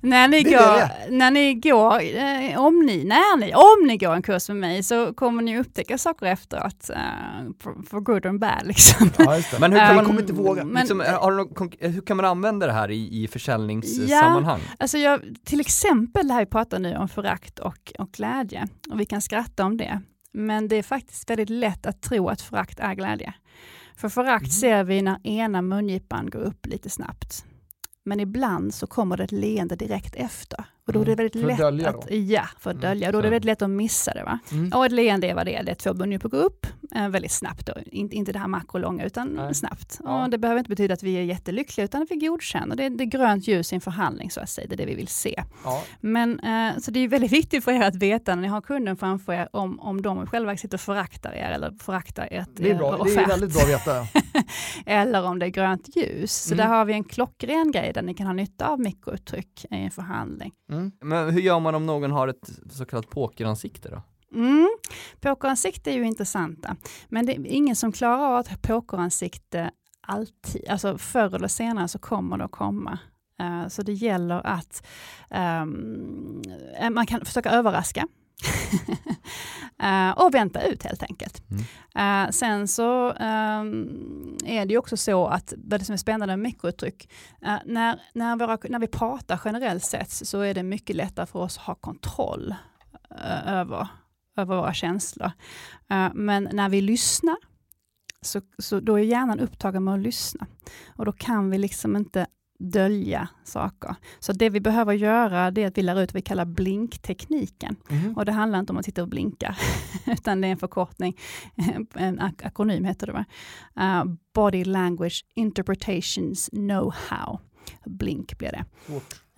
när 0.00 0.28
ni 0.28 0.42
Det 0.42 0.50
går, 0.50 0.56
det. 0.76 0.90
när 1.10 1.30
ni 1.30 1.54
går 1.54 2.00
eh, 2.02 2.60
om, 2.60 2.86
ni, 2.86 3.04
när 3.04 3.36
ni, 3.36 3.54
om 3.54 3.86
ni 3.86 3.96
går 3.96 4.12
en 4.14 4.22
kurs 4.22 4.48
med 4.48 4.56
mig 4.56 4.82
så 4.82 5.14
kommer 5.14 5.42
ni 5.42 5.58
upptäcka 5.58 5.98
saker 5.98 6.26
efteråt, 6.26 6.90
eh, 6.90 6.96
for, 7.90 8.00
good 8.00 8.26
and 8.26 8.40
bad 8.40 8.60
liksom. 8.64 9.10
Ja, 9.18 9.36
just 9.36 9.50
det. 9.50 9.58
Men 9.58 9.72
hur 9.72 9.78
kan 9.78 9.88
Ehm, 9.88 9.96
man, 9.96 10.04
kommer 10.04 10.20
inte 10.20 10.32
våga. 10.32 10.64
men- 10.64 10.80
liksom, 10.80 11.00
har 11.20 11.30
du 11.30 11.36
någon, 11.36 11.48
konk- 11.48 11.76
hur 11.80 12.00
kan 12.00 12.16
man 12.16 12.26
använda 12.26 12.66
det 12.66 12.72
här 12.72 12.90
i, 12.90 13.22
i 13.24 13.28
försäljningssammanhang? 13.28 14.60
Alltså 14.78 14.98
jag, 14.98 15.20
till 15.44 15.60
exempel 15.60 16.28
det 16.28 16.34
här 16.34 16.40
vi 16.40 16.46
pratar 16.46 16.78
nu 16.78 16.96
om 16.96 17.08
förakt 17.08 17.58
och, 17.58 17.92
och 17.98 18.10
glädje 18.12 18.66
och 18.90 19.00
vi 19.00 19.04
kan 19.04 19.20
skratta 19.22 19.64
om 19.64 19.76
det. 19.76 20.00
Men 20.38 20.68
det 20.68 20.76
är 20.76 20.82
faktiskt 20.82 21.30
väldigt 21.30 21.50
lätt 21.50 21.86
att 21.86 22.02
tro 22.02 22.28
att 22.28 22.40
förakt 22.42 22.80
är 22.80 22.94
glädje. 22.94 23.34
För 23.96 24.08
förakt 24.08 24.42
Mm. 24.42 24.50
ser 24.50 24.84
vi 24.84 25.02
när 25.02 25.26
ena 25.26 25.62
mungipan 25.62 26.30
går 26.30 26.40
upp 26.40 26.66
lite 26.66 26.90
snabbt. 26.90 27.44
Men 28.04 28.20
ibland 28.20 28.74
så 28.74 28.86
kommer 28.86 29.16
det 29.16 29.24
ett 29.24 29.32
leende 29.32 29.76
direkt 29.76 30.14
efter. 30.14 30.64
Och 30.86 30.92
då 30.92 31.00
är 31.00 31.04
det 31.04 31.14
väldigt 31.14 31.34
Mm. 31.42 31.56
För 31.56 31.64
att 31.68 31.74
lätt 31.74 31.86
att, 31.86 32.08
då. 32.08 32.14
ja, 32.14 32.46
för 32.58 32.70
att 32.70 32.76
Mm. 32.76 32.88
dölja. 32.88 33.12
Då 33.12 33.18
är 33.18 33.22
det 33.22 33.30
väldigt 33.30 33.44
lätt 33.46 33.62
att 33.62 33.70
missa 33.70 34.14
det. 34.14 34.24
Va? 34.24 34.38
Mm. 34.52 34.72
Och 34.72 34.86
ett 34.86 34.92
leende 34.92 35.26
är 35.30 35.34
vad 35.34 35.46
det 35.46 35.54
är, 35.56 35.62
det 35.64 35.70
är 35.70 35.74
två 35.74 35.94
mungippor 35.94 36.28
går 36.28 36.38
upp 36.42 36.66
väldigt 36.90 37.32
snabbt. 37.32 37.66
Då. 37.66 37.72
Inte, 37.86 38.16
inte 38.16 38.32
det 38.32 38.38
här 38.38 38.48
makrolånga 38.48 39.04
utan 39.04 39.28
Nej. 39.28 39.54
snabbt. 39.54 40.00
Ja. 40.04 40.24
Och 40.24 40.30
det 40.30 40.38
behöver 40.38 40.58
inte 40.58 40.68
betyda 40.68 40.94
att 40.94 41.02
vi 41.02 41.14
är 41.14 41.22
jättelyckliga 41.22 41.84
utan 41.84 42.02
att 42.02 42.10
vi 42.10 42.16
godkänner. 42.16 42.76
Det 42.76 42.84
är, 42.84 42.90
det 42.90 43.04
är 43.04 43.06
grönt 43.06 43.48
ljus 43.48 43.72
i 43.72 43.74
en 43.74 43.80
förhandling 43.80 44.30
så 44.30 44.40
att 44.40 44.50
säga, 44.50 44.66
det 44.68 44.74
är 44.74 44.76
det 44.76 44.86
vi 44.86 44.94
vill 44.94 45.08
se. 45.08 45.44
Ja. 45.64 45.82
Men 46.00 46.40
eh, 46.40 46.78
så 46.78 46.90
det 46.90 47.00
är 47.00 47.08
väldigt 47.08 47.32
viktigt 47.32 47.64
för 47.64 47.72
er 47.72 47.82
att 47.82 47.94
veta 47.96 48.34
när 48.34 48.42
ni 48.42 48.48
har 48.48 48.60
kunden 48.60 48.96
framför 48.96 49.32
er 49.32 49.48
om, 49.52 49.80
om 49.80 50.02
de 50.02 50.26
själva 50.26 50.56
sitter 50.56 50.76
och 50.76 50.80
föraktar 50.80 51.32
er 51.32 51.50
eller 51.50 51.72
föraktar 51.80 52.28
ert, 52.30 52.48
Det 52.56 52.70
är 52.70 52.74
bra. 52.74 52.88
er 52.94 53.04
Det 53.04 53.10
är 53.10 53.14
offert. 53.18 53.28
väldigt 53.30 53.52
bra 53.52 53.62
att 53.62 53.68
veta. 53.68 54.06
eller 54.86 55.24
om 55.24 55.38
det 55.38 55.46
är 55.46 55.50
grönt 55.50 55.96
ljus. 55.96 56.32
Så 56.34 56.54
Mm. 56.54 56.66
där 56.66 56.76
har 56.76 56.84
vi 56.84 56.92
en 56.92 57.04
klockren 57.04 57.70
grej 57.72 57.92
där 57.94 58.02
ni 58.02 58.14
kan 58.14 58.26
ha 58.26 58.32
nytta 58.34 58.68
av 58.68 58.80
mikrouttryck 58.80 59.64
i 59.64 59.66
en 59.76 59.90
förhandling. 59.90 60.52
Mm. 60.72 60.92
Men 61.00 61.30
hur 61.30 61.40
gör 61.40 61.60
man 61.60 61.74
om 61.74 61.86
någon 61.86 62.10
har 62.10 62.28
ett 62.28 62.50
så 62.70 62.84
kallat 62.84 63.10
pokeransikte 63.10 63.88
då? 63.88 64.02
Mm. 64.34 64.68
Pokeransikte 65.20 65.90
är 65.90 65.94
ju 65.94 66.06
intressanta, 66.06 66.76
men 67.08 67.26
det 67.26 67.32
är 67.32 67.46
ingen 67.46 67.76
som 67.76 67.92
klarar 67.92 68.18
av 68.18 68.36
att 68.36 68.48
ha 68.48 68.56
pokeransikte 68.56 69.70
alltid. 70.00 70.68
Alltså 70.68 70.98
förr 70.98 71.34
eller 71.34 71.48
senare 71.48 71.88
så 71.88 71.98
kommer 71.98 72.38
det 72.38 72.44
att 72.44 72.50
komma. 72.50 72.98
Eh, 73.40 73.68
så 73.68 73.82
det 73.82 73.92
gäller 73.92 74.46
att 74.46 74.86
eh, 75.30 75.64
man 76.90 77.06
kan 77.06 77.24
försöka 77.24 77.50
överraska. 77.50 78.06
Eh, 79.82 80.10
och 80.10 80.34
vänta 80.34 80.62
ut 80.62 80.82
helt 80.82 81.02
enkelt. 81.02 81.42
Eh, 81.94 82.30
sen 82.30 82.68
så 82.68 83.12
ehm, 83.12 84.36
är 84.44 84.66
det 84.66 84.72
ju 84.72 84.78
också 84.78 84.96
så 84.96 85.26
att 85.26 85.52
det 85.56 85.84
som 85.84 85.92
är 85.92 85.96
spännande 85.96 86.36
med 86.36 86.38
mikrouttryck, 86.38 87.10
eh, 87.42 87.56
när, 87.64 88.00
när, 88.14 88.36
våra, 88.36 88.58
när 88.68 88.78
vi 88.78 88.86
pratar 88.86 89.40
generellt 89.44 89.84
sett 89.84 90.10
så 90.10 90.40
är 90.40 90.54
det 90.54 90.62
mycket 90.62 90.96
lättare 90.96 91.26
för 91.26 91.38
oss 91.38 91.58
att 91.58 91.64
ha 91.64 91.74
kontroll 91.74 92.54
eh, 93.10 93.52
över, 93.52 93.88
över 94.38 94.56
våra 94.56 94.74
känslor. 94.74 95.30
Eh, 95.90 96.08
men 96.14 96.48
när 96.52 96.68
vi 96.68 96.80
lyssnar, 96.80 97.36
så, 98.20 98.40
så 98.58 98.80
då 98.80 98.98
är 98.98 99.02
hjärnan 99.02 99.40
upptagen 99.40 99.84
med 99.84 99.94
att 99.94 100.00
lyssna. 100.00 100.46
Och 100.96 101.04
då 101.04 101.12
kan 101.12 101.50
vi 101.50 101.58
liksom 101.58 101.96
inte 101.96 102.26
dölja 102.58 103.28
saker. 103.44 103.94
Så 104.18 104.32
det 104.32 104.50
vi 104.50 104.60
behöver 104.60 104.92
göra 104.92 105.50
det 105.50 105.62
är 105.62 105.66
att 105.66 105.78
vi 105.78 105.82
lär 105.82 106.00
ut 106.00 106.12
vad 106.14 106.14
vi 106.14 106.22
kallar 106.22 106.44
blinktekniken. 106.44 107.76
Mhm. 107.88 108.16
Och 108.16 108.24
det 108.24 108.32
handlar 108.32 108.58
inte 108.58 108.72
om 108.72 108.78
att 108.78 108.84
sitta 108.84 109.02
och 109.02 109.08
blinka, 109.08 109.56
utan 110.06 110.40
det 110.40 110.46
är 110.46 110.52
en 110.52 110.58
förkortning, 110.58 111.16
en 111.94 112.20
ak- 112.20 112.46
akronym 112.46 112.84
heter 112.84 113.06
det 113.06 113.12
va? 113.12 113.24
Uh, 113.80 114.14
Body 114.34 114.64
Language 114.64 115.24
Interpretations 115.34 116.50
Know-how. 116.50 117.38
Blink 117.84 118.38
blir 118.38 118.52
det. 118.52 118.64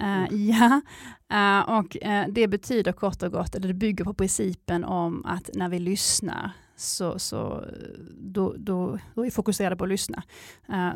Eh, 0.02 0.34
ja, 0.34 0.80
Eh, 1.32 1.60
och 1.60 2.02
eh, 2.02 2.28
det 2.28 2.48
betyder 2.48 2.92
kort 2.92 3.22
och 3.22 3.32
gott, 3.32 3.54
eller 3.54 3.68
det 3.68 3.74
bygger 3.74 4.04
på 4.04 4.14
principen 4.14 4.84
om 4.84 5.24
att 5.26 5.50
när 5.54 5.68
vi 5.68 5.78
lyssnar 5.78 6.50
så, 6.76 7.18
så 7.18 7.64
då, 8.16 8.54
då, 8.58 8.98
då 9.14 9.20
är 9.20 9.24
vi 9.24 9.30
fokuserade 9.30 9.76
på 9.76 9.84
att 9.84 9.90
lyssna. 9.90 10.22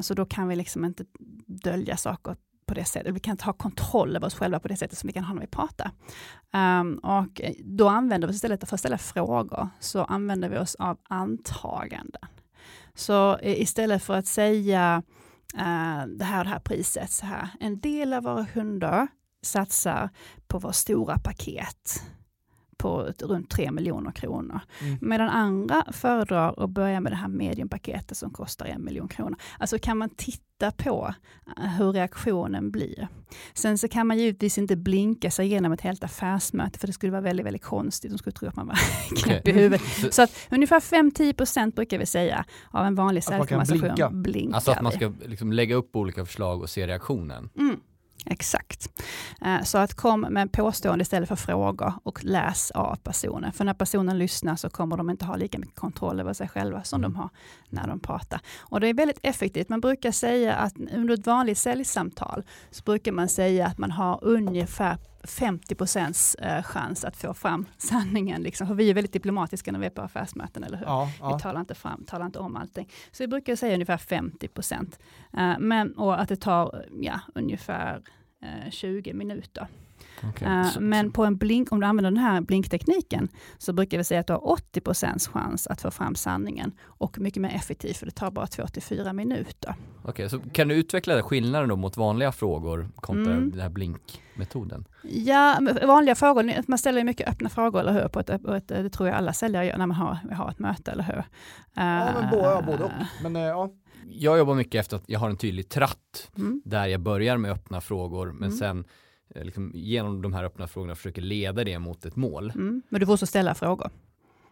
Så 0.01 0.15
då 0.15 0.27
kan 0.27 0.49
vi 0.49 0.57
liksom 0.57 0.85
inte 0.85 1.05
dölja 1.47 1.97
saker 1.97 2.37
på 2.67 2.75
det 2.75 2.85
sättet. 2.85 3.15
Vi 3.15 3.21
kan 3.21 3.31
inte 3.33 3.45
ha 3.45 3.53
kontroll 3.53 4.17
över 4.17 4.27
oss 4.27 4.35
själva 4.35 4.61
på 4.61 4.69
det 4.69 4.77
sättet 4.77 4.99
som 4.99 5.07
vi 5.07 5.13
kan 5.13 5.25
ha 5.25 5.35
när 5.35 5.41
vi 5.41 5.47
pratar. 5.47 5.91
Um, 6.53 6.99
och 6.99 7.41
då 7.65 7.89
använder 7.89 8.29
vi 8.29 8.33
oss 8.33 8.37
istället 8.37 8.69
för 8.69 8.77
att 8.77 8.81
ställa 8.81 8.99
frågor, 8.99 9.69
så 9.81 10.05
använder 10.05 10.49
vi 10.49 10.59
oss 10.59 10.75
av 10.75 10.99
antaganden. 11.09 12.23
Så 12.95 13.39
istället 13.43 14.03
för 14.03 14.15
att 14.15 14.27
säga 14.27 15.03
eh, 15.59 16.07
det 16.07 16.25
här 16.25 16.39
och 16.39 16.45
det 16.45 16.51
här 16.51 16.59
priset, 16.59 17.11
så 17.11 17.27
här, 17.27 17.49
en 17.61 17.81
del 17.81 18.13
av 18.13 18.23
våra 18.23 18.47
hundar 18.55 19.09
satsar 19.43 20.11
på 20.47 20.59
våra 20.59 20.73
stora 20.73 21.19
paket 21.19 22.03
på 22.79 23.13
runt 23.21 23.51
3 23.51 23.71
miljoner 23.71 24.11
kronor. 24.11 24.61
Mm. 24.81 24.99
Medan 25.01 25.29
andra 25.29 25.85
föredrar 25.93 26.65
att 26.65 26.71
börja 26.71 27.01
med 27.01 27.13
det 27.13 27.17
här 27.17 27.29
mediumpaketet 27.29 28.17
som 28.17 28.31
kostar 28.31 28.67
en 28.67 28.85
miljon 28.85 29.09
kronor. 29.09 29.39
Alltså 29.59 29.79
kan 29.79 29.99
man 29.99 30.11
titta 30.11 30.71
på 30.77 31.15
eh, 31.57 31.65
hur 31.65 31.93
reaktionen 31.93 32.71
blir. 32.71 33.09
Sen 33.55 33.79
så 33.79 33.89
kan 33.89 34.07
man 34.07 34.19
givetvis 34.19 34.59
inte 34.59 34.77
blinka 34.77 35.31
sig 35.31 35.47
igenom 35.47 35.73
ett 35.73 35.81
helt 35.81 36.05
affärsmöte 36.05 36.79
för 36.79 36.87
det 36.87 36.93
skulle 36.93 37.13
vara 37.13 37.23
väldigt, 37.23 37.47
väldigt 37.47 37.63
konstigt. 37.65 38.11
De 38.11 38.19
skulle 38.19 38.35
tro 38.35 38.49
att 38.49 38.57
man 38.57 38.67
var 38.67 38.79
knäpp 39.23 39.49
i 39.49 39.53
huvudet. 39.53 39.83
Så, 40.15 40.23
att 40.23 40.49
ungefär 40.51 40.81
5-10% 40.81 41.75
brukar 41.75 41.99
vi 41.99 42.07
säga 42.07 42.45
av 42.71 42.87
en 42.87 42.95
vanlig 42.95 43.25
säljkonversation 43.25 43.81
blinka. 43.81 44.11
blinkar 44.11 44.55
alltså 44.55 44.71
att 44.71 44.83
man 44.83 44.93
ska 44.93 45.13
liksom 45.27 45.53
lägga 45.53 45.75
upp 45.75 45.97
olika 45.97 46.25
förslag 46.25 46.63
och 46.63 46.71
se 46.71 46.87
reaktionen. 46.87 47.51
Mm, 47.59 47.81
exakt. 48.27 49.03
Eh, 49.41 49.63
Så 49.63 49.79
att 49.79 49.95
kom 49.95 50.21
med 50.21 50.53
påstående 50.53 51.03
istället 51.03 51.29
för 51.29 51.37
frågor 51.37 51.93
och 52.03 52.25
läs 52.25 52.71
av 52.71 52.97
personen. 52.97 53.53
För 53.53 53.65
när 53.65 53.75
personen 53.75 54.19
lyssnar 54.19 54.57
så 54.57 54.71
kommer 54.71 54.97
de 54.97 55.11
inte 55.11 55.25
ha 55.25 55.37
lika 55.37 55.59
mycket 55.59 55.75
kontroll 55.77 56.21
över 56.21 56.33
sig 56.33 56.49
själva 56.49 56.85
som 56.85 57.01
Mm. 57.01 57.13
de 57.13 57.19
har 57.19 57.29
när 57.69 57.87
de 57.87 58.01
pratar. 58.01 58.41
Och 58.61 58.81
det 58.81 58.89
är 58.89 58.95
väldigt 58.95 59.19
effektivt. 59.23 59.69
Man 59.69 59.81
brukar 59.81 60.11
säga 60.13 60.55
att 60.55 60.75
under 60.95 61.15
ett 61.15 61.27
vanligt 61.27 61.59
säljsamtal 61.59 62.43
så 62.71 62.83
brukar 62.83 63.13
man 63.13 63.29
säga 63.29 63.67
att 63.67 63.79
man 63.79 63.91
har 63.91 64.19
ungefär 64.25 64.97
50 65.25 65.75
procents 65.75 66.35
eh, 66.35 66.63
chans 66.63 67.05
att 67.05 67.17
få 67.17 67.35
fram 67.35 67.67
sanningen. 67.79 68.43
Liksom. 68.43 68.67
För 68.67 68.75
vi 68.75 68.91
är 68.91 68.95
väldigt 68.95 69.13
diplomatiska 69.13 69.73
när 69.73 69.79
vi 69.79 69.87
är 69.87 69.91
på 69.91 70.03
affärsmöten, 70.03 70.65
eller 70.65 70.79
hur? 70.79 70.87
Ja, 70.87 71.05
Vi 71.13 71.19
ja. 71.21 71.39
talar 71.39 71.61
inte, 71.61 71.75
fram, 71.75 72.05
talar 72.05 72.27
inte 72.27 72.39
om 72.39 72.57
allting. 72.57 72.89
Så 73.13 73.23
vi 73.23 73.29
brukar 73.29 73.57
säga 73.57 73.75
ungefär 73.75 73.97
50 73.97 74.49
procent. 74.49 74.99
Eh, 75.33 75.59
men, 75.59 75.93
och 75.99 76.21
att 76.21 76.29
det 76.29 76.37
tar 76.37 76.87
ja, 77.01 77.21
ungefär 77.35 78.03
eh, 78.43 78.71
20 78.71 79.13
minuter. 79.13 79.69
Okay. 80.29 80.49
Eh, 80.61 80.81
men 80.81 81.13
på 81.13 81.25
en 81.25 81.37
blink, 81.37 81.73
om 81.73 81.81
du 81.81 81.87
använder 81.87 82.11
den 82.11 82.19
här 82.21 82.41
blinktekniken 82.41 83.29
så 83.59 83.73
brukar 83.73 83.99
vi 83.99 84.05
säga 84.05 84.21
att 84.21 84.27
du 84.27 84.33
har 84.33 84.49
80 84.53 84.81
procents 84.81 85.29
chans 85.29 85.67
att 85.67 85.81
få 85.81 85.91
fram 85.91 86.15
sanningen 86.15 86.73
och 86.85 87.19
mycket 87.19 87.43
mer 87.43 87.55
effektivt 87.55 87.97
för 87.97 88.07
det 88.07 88.13
tar 88.13 88.31
bara 88.31 88.47
2 88.47 88.67
till 88.67 88.83
4 88.83 89.13
minuter. 89.13 89.75
Okej, 90.05 90.31
så 90.31 90.39
kan 90.53 90.69
du 90.69 90.75
utveckla 90.75 91.23
skillnaden 91.23 91.69
då 91.69 91.77
mot 91.77 91.97
vanliga 91.97 92.33
frågor 92.33 92.89
kontra 92.97 93.33
Mm. 93.33 93.51
den 93.51 93.61
här 93.61 93.69
blinkmetoden? 93.69 94.85
Ja, 95.03 95.59
vanliga 95.87 96.15
frågor, 96.15 96.53
man 96.67 96.79
ställer 96.79 96.99
ju 96.99 97.05
mycket 97.05 97.29
öppna 97.29 97.49
frågor, 97.49 97.81
eller 97.81 97.93
hur? 97.93 98.09
På 98.09 98.21
ett, 98.21 98.43
på 98.43 98.55
ett, 98.55 98.69
det 98.69 98.91
tror 98.91 99.09
jag 99.09 99.17
alla 99.19 99.33
säljare 99.33 99.67
gör 99.67 99.79
när 99.79 99.87
man 99.87 99.97
har, 99.97 100.15
har 100.35 100.51
ett 100.51 100.59
möte, 100.59 100.91
eller 100.91 101.03
hur? 101.05 101.25
ja, 101.75 102.09
men 102.21 102.31
både, 102.31 102.43
ja, 102.43 102.63
både 102.67 102.85
och. 102.85 102.91
Men 103.23 103.37
eh, 103.37 103.43
ja. 103.43 103.71
Jag 104.11 104.39
jobbar 104.39 104.55
mycket 104.55 104.81
efter 104.81 104.97
att 104.97 105.05
jag 105.07 105.19
har 105.21 105.31
en 105.31 105.37
tydlig 105.37 105.69
tratt 105.69 106.31
Mm. 106.37 106.63
där 106.65 106.87
jag 106.87 107.01
börjar 107.01 107.37
med 107.37 107.51
öppna 107.51 107.81
frågor 107.81 108.27
men 108.33 108.43
Mm. 108.49 108.53
sen 108.59 108.79
eh, 108.79 108.85
liksom, 109.35 109.71
genom 109.75 110.23
de 110.23 110.33
här 110.33 110.45
öppna 110.45 110.69
frågorna 110.69 110.95
försöker 110.95 111.23
leda 111.23 111.65
det 111.65 111.79
mot 111.79 112.05
ett 112.05 112.17
mål. 112.17 112.51
Mm. 112.51 112.83
Men 112.89 113.01
du 113.01 113.07
får 113.07 113.13
också 113.13 113.27
ställa 113.27 113.55
frågor. 113.55 113.91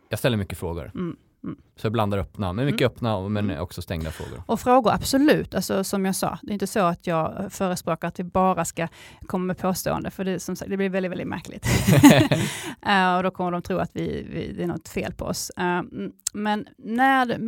Jag 0.09 0.19
ställer 0.19 0.37
mycket 0.37 0.59
frågor. 0.59 0.91
Mm. 0.95 1.17
Mm. 1.45 1.57
Så 1.77 1.87
jag 1.87 1.93
blandar 1.93 2.19
öppna, 2.19 2.53
men 2.53 2.67
mycket 2.67 2.81
Mm. 2.81 2.93
öppna 2.93 3.29
men 3.29 3.51
Mm. 3.51 3.63
också 3.63 3.83
stängda 3.83 4.11
frågor. 4.11 4.43
Och 4.47 4.61
frågor, 4.61 4.93
absolut. 4.93 5.55
Alltså, 5.55 5.85
som 5.85 6.05
jag 6.05 6.17
sa, 6.17 6.39
det 6.43 6.51
är 6.51 6.53
inte 6.53 6.67
så 6.67 6.81
att 6.81 7.07
jag 7.07 7.47
förespråkar 7.51 8.09
att 8.09 8.21
vi 8.21 8.25
bara 8.25 8.65
ska 8.65 8.89
komma 9.27 9.45
med 9.45 9.59
påstående, 9.59 10.11
för 10.11 10.25
det, 10.25 10.41
som 10.41 10.57
sagt, 10.57 10.71
det 10.71 10.77
blir 10.77 10.89
väldigt, 10.91 11.13
väldigt 11.13 11.29
märkligt. 11.29 11.67
Eh, 12.87 13.17
och 13.17 13.23
då 13.23 13.31
kommer 13.31 13.51
de 13.51 13.63
tro 13.63 13.79
att 13.79 13.91
vi, 13.93 14.27
vi, 14.33 14.53
det 14.57 14.63
är 14.63 14.67
något 14.67 14.89
fel 14.89 15.13
på 15.15 15.25
oss. 15.25 15.51
Eh, 15.57 15.65
mm, 15.65 16.13
men 16.33 16.67
när 16.79 17.39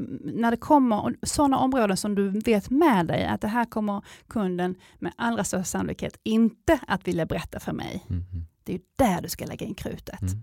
när 0.40 0.50
det 0.50 0.56
kommer 0.56 1.14
sådana 1.22 1.58
områden 1.58 1.96
som 1.96 2.14
du 2.14 2.28
vet 2.28 2.70
med 2.70 3.06
dig, 3.06 3.26
att 3.26 3.40
det 3.40 3.48
här 3.48 3.64
kommer 3.64 4.02
kunden 4.28 4.74
med 4.98 5.12
allra 5.16 5.44
största 5.44 5.64
sannolikhet 5.64 6.20
inte 6.22 6.78
att 6.86 7.08
vilja 7.08 7.26
berätta 7.26 7.60
för 7.60 7.72
mig. 7.72 8.04
Mm. 8.10 8.22
Det 8.64 8.74
är 8.74 8.80
där 8.96 9.22
du 9.22 9.28
ska 9.28 9.44
lägga 9.46 9.66
in 9.66 9.74
krutet. 9.74 10.20
Mm. 10.22 10.42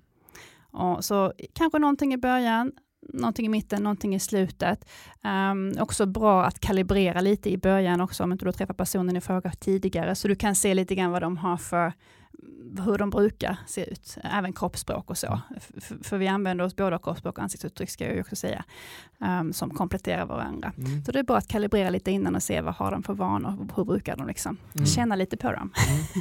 Och 0.72 1.06
så 1.06 1.34
kanske 1.54 1.80
någonting 1.80 2.14
i 2.14 2.18
början, 2.18 2.72
någonting 3.02 3.46
i 3.46 3.50
mitten, 3.50 3.84
någonting 3.84 4.16
i 4.16 4.20
slutet. 4.20 4.90
Um, 5.24 5.74
också 5.80 6.06
bra 6.06 6.46
att 6.46 6.60
kalibrera 6.60 7.22
lite 7.22 7.50
i 7.50 7.58
början 7.58 8.02
också, 8.02 8.24
om 8.24 8.32
inte 8.32 8.46
du 8.46 8.48
har 8.48 8.54
träffat 8.54 8.78
personen 8.78 9.18
i 9.18 9.22
fråga 9.22 9.52
tidigare, 9.52 10.16
så 10.16 10.28
du 10.28 10.36
kan 10.36 10.56
se 10.56 10.74
lite 10.74 10.96
grann 10.96 11.12
vad 11.12 11.22
de 11.22 11.38
har 11.38 11.58
för 11.58 11.94
hur 12.86 12.98
de 12.98 13.10
brukar 13.10 13.58
se 13.68 13.92
ut, 13.92 14.18
även 14.24 14.54
kroppsspråk 14.54 15.10
och 15.10 15.18
så. 15.18 15.42
F 15.78 15.92
för 16.02 16.18
vi 16.18 16.28
använder 16.28 16.66
oss 16.66 16.76
både 16.76 16.96
av 16.96 17.00
kroppsspråk 17.00 17.38
och 17.38 17.44
ansiktsuttryck, 17.44 17.90
ska 17.90 18.06
jag 18.06 18.16
ju 18.16 18.22
också 18.22 18.36
säga, 18.36 18.64
um, 19.18 19.54
som 19.54 19.70
kompletterar 19.70 20.26
varandra. 20.26 20.74
Mm. 20.78 21.06
Så 21.06 21.12
det 21.12 21.20
är 21.20 21.24
bra 21.24 21.38
att 21.38 21.48
kalibrera 21.48 21.90
lite 21.90 22.12
innan 22.12 22.36
och 22.36 22.44
se 22.44 22.62
vad 22.62 22.74
har 22.74 22.92
de 22.92 23.04
för 23.04 23.14
vanor, 23.14 23.68
hur 23.76 23.86
brukar 23.86 24.18
de 24.18 24.28
liksom. 24.28 24.58
Mm. 24.74 24.86
Känna 24.86 25.16
lite 25.16 25.38
på 25.38 25.52
dem. 25.52 25.74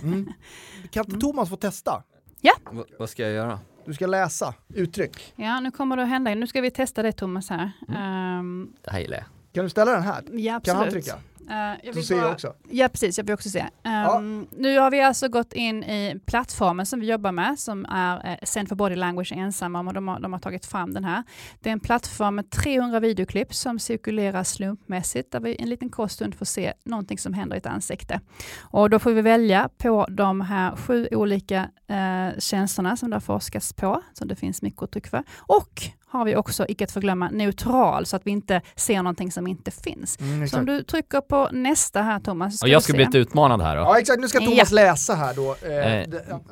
Mm. 0.03 0.13
mm. 0.13 0.33
Kan 0.91 1.05
inte 1.05 1.21
Thomas 1.21 1.49
få 1.49 1.57
testa? 1.57 2.03
Ja. 2.41 2.53
V 2.73 2.83
vad 2.99 3.11
ska 3.11 3.23
jag 3.23 3.33
göra? 3.33 3.61
Du 3.85 3.95
ska 3.95 4.07
läsa 4.07 4.55
uttryck. 4.75 5.33
Ja, 5.37 5.61
nu 5.61 5.71
kommer 5.71 5.97
det 5.97 6.03
att 6.03 6.09
hända. 6.09 6.35
Nu 6.35 6.47
ska 6.47 6.61
vi 6.61 6.71
testa 6.71 7.03
det 7.03 7.13
Thomas 7.13 7.51
här. 7.51 7.73
Um, 7.89 8.73
det 8.85 8.91
här 8.91 9.01
gillar 9.01 9.17
jag. 9.17 9.27
Kan 9.53 9.65
du 9.65 9.71
ställa 9.71 9.93
den 9.93 10.03
här? 10.03 10.23
Ja, 10.33 10.55
absolut. 10.55 10.65
Kan 10.65 10.77
han 10.77 10.91
trycka? 10.91 11.19
Uh, 11.51 11.79
jag 11.83 11.95
så 11.95 12.03
ser 12.03 12.17
jag 12.17 12.33
också. 12.33 12.55
Ja, 12.69 12.89
precis. 12.89 13.19
Jag 13.19 13.25
vill 13.25 13.35
också 13.35 13.49
se. 13.49 13.61
Um, 13.61 13.69
ja. 13.83 14.21
Nu 14.57 14.79
har 14.79 14.91
vi 14.91 15.01
alltså 15.01 15.29
gått 15.29 15.53
in 15.53 15.85
i 15.85 16.21
plattformen 16.27 16.87
som 16.87 17.01
vi 17.01 17.07
jobbar 17.07 17.33
med, 17.33 17.59
som 17.59 17.85
är 17.85 18.31
uh, 18.31 18.37
Send 18.43 18.69
for 18.69 18.77
Body 18.77 18.95
Language 18.95 19.33
ensamma, 19.33 19.81
och 19.81 19.95
de 19.95 20.09
har, 20.09 20.21
de 20.21 20.33
har 20.33 20.41
tagit 20.41 20.67
fram 20.67 20.95
den 20.95 21.05
här. 21.05 21.23
Det 21.61 21.69
är 21.69 21.73
en 21.73 21.81
plattform 21.81 22.35
med 22.35 22.51
300 22.51 23.01
videoklipp 23.01 23.55
som 23.55 23.79
cirkulerar 23.79 24.45
slumpmässigt, 24.45 25.33
där 25.33 25.41
vi 25.41 25.57
en 25.63 25.69
liten 25.69 25.89
kort 25.89 26.11
stund 26.11 26.35
får 26.35 26.47
se 26.47 26.73
någonting 26.85 27.19
som 27.19 27.35
händer 27.35 27.57
i 27.57 27.59
ett 27.59 27.67
ansikte. 27.67 28.21
Och 28.61 28.91
då 28.91 28.99
får 28.99 29.11
vi 29.11 29.23
välja 29.23 29.69
på 29.79 30.07
de 30.11 30.41
här 30.41 30.77
sju 30.77 31.09
olika 31.11 31.69
uh, 31.91 32.39
tjänsterna 32.39 32.97
som 32.97 33.11
det 33.11 33.17
har 33.17 33.21
forskats 33.21 33.73
på, 33.73 34.03
som 34.13 34.29
det 34.29 34.37
finns 34.37 34.63
mikrotyck 34.63 35.07
för, 35.07 35.23
och 35.39 35.83
har 36.11 36.25
vi 36.25 36.37
också, 36.37 36.67
icke 36.69 36.85
att 36.85 36.93
förglömma, 36.93 37.31
neutral 37.31 38.07
så 38.07 38.17
att 38.17 38.27
vi 38.27 38.31
inte 38.31 38.61
ser 38.77 38.97
någonting 38.97 39.33
som 39.33 39.47
inte 39.47 39.71
finns. 39.71 40.21
Mm, 40.21 40.49
så 40.49 40.59
om 40.59 40.67
du 40.67 40.83
trycker 40.83 41.21
på 41.21 41.49
nästa 41.53 42.03
här 42.03 42.21
Thomas. 42.21 42.57
Ska 42.57 42.67
och 42.67 42.69
jag 42.69 42.83
ska 42.83 42.93
bli 42.93 43.05
lite 43.05 43.19
utmanad 43.19 43.63
här 43.63 43.77
då. 43.77 43.83
Ja 43.83 43.99
exakt, 43.99 44.21
nu 44.21 44.29
ska 44.29 44.39
Thomas 44.39 44.71
ja. 44.71 44.75
läsa 44.75 45.15
här 45.15 45.35
då. 45.35 45.57
Eh, 45.63 45.99
eh, 45.99 46.07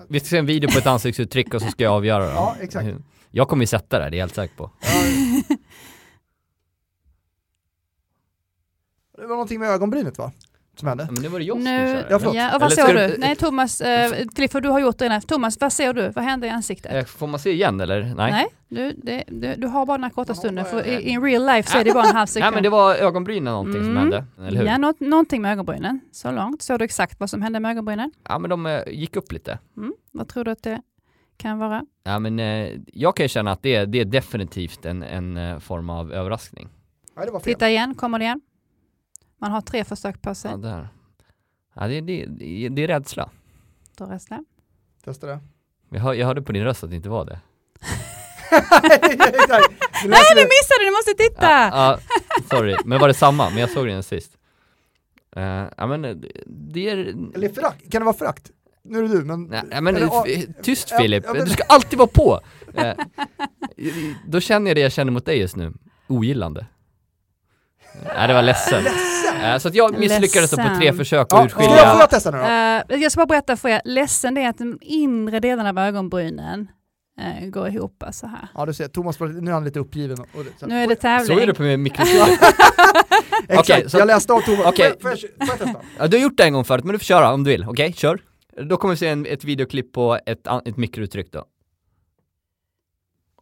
vi 0.08 0.20
ska 0.20 0.28
se 0.28 0.38
en 0.38 0.46
video 0.46 0.70
på 0.70 0.78
ett 0.78 0.86
ansiktsuttryck 0.86 1.54
och 1.54 1.62
så 1.62 1.68
ska 1.68 1.84
jag 1.84 1.92
avgöra 1.92 2.24
då. 2.24 2.30
Ja 2.30 2.56
exakt. 2.60 2.88
Jag 3.30 3.48
kommer 3.48 3.62
ju 3.62 3.66
sätta 3.66 3.98
det, 3.98 4.10
det 4.10 4.16
är 4.16 4.18
jag 4.18 4.22
helt 4.22 4.34
säker 4.34 4.56
på. 4.56 4.70
det 9.16 9.22
var 9.22 9.28
någonting 9.28 9.60
med 9.60 9.70
ögonbrynet 9.70 10.18
va? 10.18 10.32
Som 10.78 10.88
hände? 10.88 11.08
Men 11.10 11.22
nu 11.22 11.28
var 11.28 11.38
det 11.38 11.44
jag 11.44 11.58
nu, 11.58 12.04
ja, 12.10 12.20
ja, 12.34 12.54
och 12.54 12.60
vad 12.60 12.72
såg 12.72 12.88
du? 12.88 13.16
Nej 13.18 13.36
Thomas, 13.36 13.80
eh, 13.80 14.26
Clifford 14.34 14.62
du 14.62 14.68
har 14.68 14.80
gjort 14.80 14.98
det. 14.98 15.20
Thomas, 15.20 15.60
vad 15.60 15.72
ser 15.72 15.92
du? 15.92 16.08
Vad 16.08 16.24
hände 16.24 16.46
i 16.46 16.50
ansiktet? 16.50 16.92
Eh, 16.92 17.04
får 17.04 17.26
man 17.26 17.40
se 17.40 17.50
igen 17.50 17.80
eller? 17.80 18.14
Nej. 18.16 18.32
Nej, 18.32 18.46
du, 18.68 18.92
det, 18.92 19.24
du, 19.28 19.54
du 19.54 19.66
har 19.66 19.86
bara 19.86 19.96
den 19.96 20.04
här 20.04 20.10
korta 20.10 20.34
stunden. 20.34 20.64
För 20.64 20.86
i, 20.86 21.00
in 21.00 21.22
real 21.22 21.46
life 21.46 21.70
så 21.70 21.78
är 21.78 21.84
det 21.84 21.92
bara 21.92 22.08
en 22.08 22.16
halv 22.16 22.26
sekund. 22.26 22.44
Nej 22.44 22.54
men 22.54 22.62
det 22.62 22.68
var 22.68 22.94
ögonbrynen 22.94 23.52
någonting 23.52 23.82
mm. 23.82 23.86
som 23.86 23.96
hände, 23.96 24.24
eller 24.48 24.60
hur? 24.60 24.66
Ja, 24.66 24.78
nå 24.78 24.94
någonting 24.98 25.42
med 25.42 25.52
ögonbrynen. 25.52 26.00
Så 26.12 26.30
långt. 26.30 26.62
Såg 26.62 26.78
du 26.78 26.84
exakt 26.84 27.20
vad 27.20 27.30
som 27.30 27.42
hände 27.42 27.60
med 27.60 27.70
ögonbrynen? 27.70 28.12
Ja 28.28 28.38
men 28.38 28.50
de 28.50 28.66
eh, 28.66 28.82
gick 28.86 29.16
upp 29.16 29.32
lite. 29.32 29.58
Mm. 29.76 29.92
Vad 30.12 30.28
tror 30.28 30.44
du 30.44 30.50
att 30.50 30.62
det 30.62 30.82
kan 31.36 31.58
vara? 31.58 31.84
Ja 32.04 32.18
men 32.18 32.38
eh, 32.38 32.70
jag 32.86 33.16
kan 33.16 33.24
ju 33.24 33.28
känna 33.28 33.52
att 33.52 33.62
det, 33.62 33.84
det 33.84 34.00
är 34.00 34.04
definitivt 34.04 34.84
en, 34.84 35.02
en 35.02 35.36
uh, 35.36 35.58
form 35.58 35.90
av 35.90 36.12
överraskning. 36.12 36.68
Ja, 37.16 37.40
Titta 37.40 37.70
igen, 37.70 37.94
kommer 37.94 38.18
det 38.18 38.24
igen? 38.24 38.40
Man 39.38 39.52
har 39.52 39.60
tre 39.60 39.84
försök 39.84 40.22
på 40.22 40.34
sig. 40.34 40.50
Ja, 40.50 40.56
där. 40.56 40.88
Ja, 41.74 41.88
det, 41.88 42.00
det, 42.00 42.68
det 42.68 42.82
är 42.82 42.86
rädsla. 42.86 43.30
Då 43.96 44.04
rädsla. 44.04 44.44
Testa 45.04 45.26
det. 45.26 45.40
Jag, 45.90 46.00
hör, 46.00 46.14
jag 46.14 46.26
hörde 46.26 46.42
på 46.42 46.52
din 46.52 46.64
röst 46.64 46.84
att 46.84 46.90
det 46.90 46.96
inte 46.96 47.08
var 47.08 47.24
det. 47.24 47.40
Nej, 50.04 50.24
du 50.34 50.42
missade, 50.42 50.84
du 50.84 50.90
måste 50.90 51.14
titta! 51.16 51.50
Ja, 51.50 51.70
ja, 51.72 51.98
sorry, 52.50 52.76
men 52.84 53.00
var 53.00 53.08
det 53.08 53.14
samma? 53.14 53.50
Men 53.50 53.58
jag 53.58 53.70
såg 53.70 53.86
den 53.86 54.02
sist. 54.02 54.38
Uh, 55.36 55.66
ja 55.76 55.86
men 55.86 56.24
det 56.46 56.88
är... 56.88 56.96
Eller 57.34 57.48
förakt, 57.48 57.92
kan 57.92 58.00
det 58.00 58.04
vara 58.04 58.16
förakt? 58.16 58.50
Nu 58.82 58.98
är 58.98 59.02
det 59.02 59.08
du, 59.08 59.24
men... 59.24 59.44
Nej, 59.44 59.80
men 59.80 59.96
eller, 59.96 60.62
tyst 60.62 60.90
Filip, 60.90 61.24
ja, 61.26 61.34
men... 61.34 61.44
du 61.44 61.50
ska 61.50 61.62
alltid 61.62 61.98
vara 61.98 62.08
på! 62.08 62.40
Uh, 62.78 62.94
då 64.26 64.40
känner 64.40 64.70
jag 64.70 64.76
det 64.76 64.80
jag 64.80 64.92
känner 64.92 65.12
mot 65.12 65.26
dig 65.26 65.38
just 65.38 65.56
nu, 65.56 65.72
ogillande. 66.06 66.66
Nej, 68.16 68.28
det 68.28 68.34
var 68.34 68.42
ledsen. 68.42 68.84
ledsen. 68.84 69.52
Uh, 69.52 69.58
så 69.58 69.68
att 69.68 69.74
jag 69.74 69.98
misslyckades 69.98 70.50
på 70.50 70.76
tre 70.78 70.92
försök 70.92 71.20
att 71.20 71.32
ja, 71.32 71.44
urskilja... 71.44 71.70
Ska 71.70 71.80
jag, 71.80 71.92
får 71.92 72.00
jag 72.00 72.10
testa 72.10 72.30
nu 72.30 72.38
då? 72.38 72.44
Uh, 72.44 73.02
jag 73.02 73.12
ska 73.12 73.18
bara 73.18 73.26
berätta 73.26 73.56
för 73.56 73.68
er, 73.68 73.82
ledsen 73.84 74.34
det 74.34 74.40
är 74.40 74.48
att 74.48 74.58
de 74.58 74.78
inre 74.80 75.40
delarna 75.40 75.68
av 75.68 75.78
ögonbrynen 75.78 76.68
uh, 77.20 77.48
går 77.48 77.68
ihop 77.68 78.04
så 78.12 78.26
här. 78.26 78.48
Ja 78.54 78.66
du 78.66 78.74
ser, 78.74 78.88
Thomas, 78.88 79.20
nu 79.20 79.50
är 79.50 79.54
han 79.54 79.64
lite 79.64 79.78
uppgiven. 79.78 80.20
Och, 80.20 80.26
och, 80.40 80.68
nu 80.68 80.82
är 80.82 80.86
det 80.86 80.96
tävling. 80.96 81.26
Såg 81.26 81.36
du 81.36 81.46
det 81.46 81.54
på 81.54 81.62
min 81.62 81.82
mikrofon? 81.82 82.28
Exakt, 83.48 83.70
okay, 83.70 83.88
så, 83.88 83.98
jag 83.98 84.06
läste 84.06 84.32
av 84.32 84.40
Thomas. 84.40 84.66
Okay. 84.66 84.92
Får, 85.00 85.10
jag, 85.10 85.20
får 85.20 85.28
jag 85.38 85.58
testa? 85.58 85.80
Ja, 85.98 86.06
du 86.06 86.16
har 86.16 86.22
gjort 86.22 86.36
det 86.36 86.44
en 86.44 86.52
gång 86.52 86.64
förut, 86.64 86.84
men 86.84 86.92
du 86.92 86.98
får 86.98 87.04
köra 87.04 87.32
om 87.32 87.44
du 87.44 87.50
vill. 87.50 87.62
Okej, 87.62 87.72
okay, 87.72 87.92
kör. 87.92 88.20
Då 88.62 88.76
kommer 88.76 88.94
vi 88.94 88.98
se 88.98 89.08
en, 89.08 89.26
ett 89.26 89.44
videoklipp 89.44 89.92
på 89.92 90.18
ett, 90.26 90.46
ett 90.64 90.76
mikrouttryck 90.76 91.32
då. 91.32 91.44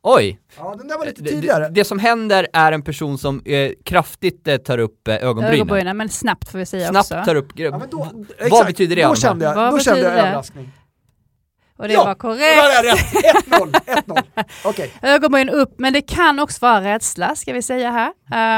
Oj! 0.08 0.40
Ja, 0.58 0.74
den 0.78 0.88
där 0.88 0.98
var 0.98 1.06
lite 1.06 1.22
tydligare. 1.22 1.64
Det, 1.64 1.70
det 1.70 1.84
som 1.84 1.98
händer 1.98 2.46
är 2.52 2.72
en 2.72 2.82
person 2.82 3.18
som 3.18 3.42
eh, 3.44 3.70
kraftigt 3.84 4.48
eh, 4.48 4.56
tar 4.56 4.78
upp 4.78 5.08
eh, 5.08 5.14
ögonbrynen. 5.14 5.54
Ögonbrynen, 5.54 5.96
men 5.96 6.08
snabbt 6.08 6.48
får 6.48 6.58
vi 6.58 6.66
säga 6.66 6.88
snabbt 6.88 7.04
också. 7.04 7.14
Snabbt 7.14 7.26
tar 7.26 7.34
upp, 7.34 7.52
ja, 7.54 7.80
då, 7.90 8.08
vad 8.50 8.66
betyder 8.66 8.96
det? 8.96 9.02
Då 9.02 9.14
kände 9.14 9.44
jag, 9.44 9.72
då 9.72 9.78
kände 9.78 10.00
jag 10.00 10.12
överraskning. 10.12 10.72
Och 11.76 11.88
det 11.88 11.94
ja, 11.94 12.04
var 12.04 12.14
korrekt. 12.14 13.14
1-0, 13.48 13.72
1-0. 13.86 14.22
Okej. 14.64 14.92
Okay. 15.00 15.10
Ögonbryn 15.10 15.48
upp, 15.48 15.74
men 15.78 15.92
det 15.92 16.02
kan 16.02 16.38
också 16.38 16.58
vara 16.60 16.80
rädsla, 16.80 17.36
ska 17.36 17.52
vi 17.52 17.62
säga 17.62 17.90
här. 17.90 18.12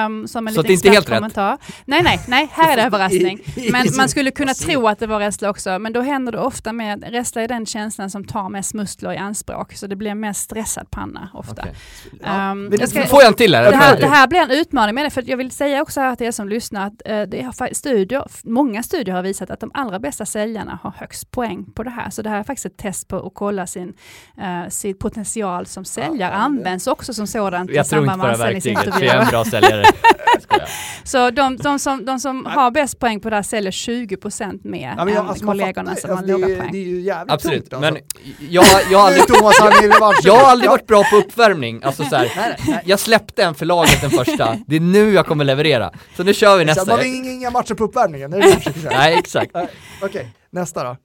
Um, 0.06 0.28
som 0.28 0.48
en 0.48 0.54
Så 0.54 0.62
det 0.62 0.68
är 0.68 0.74
inte 0.74 0.90
helt 0.90 1.08
kommentar. 1.08 1.52
rätt? 1.52 1.60
Nej, 1.84 2.02
nej, 2.02 2.20
nej, 2.28 2.48
här 2.52 2.72
är 2.72 2.76
det 2.76 2.82
överraskning. 2.82 3.40
Men 3.72 3.86
man 3.96 4.08
skulle 4.08 4.30
kunna 4.30 4.54
tro 4.54 4.88
att 4.88 4.98
det 4.98 5.06
var 5.06 5.18
rädsla 5.18 5.50
också, 5.50 5.78
men 5.78 5.92
då 5.92 6.00
händer 6.00 6.32
det 6.32 6.38
ofta 6.38 6.72
med, 6.72 7.04
rädsla 7.10 7.42
är 7.42 7.48
den 7.48 7.66
känslan 7.66 8.10
som 8.10 8.24
tar 8.24 8.48
mest 8.48 8.74
muskler 8.74 9.12
i 9.12 9.16
anspråk, 9.16 9.74
så 9.74 9.86
det 9.86 9.96
blir 9.96 10.14
mest 10.14 10.40
stressad 10.40 10.90
panna 10.90 11.30
ofta. 11.34 11.62
Okay. 11.62 12.50
Um, 12.50 12.72
jag 12.80 12.88
ska, 12.88 13.06
får 13.06 13.22
jag 13.22 13.28
en 13.28 13.34
till 13.34 13.54
här? 13.54 13.70
Det, 13.70 13.76
här? 13.76 13.96
det 14.00 14.06
här 14.06 14.26
blir 14.26 14.40
en 14.40 14.50
utmaning 14.50 14.94
med 14.94 15.04
det, 15.04 15.10
för 15.10 15.24
jag 15.26 15.36
vill 15.36 15.50
säga 15.50 15.82
också 15.82 16.00
här 16.00 16.16
till 16.16 16.26
er 16.26 16.30
som 16.30 16.48
lyssnar 16.48 16.86
att 16.86 16.92
uh, 17.10 17.22
det 17.22 17.42
har 17.42 17.74
studier, 17.74 18.24
många 18.44 18.82
studier 18.82 19.14
har 19.14 19.22
visat 19.22 19.50
att 19.50 19.60
de 19.60 19.70
allra 19.74 19.98
bästa 19.98 20.26
säljarna 20.26 20.78
har 20.82 20.90
högst 20.90 21.30
poäng 21.30 21.66
på 21.74 21.82
det 21.82 21.90
här, 21.90 22.10
så 22.10 22.22
det 22.22 22.30
här 22.30 22.38
är 22.38 22.44
faktiskt 22.44 22.66
ett 22.66 22.76
test 22.76 23.07
på 23.08 23.26
att 23.26 23.34
kolla 23.34 23.66
sin, 23.66 23.94
uh, 24.38 24.68
sin 24.68 24.98
potential 24.98 25.66
som 25.66 25.84
säljare, 25.84 26.32
ja, 26.32 26.38
används 26.38 26.86
också 26.86 27.14
som 27.14 27.26
sådant 27.26 27.70
jag 27.70 27.86
i 27.86 27.88
samband 27.88 28.22
med 28.22 28.30
anställningsintervjuer. 28.30 29.04
Jag 29.04 29.04
tror 29.04 29.04
inte 29.04 29.04
på 29.04 29.04
det 29.04 29.04
verktyget, 29.04 29.08
jag 29.08 29.16
är 29.16 29.22
en 29.22 29.28
bra 29.28 29.44
säljare. 29.44 29.84
Så 31.04 31.30
de, 31.30 31.56
de 31.56 31.78
som, 31.78 32.04
de 32.04 32.20
som 32.20 32.46
har 32.46 32.70
bäst 32.70 32.98
poäng 32.98 33.20
på 33.20 33.30
det 33.30 33.36
här 33.36 33.42
säljer 33.42 33.70
20% 33.70 34.60
mer 34.62 34.94
ja, 34.96 35.08
än 35.08 35.16
alltså, 35.16 35.46
kollegorna 35.46 35.96
som 35.96 36.10
alltså, 36.10 36.32
har 36.32 36.38
låga 36.38 36.56
poäng. 36.56 36.72
Det 36.72 36.78
är 36.78 36.82
ju 36.82 37.00
jävligt 37.00 37.32
Absolut, 37.32 37.70
tungt, 37.70 37.80
men 37.80 37.94
alltså. 37.94 38.18
jag, 38.50 38.64
jag, 38.90 38.98
har 38.98 39.06
aldrig, 39.06 39.24
jag 40.22 40.34
har 40.34 40.50
aldrig 40.50 40.70
varit 40.70 40.86
bra 40.86 41.04
på 41.04 41.16
uppvärmning. 41.26 41.82
Alltså 41.82 42.04
så 42.04 42.16
här, 42.16 42.32
nej, 42.36 42.56
nej. 42.66 42.82
jag 42.84 43.00
släppte 43.00 43.42
en 43.42 43.54
för 43.54 43.66
laget 43.66 44.00
den 44.00 44.10
första, 44.10 44.58
det 44.66 44.76
är 44.76 44.80
nu 44.80 45.12
jag 45.12 45.26
kommer 45.26 45.44
leverera. 45.44 45.92
Så 46.16 46.24
nu 46.24 46.34
kör 46.34 46.58
vi 46.58 46.64
nästa. 46.64 46.84
Man 46.84 46.98
har 46.98 47.04
inga 47.04 47.50
matcher 47.50 47.74
på 47.74 47.84
uppvärmningen, 47.84 48.32
är 48.32 48.40
det 48.40 48.90
Nej, 48.90 49.14
exakt. 49.18 49.50
Okej, 49.54 49.68
okay, 50.02 50.26
nästa 50.50 50.84
då. 50.84 50.96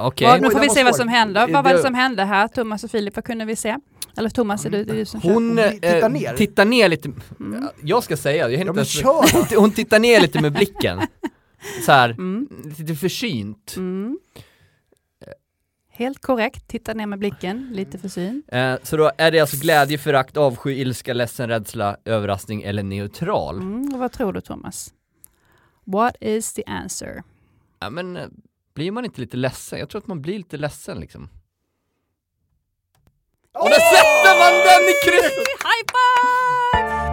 Okej. 0.00 0.28
Okay. 0.28 0.40
Nu 0.40 0.50
får 0.50 0.60
vi 0.60 0.68
se 0.68 0.84
vad 0.84 0.96
som 0.96 1.08
händer. 1.08 1.48
Vad 1.48 1.64
var 1.64 1.72
det 1.72 1.82
som 1.82 1.94
hände 1.94 2.24
här? 2.24 2.48
Thomas 2.48 2.84
och 2.84 2.90
Filip, 2.90 3.16
vad 3.16 3.24
kunde 3.24 3.44
vi 3.44 3.56
se? 3.56 3.76
Eller 4.16 4.30
Thomas, 4.30 4.66
är 4.66 4.70
det, 4.70 4.84
det 4.84 4.92
är 4.92 4.96
du 4.96 5.04
som 5.04 5.20
Hon 5.22 5.56
kör? 5.56 5.70
tittar 5.70 6.02
eh, 6.02 6.08
ner. 6.08 6.36
tittar 6.36 6.64
ner 6.64 6.88
lite, 6.88 7.12
mm. 7.40 7.68
jag 7.82 8.02
ska 8.02 8.16
säga, 8.16 8.48
jag 8.48 8.76
ja, 8.76 8.84
kör. 8.84 9.56
hon 9.60 9.70
tittar 9.70 9.98
ner 9.98 10.20
lite 10.20 10.42
med 10.42 10.52
blicken. 10.52 11.00
Så 11.86 11.92
här, 11.92 12.10
mm. 12.10 12.48
lite 12.78 12.94
försynt. 12.94 13.74
Mm. 13.76 14.18
Helt 15.90 16.22
korrekt, 16.22 16.68
titta 16.68 16.94
ner 16.94 17.06
med 17.06 17.18
blicken, 17.18 17.68
lite 17.72 17.98
försynt. 17.98 18.44
Eh, 18.48 18.74
så 18.82 18.96
då 18.96 19.10
är 19.18 19.30
det 19.30 19.40
alltså 19.40 19.56
glädje, 19.56 19.98
förakt, 19.98 20.36
avsky, 20.36 20.70
ilska, 20.70 21.12
ledsen, 21.12 21.48
rädsla, 21.48 21.96
överraskning 22.04 22.62
eller 22.62 22.82
neutral? 22.82 23.56
Mm, 23.56 23.98
vad 23.98 24.12
tror 24.12 24.32
du 24.32 24.40
Thomas? 24.40 24.94
What 25.84 26.16
is 26.20 26.52
the 26.52 26.62
answer? 26.66 27.22
Ja 27.80 27.90
men 27.90 28.16
eh, 28.16 28.26
blir 28.78 28.92
man 28.92 29.04
inte 29.04 29.20
lite 29.20 29.36
ledsen? 29.36 29.78
Jag 29.78 29.88
tror 29.88 30.00
att 30.00 30.06
man 30.06 30.22
blir 30.22 30.38
lite 30.38 30.56
ledsen 30.56 31.00
liksom. 31.00 31.28
Och 33.52 33.70
där 33.70 33.80
sätter 33.80 34.38
man 34.38 34.52
den 34.52 34.88
i 34.88 34.94
krysset! 35.04 35.48
High 35.66 35.84
five! 35.94 37.07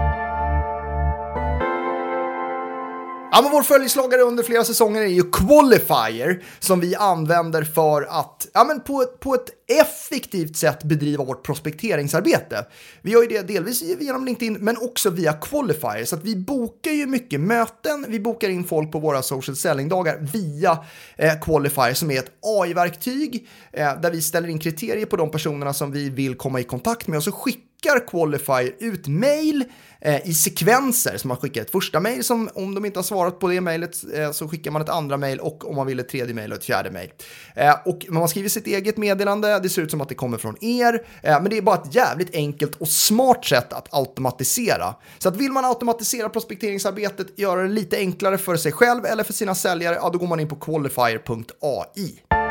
Ja, 3.35 3.41
men 3.41 3.51
vår 3.51 3.63
följeslagare 3.63 4.21
under 4.21 4.43
flera 4.43 4.63
säsonger 4.63 5.01
är 5.01 5.07
ju 5.07 5.31
Qualifier 5.31 6.43
som 6.59 6.79
vi 6.79 6.95
använder 6.95 7.63
för 7.63 8.01
att 8.01 8.47
ja, 8.53 8.63
men 8.63 8.81
på, 8.81 9.01
ett, 9.01 9.19
på 9.19 9.33
ett 9.33 9.49
effektivt 9.81 10.55
sätt 10.57 10.83
bedriva 10.83 11.23
vårt 11.23 11.45
prospekteringsarbete. 11.45 12.65
Vi 13.01 13.11
gör 13.11 13.21
ju 13.21 13.27
det 13.27 13.41
delvis 13.41 13.81
genom 13.81 14.25
LinkedIn 14.25 14.53
men 14.53 14.77
också 14.77 15.09
via 15.09 15.33
Qualifier 15.33 16.05
så 16.05 16.15
att 16.15 16.23
vi 16.23 16.35
bokar 16.35 16.91
ju 16.91 17.05
mycket 17.05 17.39
möten, 17.39 18.05
vi 18.07 18.19
bokar 18.19 18.49
in 18.49 18.63
folk 18.63 18.91
på 18.91 18.99
våra 18.99 19.21
social 19.21 19.55
selling-dagar 19.55 20.17
via 20.33 20.77
eh, 21.17 21.39
Qualifier 21.41 21.93
som 21.93 22.11
är 22.11 22.19
ett 22.19 22.31
AI-verktyg 22.41 23.47
eh, 23.71 24.01
där 24.01 24.11
vi 24.11 24.21
ställer 24.21 24.49
in 24.49 24.59
kriterier 24.59 25.05
på 25.05 25.15
de 25.15 25.31
personerna 25.31 25.73
som 25.73 25.91
vi 25.91 26.09
vill 26.09 26.35
komma 26.35 26.59
i 26.59 26.63
kontakt 26.63 27.07
med 27.07 27.17
och 27.17 27.23
så 27.23 27.31
skickar 27.31 27.74
skickar 27.85 28.07
Qualifier 28.07 28.75
ut 28.79 29.07
mail 29.07 29.63
eh, 30.01 30.29
i 30.29 30.33
sekvenser. 30.33 31.17
Så 31.17 31.27
man 31.27 31.37
skickar 31.37 31.61
ett 31.61 31.71
första 31.71 31.99
mail 31.99 32.23
som 32.23 32.49
om 32.53 32.75
de 32.75 32.85
inte 32.85 32.99
har 32.99 33.03
svarat 33.03 33.39
på 33.39 33.47
det 33.47 33.61
mejlet 33.61 33.95
eh, 34.13 34.31
så 34.31 34.47
skickar 34.47 34.71
man 34.71 34.81
ett 34.81 34.89
andra 34.89 35.17
mail 35.17 35.39
och 35.39 35.69
om 35.69 35.75
man 35.75 35.87
vill 35.87 35.99
ett 35.99 36.09
tredje 36.09 36.33
mail 36.33 36.51
och 36.51 36.57
ett 36.57 36.65
fjärde 36.65 36.91
mail. 36.91 37.11
Eh, 37.55 37.75
och 37.85 38.05
man 38.09 38.27
skriver 38.27 38.49
sitt 38.49 38.67
eget 38.67 38.97
meddelande, 38.97 39.59
det 39.59 39.69
ser 39.69 39.81
ut 39.81 39.91
som 39.91 40.01
att 40.01 40.09
det 40.09 40.15
kommer 40.15 40.37
från 40.37 40.63
er, 40.63 40.93
eh, 41.23 41.41
men 41.41 41.49
det 41.49 41.57
är 41.57 41.61
bara 41.61 41.75
ett 41.75 41.95
jävligt 41.95 42.35
enkelt 42.35 42.75
och 42.75 42.87
smart 42.87 43.45
sätt 43.45 43.73
att 43.73 43.93
automatisera. 43.93 44.95
Så 45.17 45.29
att 45.29 45.35
vill 45.35 45.51
man 45.51 45.65
automatisera 45.65 46.29
prospekteringsarbetet, 46.29 47.39
göra 47.39 47.61
det 47.61 47.69
lite 47.69 47.97
enklare 47.97 48.37
för 48.37 48.57
sig 48.57 48.71
själv 48.71 49.05
eller 49.05 49.23
för 49.23 49.33
sina 49.33 49.55
säljare, 49.55 49.95
ja 49.95 50.09
då 50.09 50.19
går 50.19 50.27
man 50.27 50.39
in 50.39 50.49
på 50.49 50.55
qualifier.ai. 50.55 52.44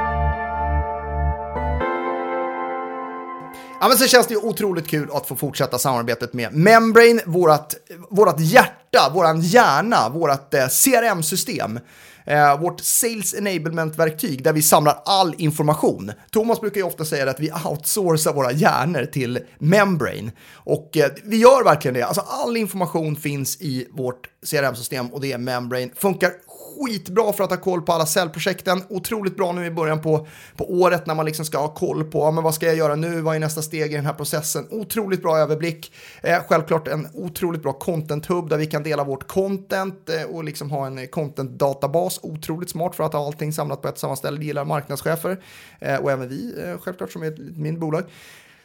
Ja, 3.84 3.88
men 3.88 3.98
sen 3.98 4.08
känns 4.08 4.26
det 4.26 4.34
ju 4.34 4.40
otroligt 4.40 4.86
kul 4.86 5.08
att 5.12 5.26
få 5.26 5.36
fortsätta 5.36 5.78
samarbetet 5.78 6.32
med 6.32 6.54
Membrane, 6.54 7.22
vårat, 7.26 7.74
vårat 8.10 8.40
hjärta, 8.40 9.10
våran 9.14 9.40
hjärna, 9.40 10.08
vårat 10.08 10.54
eh, 10.54 10.66
CRM-system. 10.66 11.80
Eh, 12.26 12.60
vårt 12.60 12.80
Sales 12.80 13.34
Enablement-verktyg 13.34 14.42
där 14.42 14.52
vi 14.52 14.62
samlar 14.62 15.02
all 15.04 15.34
information. 15.38 16.12
Thomas 16.30 16.60
brukar 16.60 16.76
ju 16.76 16.86
ofta 16.86 17.04
säga 17.04 17.30
att 17.30 17.40
vi 17.40 17.52
outsourcar 17.64 18.32
våra 18.32 18.52
hjärnor 18.52 19.04
till 19.04 19.38
Membrane. 19.58 20.32
Och 20.52 20.96
eh, 20.96 21.10
vi 21.24 21.36
gör 21.36 21.64
verkligen 21.64 21.94
det. 21.94 22.02
Alltså 22.02 22.20
all 22.20 22.56
information 22.56 23.16
finns 23.16 23.60
i 23.60 23.88
vårt 23.92 24.28
CRM-system 24.50 25.06
och 25.06 25.20
det 25.20 25.32
är 25.32 25.38
Membrane. 25.38 25.90
Funkar 25.94 26.30
skitbra 26.74 27.32
för 27.32 27.44
att 27.44 27.50
ha 27.50 27.56
koll 27.56 27.82
på 27.82 27.92
alla 27.92 28.06
säljprojekten. 28.06 28.82
Otroligt 28.88 29.36
bra 29.36 29.52
nu 29.52 29.66
i 29.66 29.70
början 29.70 30.00
på, 30.00 30.26
på 30.56 30.72
året 30.72 31.06
när 31.06 31.14
man 31.14 31.26
liksom 31.26 31.44
ska 31.44 31.58
ha 31.58 31.74
koll 31.74 32.04
på 32.04 32.18
ja, 32.18 32.30
men 32.30 32.44
vad 32.44 32.54
ska 32.54 32.66
jag 32.66 32.76
göra 32.76 32.96
nu, 32.96 33.20
vad 33.20 33.36
är 33.36 33.40
nästa 33.40 33.62
steg 33.62 33.92
i 33.92 33.96
den 33.96 34.06
här 34.06 34.12
processen. 34.12 34.66
Otroligt 34.70 35.22
bra 35.22 35.38
överblick. 35.38 35.92
Eh, 36.22 36.38
självklart 36.48 36.88
en 36.88 37.08
otroligt 37.14 37.62
bra 37.62 37.72
content-hub 37.72 38.48
där 38.48 38.56
vi 38.56 38.66
kan 38.66 38.82
dela 38.82 39.04
vårt 39.04 39.28
content 39.28 40.08
eh, 40.08 40.22
och 40.22 40.44
liksom 40.44 40.70
ha 40.70 40.86
en 40.86 41.08
content-databas. 41.08 42.20
Otroligt 42.22 42.70
smart 42.70 42.96
för 42.96 43.04
att 43.04 43.12
ha 43.12 43.26
allting 43.26 43.52
samlat 43.52 43.82
på 43.82 43.88
ett 43.88 43.98
samma 43.98 44.16
ställe. 44.16 44.38
Det 44.38 44.44
gillar 44.44 44.64
marknadschefer 44.64 45.42
eh, 45.80 45.96
och 45.96 46.10
även 46.10 46.28
vi 46.28 46.62
eh, 46.64 46.78
självklart 46.78 47.12
som 47.12 47.22
är 47.22 47.26
ett 47.26 47.38
min 47.56 47.78
bolag. 47.78 48.04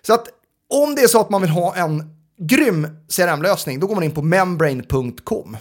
Så 0.01 0.13
att 0.13 0.27
om 0.69 0.95
det 0.95 1.01
är 1.01 1.07
så 1.07 1.21
att 1.21 1.29
man 1.29 1.41
vill 1.41 1.49
ha 1.49 1.75
en 1.75 2.18
grym 2.39 2.87
CRM-lösning, 3.15 3.79
då 3.79 3.87
går 3.87 3.95
man 3.95 4.03
in 4.03 4.11
på 4.11 4.21
membrane.com. 4.21 5.57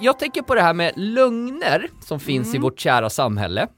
Jag 0.00 0.18
tänker 0.18 0.42
på 0.42 0.54
det 0.54 0.60
här 0.62 0.74
med 0.74 0.92
lögner 0.96 1.88
som 2.00 2.20
finns 2.20 2.46
Mm. 2.48 2.56
i 2.56 2.58
vårt 2.62 2.80
kära 2.80 3.10
samhälle. 3.10 3.68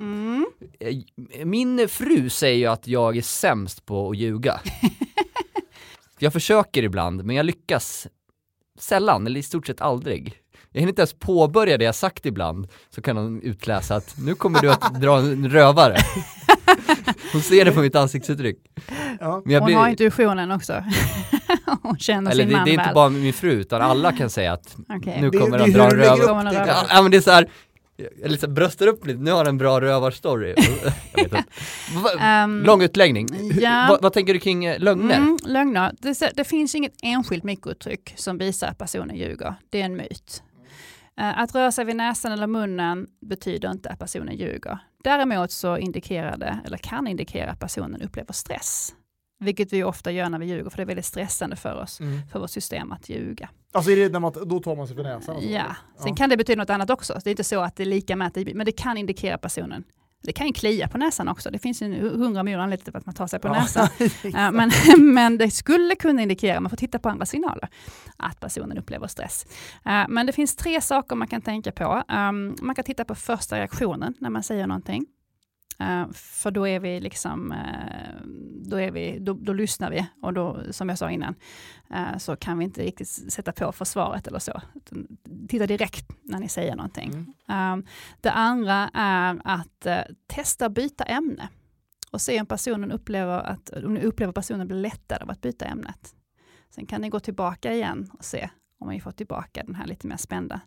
Eh, 0.81 1.45
Min 1.47 1.89
fru 1.89 2.31
säger 2.31 2.59
ju 2.59 2.67
att 2.67 2.87
jag 2.87 3.17
är 3.17 3.23
sämst 3.23 3.87
på 3.87 4.11
att 4.11 4.17
ljuga. 4.17 4.61
jag 6.19 6.33
försöker 6.33 6.83
ibland, 6.83 7.25
men 7.25 7.37
jag 7.37 7.47
lyckas 7.47 8.07
sällan, 8.79 9.27
eller 9.27 9.41
i 9.41 9.43
stort 9.43 9.67
sett 9.67 9.81
aldrig. 9.81 10.35
Jag 10.73 10.81
hinner 10.81 10.93
inte 10.93 11.03
ens 11.03 11.13
påbörja 11.19 11.79
det 11.79 11.85
jag 11.85 11.95
sagt 11.95 12.27
ibland, 12.27 12.69
så 12.91 13.03
kan 13.03 13.17
hon 13.17 13.43
utläsa 13.43 13.97
att 13.97 14.15
nu 14.19 14.35
kommer 14.35 14.61
du 14.61 14.71
att 14.73 14.95
dra 15.01 15.19
en 15.19 15.51
rövare. 15.51 15.97
Hon 17.33 17.43
ser 17.43 17.65
det 17.65 17.73
på 17.73 17.81
mitt 17.81 17.97
ansiktsuttryck. 17.97 18.59
Ja. 19.21 19.43
Men 19.45 19.55
jag 19.55 19.61
Hon 19.61 19.67
blir- 19.67 19.77
har 19.77 19.89
intuitionen 19.89 20.51
också. 20.51 20.85
Hon 21.83 21.99
känner 21.99 22.31
Eller 22.31 22.43
sin 22.43 22.51
det, 22.51 22.57
man 22.57 22.65
det 22.65 22.71
är 22.71 22.73
inte 22.73 22.85
väl. 22.85 22.95
bara 22.95 23.09
min 23.09 23.33
fru, 23.33 23.51
utan 23.53 23.83
alla 23.83 24.13
kan 24.13 24.31
säga 24.31 24.53
att 24.53 24.77
Okej. 24.89 25.19
nu 25.21 25.31
kommer 25.31 25.59
han 25.59 25.71
dra 25.73 25.85
en 25.85 25.91
rövar. 25.91 26.87
Ja, 26.91 27.03
men 27.03 27.11
det 27.11 27.17
är 27.17 27.21
så 27.21 27.31
här, 27.31 27.49
jag 28.23 28.31
liksom 28.31 28.55
bröstar 28.55 28.87
upp 28.87 29.07
lite, 29.07 29.19
nu 29.19 29.31
har 29.31 29.45
en 29.45 29.59
bra 29.59 29.81
rövarstory. 29.81 30.55
Inte. 31.17 31.45
Va- 32.05 32.21
Ehm, 32.21 32.63
Lång 32.65 32.83
utläggning. 32.83 33.29
Ja. 33.61 33.87
Vad, 33.91 34.03
vad 34.03 34.13
tänker 34.13 34.35
du 34.35 34.41
kring 34.41 34.65
eh, 34.65 34.79
lögner? 34.79 35.17
Mm, 35.17 35.39
lögner. 35.45 35.93
Det, 36.01 36.33
det 36.37 36.45
finns 36.45 36.75
inget 36.75 36.93
enskilt 37.03 37.45
mikrouttryck 37.45 38.13
som 38.17 38.39
visar 38.39 38.67
att 38.69 38.79
personen 38.79 39.17
ljuger. 39.17 39.55
Det 39.71 39.81
är 39.81 39.85
en 39.85 39.97
myt. 39.97 40.43
Eh, 41.21 41.39
Att 41.39 41.55
röra 41.55 41.73
sig 41.73 41.85
vid 41.85 41.97
näsan 41.97 42.33
eller 42.33 42.47
munnen 42.47 43.07
betyder 43.21 43.71
inte 43.71 43.91
att 43.91 43.99
personen 43.99 44.37
ljuger. 44.37 44.79
Däremot 45.05 45.51
så 45.51 45.77
indikerar 45.79 46.37
det, 46.37 46.59
eller 46.67 46.77
kan 46.79 47.07
indikera 47.07 47.51
att 47.51 47.61
personen 47.61 48.03
upplever 48.03 48.33
stress. 48.33 48.95
Vilket 49.41 49.73
vi 49.73 49.85
ofta 49.85 50.11
gör 50.11 50.29
när 50.29 50.39
vi 50.39 50.47
ljuger, 50.47 50.71
för 50.71 50.77
det 50.77 50.83
är 50.83 50.87
väldigt 50.87 51.05
stressande 51.05 51.57
för 51.57 51.75
oss, 51.83 52.01
Mm. 52.01 52.21
för 52.33 52.39
vårt 52.41 52.51
system 52.51 52.93
att 52.93 53.09
ljuga. 53.09 53.49
Alltså 53.73 53.91
är 53.91 53.97
det 53.97 54.09
när 54.09 54.21
man, 54.21 54.33
då 54.47 54.61
tar 54.61 54.77
man 54.77 54.87
sig 54.87 54.97
för 54.97 55.03
näsan? 55.03 55.37
Ja, 55.41 55.77
sen 55.99 56.09
Ja. 56.09 56.15
kan 56.15 56.31
det 56.31 56.37
betyda 56.37 56.63
något 56.63 56.71
annat 56.71 56.91
också. 56.91 57.21
Det 57.25 57.29
är 57.31 57.33
inte 57.33 57.45
så 57.45 57.61
att 57.61 57.77
det 57.77 57.83
är 57.83 57.87
lika 57.87 58.17
med 58.17 58.27
att 58.27 58.35
det, 58.35 58.55
men 58.55 58.67
det 58.67 58.73
kan 58.73 58.97
indikera 58.97 59.39
personen. 59.39 59.85
Det 60.25 60.33
kan 60.33 60.47
ju 60.47 60.53
klia 60.53 60.89
på 60.89 60.99
näsan 60.99 61.29
också. 61.29 61.51
Det 61.51 61.59
finns 61.59 61.83
ju 61.83 62.09
hundra 62.09 62.43
miljoner 62.43 62.65
anledningar 62.65 62.85
till 62.85 62.97
att 62.97 63.07
man 63.07 63.15
tar 63.15 63.27
sig 63.27 63.39
på 63.41 63.49
Ja. 63.49 63.53
näsan. 63.53 63.89
Ja, 64.23 64.51
men, 64.51 64.71
men 65.15 65.39
det 65.39 65.51
skulle 65.51 65.95
kunna 65.95 66.23
indikera, 66.23 66.61
man 66.61 66.71
får 66.71 66.77
titta 66.77 66.99
på 66.99 67.09
andra 67.09 67.27
signaler, 67.27 67.69
att 68.17 68.41
personen 68.41 68.79
upplever 68.79 69.07
stress. 69.07 69.47
Eh, 69.85 70.05
Men 70.09 70.27
det 70.27 70.33
finns 70.33 70.57
tre 70.57 70.81
saker 70.81 71.17
man 71.17 71.29
kan 71.29 71.43
tänka 71.43 71.73
på. 71.73 72.03
Um, 72.09 72.57
Man 72.63 72.75
kan 72.75 72.85
titta 72.85 73.05
på 73.05 73.15
första 73.15 73.59
reaktionen 73.59 74.15
när 74.19 74.31
man 74.31 74.43
säger 74.43 74.67
någonting. 74.67 75.07
Eh, 75.79 76.11
För 76.13 76.51
då 76.51 76.69
är 76.69 76.81
vi 76.81 77.01
liksom, 77.01 77.53
eh, 77.53 78.21
då, 78.65 78.77
är 78.77 78.91
vi, 78.91 79.19
då, 79.19 79.33
då 79.33 79.53
lyssnar 79.53 79.91
vi 79.91 80.07
och 80.23 80.33
då, 80.33 80.61
som 80.71 80.89
jag 80.89 80.99
sa 80.99 81.11
innan, 81.11 81.35
eh, 81.91 82.19
så 82.19 82.37
kan 82.37 82.59
vi 82.59 82.65
inte 82.65 82.83
riktigt 82.83 83.09
sätta 83.09 83.53
på 83.53 83.73
försvaret 83.73 84.27
eller 84.27 84.39
så. 84.39 84.61
Titta 85.49 85.67
direkt 85.67 86.11
när 86.23 86.39
ni 86.39 86.49
säger 86.49 86.77
någonting. 86.77 87.35
Mm. 87.49 87.73
Um, 87.73 87.87
det 88.21 88.31
andra 88.31 88.91
är 88.95 89.41
att 89.45 89.87
testa 90.27 90.69
byta 90.69 91.05
ämne 91.05 91.49
och 92.11 92.21
se 92.21 92.41
om 92.41 92.47
personen 92.47 92.93
upplever 92.93 93.39
att, 93.39 93.71
om 93.71 93.95
ni 93.95 94.01
upplever 94.01 94.33
personen 94.33 94.67
blir 94.67 94.79
lättare 94.79 95.23
av 95.23 95.31
att 95.31 95.41
byta 95.41 95.65
ämnet. 95.65 96.15
Sen 96.71 96.87
kan 96.87 97.01
ni 97.01 97.09
gå 97.09 97.21
tillbaka 97.21 97.73
igen 97.73 98.11
och 98.19 98.25
se 98.25 98.51
om 98.81 98.89
ni 98.89 99.01
får 99.01 99.11
tillbaka 99.11 99.63
den 99.67 99.75
här 99.75 99.87
lite 99.87 100.07
mer 100.07 100.17
spända 100.17 100.61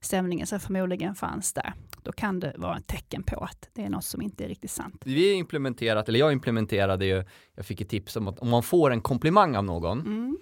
stämningen 0.00 0.46
som 0.46 0.60
förmodligen 0.60 1.14
fanns 1.14 1.52
där. 1.52 1.72
Då 2.02 2.12
kan 2.12 2.40
det 2.40 2.54
vara 2.56 2.76
ett 2.76 2.86
tecken 2.86 3.22
på 3.22 3.44
att 3.44 3.68
det 3.72 3.82
är 3.84 3.88
något 3.90 4.04
som 4.04 4.22
inte 4.22 4.44
är 4.44 4.48
riktigt 4.48 4.70
sant. 4.70 5.02
Vi 5.04 5.32
implementerat, 5.32 6.08
eller 6.08 6.18
jag 6.18 6.32
implementerade 6.32 7.06
ju, 7.06 7.24
jag 7.54 7.66
fick 7.66 7.80
ett 7.80 7.88
tips 7.88 8.16
om 8.16 8.28
att 8.28 8.38
om 8.38 8.48
man 8.50 8.62
får 8.62 8.90
en 8.90 9.00
komplimang 9.00 9.56
av 9.56 9.64
någon, 9.64 10.00
Mm. 10.00 10.38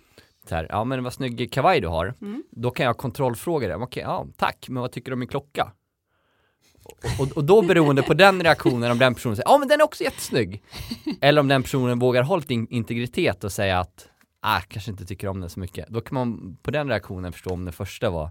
så 0.49 0.55
här, 0.55 0.67
ja 0.71 0.85
men 0.85 1.05
vad 1.05 1.13
snygg 1.13 1.53
kavaj 1.53 1.81
du 1.81 1.89
har, 1.89 2.15
Mm. 2.21 2.43
då 2.51 2.71
kan 2.71 2.87
jag 2.87 2.97
kontrollfråga 2.99 3.69
det, 3.69 3.77
okej, 3.77 4.03
ja 4.03 4.27
tack, 4.37 4.67
men 4.69 4.81
vad 4.81 4.93
tycker 4.93 5.11
du 5.11 5.13
om 5.13 5.19
min 5.19 5.29
klocka? 5.29 5.73
Och, 6.85 7.21
och, 7.21 7.37
och 7.37 7.45
då 7.45 7.63
beroende 7.63 8.03
på 8.03 8.15
den 8.15 8.43
reaktionen, 8.43 8.91
om 8.91 8.99
den 8.99 9.15
personen 9.15 9.37
säger, 9.37 9.49
ja 9.49 9.59
men 9.59 9.69
den 9.69 9.81
är 9.81 9.85
också 9.85 10.05
jättesnygg, 10.05 10.63
eller 11.21 11.41
om 11.41 11.49
den 11.49 11.63
personen 11.63 11.99
vågar 11.99 12.53
in- 12.53 12.67
integritet 12.71 13.45
och 13.45 13.53
säga 13.53 13.79
att, 13.81 14.09
ah, 14.43 14.61
kanske 14.61 14.91
inte 14.91 15.05
tycker 15.05 15.29
om 15.29 15.41
den 15.41 15.51
så 15.51 15.61
mycket, 15.61 15.89
då 15.89 16.01
kan 16.01 16.15
man 16.15 16.57
på 16.63 16.71
den 16.71 16.89
reaktionen 16.89 17.33
förstå 17.33 17.51
om 17.51 17.65
den 17.65 17.73
första 17.73 18.11
var 18.11 18.31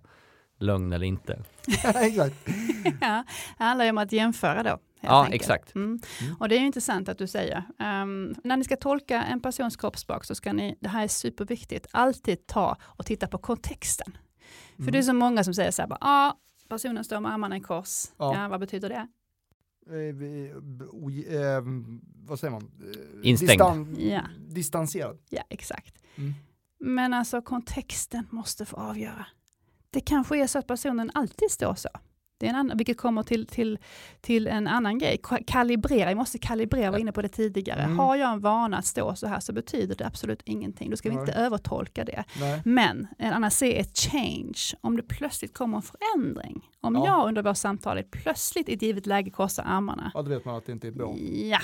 lögn 0.59 0.93
eller 0.93 1.05
inte. 1.05 1.43
Exakt. 1.95 2.35
ja, 3.01 3.23
det 3.57 3.63
handlar 3.63 3.85
ju 3.85 3.91
om 3.91 3.97
att 3.97 4.11
jämföra 4.11 4.63
då. 4.63 4.79
Ja, 5.03 5.19
enkelt. 5.23 5.41
exakt. 5.41 5.75
Mm. 5.75 5.99
Och 6.39 6.49
det 6.49 6.55
är 6.55 6.59
ju 6.59 6.65
intressant 6.65 7.09
att 7.09 7.17
du 7.17 7.27
säger. 7.27 7.63
Ehm, 7.79 8.35
när 8.43 8.57
ni 8.57 8.63
ska 8.63 8.75
tolka 8.77 9.23
en 9.23 9.39
persons 9.41 9.77
kroppsspråk 9.77 10.25
så 10.25 10.35
ska 10.35 10.53
ni, 10.53 10.75
det 10.79 10.89
här 10.89 11.03
är 11.03 11.07
superviktigt, 11.07 11.87
alltid 11.91 12.47
ta 12.47 12.77
och 12.83 13.05
titta 13.05 13.27
på 13.27 13.37
kontexten. 13.37 14.17
För 14.75 14.81
Mm. 14.83 14.91
det 14.91 14.97
är 14.97 15.01
så 15.03 15.13
många 15.13 15.43
som 15.43 15.53
säger 15.53 15.71
så 15.71 15.81
här, 15.81 15.89
bara, 15.89 15.97
ah, 16.01 16.33
personen 16.69 17.03
står 17.03 17.19
med 17.19 17.31
armarna 17.33 17.57
i 17.57 17.59
kors. 17.59 18.05
Ja. 18.17 18.35
Ja. 18.41 18.47
vad 18.47 18.59
betyder 18.59 18.89
det? 18.89 19.07
Eh, 19.89 21.35
eh, 21.35 21.63
vad 22.25 22.39
säger 22.39 22.51
man? 22.51 22.71
Eh, 22.79 23.29
Instängd. 23.29 23.97
Ja. 23.99 24.21
Distanserad. 24.47 25.17
Ja, 25.29 25.43
exakt. 25.49 26.03
Mm. 26.15 26.33
Men 26.79 27.13
alltså 27.13 27.41
kontexten 27.41 28.27
måste 28.29 28.65
få 28.65 28.77
avgöra. 28.77 29.25
Det 29.89 30.01
kanske 30.01 30.43
är 30.43 30.47
så 30.47 30.59
att 30.59 30.67
personen 30.67 31.11
alltid 31.13 31.51
står 31.51 31.75
så. 31.75 31.89
Det 32.41 32.45
är 32.47 32.49
en 32.49 32.55
annan, 32.55 32.77
vilket 32.77 32.97
kommer 32.97 33.23
till, 33.23 33.45
till, 33.47 33.77
till 34.21 34.47
en 34.47 34.67
annan 34.67 34.97
grej. 34.97 35.19
Ka- 35.23 35.43
Kalibrera, 35.47 36.09
vi 36.09 36.15
måste 36.15 36.37
kalibrera, 36.37 36.83
jag 36.85 36.91
var 36.91 36.99
inne 36.99 37.11
på 37.11 37.21
det 37.21 37.29
tidigare. 37.29 37.81
Mm. 37.81 37.99
Har 37.99 38.15
jag 38.15 38.31
en 38.33 38.39
vana 38.39 38.77
att 38.77 38.85
stå 38.85 39.15
så 39.15 39.27
här 39.27 39.39
så 39.39 39.53
betyder 39.53 39.95
det 39.95 40.05
absolut 40.05 40.41
ingenting. 40.45 40.89
Då 40.89 40.97
ska 40.97 41.09
vi 41.09 41.15
Nej. 41.15 41.21
inte 41.21 41.33
övertolka 41.33 42.03
det. 42.05 42.23
Nej. 42.39 42.61
Men 42.65 43.07
en 43.17 43.33
annan 43.33 43.51
C 43.51 43.79
är 43.79 43.83
change. 44.11 44.77
Om 44.81 44.97
det 44.97 45.03
plötsligt 45.03 45.53
kommer 45.53 45.77
en 45.77 45.83
förändring. 45.83 46.69
Om 46.81 46.95
Ja. 46.95 47.05
jag 47.05 47.27
under 47.27 47.43
vårt 47.43 47.57
samtal 47.57 48.03
plötsligt 48.03 48.69
i 48.69 48.73
ett 48.73 48.81
givet 48.81 49.05
läge 49.05 49.29
korsar 49.29 49.63
armarna. 49.67 50.11
Ja, 50.13 50.21
då 50.21 50.29
vet 50.29 50.45
man 50.45 50.55
att 50.55 50.65
det 50.65 50.71
inte 50.71 50.87
är 50.87 50.91
bra. 50.91 51.15
Ja, 51.49 51.59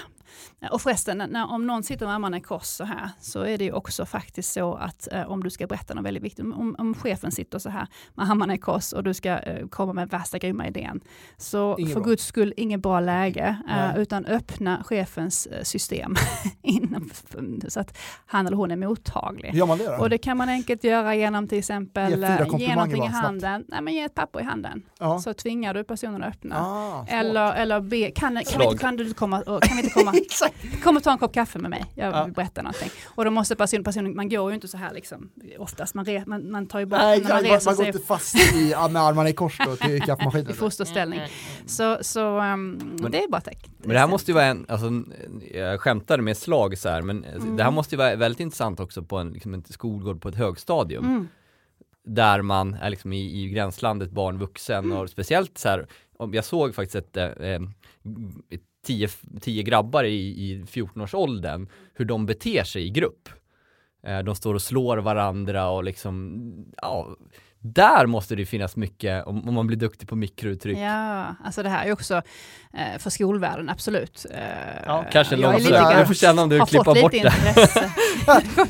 och 0.72 0.82
förresten, 0.82 1.18
när, 1.30 1.52
om 1.52 1.68
någon 1.68 1.84
sitter 1.84 2.06
med 2.06 2.16
armarna 2.16 2.38
i 2.38 2.42
kors 2.42 2.64
så 2.66 2.84
här, 2.84 3.10
så 3.20 3.42
är 3.42 3.58
det 3.58 3.64
ju 3.64 3.72
också 3.72 4.06
faktiskt 4.06 4.54
så 4.54 4.74
att 4.74 5.08
eh, 5.12 5.32
om 5.32 5.44
du 5.44 5.50
ska 5.50 5.68
berätta 5.68 5.94
något 5.94 6.06
väldigt 6.06 6.24
viktigt, 6.24 6.46
om, 6.46 6.76
om 6.78 6.94
chefen 6.94 7.32
sitter 7.32 7.60
så 7.60 7.70
här 7.70 7.88
med 8.14 8.30
armarna 8.32 8.54
i 8.54 8.58
kors 8.58 8.94
och 8.94 9.04
du 9.04 9.14
ska 9.14 9.30
eh, 9.40 9.68
komma 9.68 9.94
med 9.94 10.10
värsta 10.10 10.38
grymma 10.38 10.67
här 10.76 10.82
idén. 10.82 11.00
Så 11.38 11.76
Inget 11.78 11.94
för 11.94 12.00
bra. 12.02 12.10
guds 12.10 12.26
skull, 12.26 12.54
inget 12.58 12.80
bra 12.80 13.00
läge, 13.00 13.58
eh, 13.70 13.76
Nej. 13.76 13.94
utan 13.98 14.26
öppna 14.26 14.84
chefens 14.84 15.46
eh, 15.46 15.64
system 15.64 16.16
innan, 16.62 17.10
så 17.68 17.80
att 17.80 17.98
han 18.26 18.48
eller 18.48 18.58
hon 18.58 18.72
är 18.72 18.76
mottaglig. 18.76 19.56
Gör 19.56 19.66
man 19.66 19.78
det 19.78 19.86
då? 19.86 19.98
Och 20.04 20.10
det 20.10 20.18
kan 20.18 20.38
man 20.38 20.50
enkelt 20.50 20.84
göra 20.84 21.16
genom 21.16 21.48
till 21.48 21.58
exempel 21.58 22.24
eh, 22.24 22.32
ge 22.32 22.38
komplimanger 22.38 22.76
någonting 22.76 23.04
i 23.04 23.08
handen. 23.08 23.66
Nej, 23.68 23.82
men 23.82 23.94
ge 23.94 24.02
ett 24.04 24.16
papper 24.16 24.40
i 24.40 24.44
handen. 24.44 24.82
ja. 25.00 25.20
Så 25.20 25.34
tvingar 25.34 25.74
du 25.74 25.84
personen 25.84 26.24
att 26.24 26.30
öppna. 26.36 26.56
ah. 26.66 27.06
Eller, 27.08 27.54
eller 27.56 27.80
be, 27.82 28.12
kan, 28.12 28.28
kan, 28.28 28.36
vi 28.38 28.46
Slag. 28.46 28.72
inte, 28.72 28.78
kan 28.78 28.96
du 28.98 29.14
komma, 29.14 29.42
och- 29.42 29.64
kan 29.64 29.78
vi 29.78 29.84
inte 29.84 29.94
komma, 29.94 30.14
kom 30.84 30.98
och 30.98 31.04
ta 31.04 31.12
en 31.12 31.18
kopp 31.18 31.34
kaffe 31.34 31.60
med 31.60 31.70
mig, 31.70 31.86
jag 31.96 32.14
Ja. 32.14 32.24
vill 32.24 32.34
berätta 32.34 32.62
någonting. 32.62 32.90
Och 33.16 33.26
då 33.26 33.32
måste 33.32 33.56
personen, 33.56 33.84
personen, 33.84 34.16
man 34.16 34.30
går 34.30 34.50
ju 34.52 34.56
inte 34.56 34.68
så 34.68 34.78
här 34.78 34.94
liksom, 34.94 35.30
oftast, 35.60 35.94
man, 35.94 36.06
re, 36.06 36.24
man, 36.28 36.52
man 36.52 36.68
tar 36.68 36.80
ju 36.80 36.86
bort, 36.86 37.00
Nej, 37.00 37.22
när 37.22 37.30
man 37.30 37.36
man, 37.36 37.44
reser 37.44 37.66
man 37.72 37.76
går 37.76 37.84
sig 37.84 37.94
inte 37.94 38.08
fast 38.08 38.36
i, 38.56 38.72
ja, 38.72 38.88
med 38.88 39.02
armarna 39.02 39.30
i 39.30 39.34
kors 39.34 39.58
då 39.66 39.76
till 39.76 40.02
kaffemaskinen. 40.06 40.54
Fosterställning. 40.58 41.22
Så, 41.66 41.98
så 42.02 42.38
um, 42.40 42.72
Men- 43.02 43.12
det 43.12 43.24
är 43.24 43.30
bara 43.30 43.42
teck. 43.42 43.70
Men 43.78 43.90
det 43.90 44.00
här 44.00 44.08
måste 44.08 44.32
ju 44.32 44.36
vara 44.36 44.46
en, 44.46 44.66
alltså, 44.70 45.04
jag 45.54 45.82
skämtade 45.82 46.24
med 46.24 46.38
slag 46.38 46.78
så 46.78 46.90
här, 46.90 47.02
men 47.02 47.26
det 47.58 47.64
här 47.64 47.72
måste 47.72 47.96
ju 47.96 47.98
vara 47.98 48.16
väldigt 48.16 48.40
intressant 48.40 48.80
också 48.80 49.04
på 49.04 49.18
en, 49.18 49.34
liksom 49.34 49.54
en 49.54 49.64
skolgård 49.64 50.22
på 50.22 50.30
ett 50.30 50.36
högstadium. 50.36 51.06
Mm. 51.06 51.28
Där 52.04 52.42
man 52.42 52.74
är 52.74 52.90
liksom 52.90 53.14
i, 53.14 53.44
i 53.44 53.50
gränslandet 53.50 54.12
barn, 54.12 54.38
vuxen 54.38 54.92
och 54.92 55.10
speciellt 55.10 55.58
så 55.58 55.70
här, 55.70 55.88
jag 56.32 56.46
såg 56.46 56.76
faktiskt 56.76 56.96
ett, 56.96 57.18
eh, 57.18 57.48
eh, 57.50 57.62
tio, 58.86 59.10
tio 59.42 59.64
grabbar 59.64 60.04
i, 60.04 60.16
i 60.16 60.64
14-årsåldern, 60.64 61.68
hur 61.94 62.06
de 62.06 62.26
beter 62.26 62.64
sig 62.64 62.86
i 62.86 62.90
grupp. 62.90 63.30
Eh, 64.04 64.20
de 64.20 64.36
står 64.36 64.54
och 64.54 64.62
slår 64.62 64.98
varandra 64.98 65.70
och 65.70 65.84
liksom, 65.84 66.42
ja, 66.82 67.16
där 67.74 68.06
måste 68.06 68.36
det 68.36 68.46
finnas 68.46 68.76
mycket, 68.76 69.26
om, 69.28 69.48
om 69.48 69.54
man 69.54 69.68
blir 69.68 69.78
duktig 69.78 70.10
på 70.10 70.16
mikrouttryck. 70.16 70.78
Ja, 70.78 71.36
alltså 71.44 71.64
det 71.64 71.70
här 71.70 71.86
är 71.86 71.92
också 71.92 72.16
eh, 72.74 73.00
för 73.00 73.10
skolvärlden, 73.10 73.70
absolut. 73.70 74.26
Eh, 74.32 74.40
Ja, 74.86 75.06
Kanske 75.12 75.36
jag 75.36 75.44
är 75.44 75.52
långt 75.52 75.64
lite 75.64 75.72
grann- 75.74 75.92
Jag 75.98 76.08
får 76.08 76.14
känna 76.14 76.42
om 76.42 76.50
du 76.50 76.60
har 76.60 76.66
klippa 76.66 76.94
bort 77.02 77.12
det. 77.12 77.18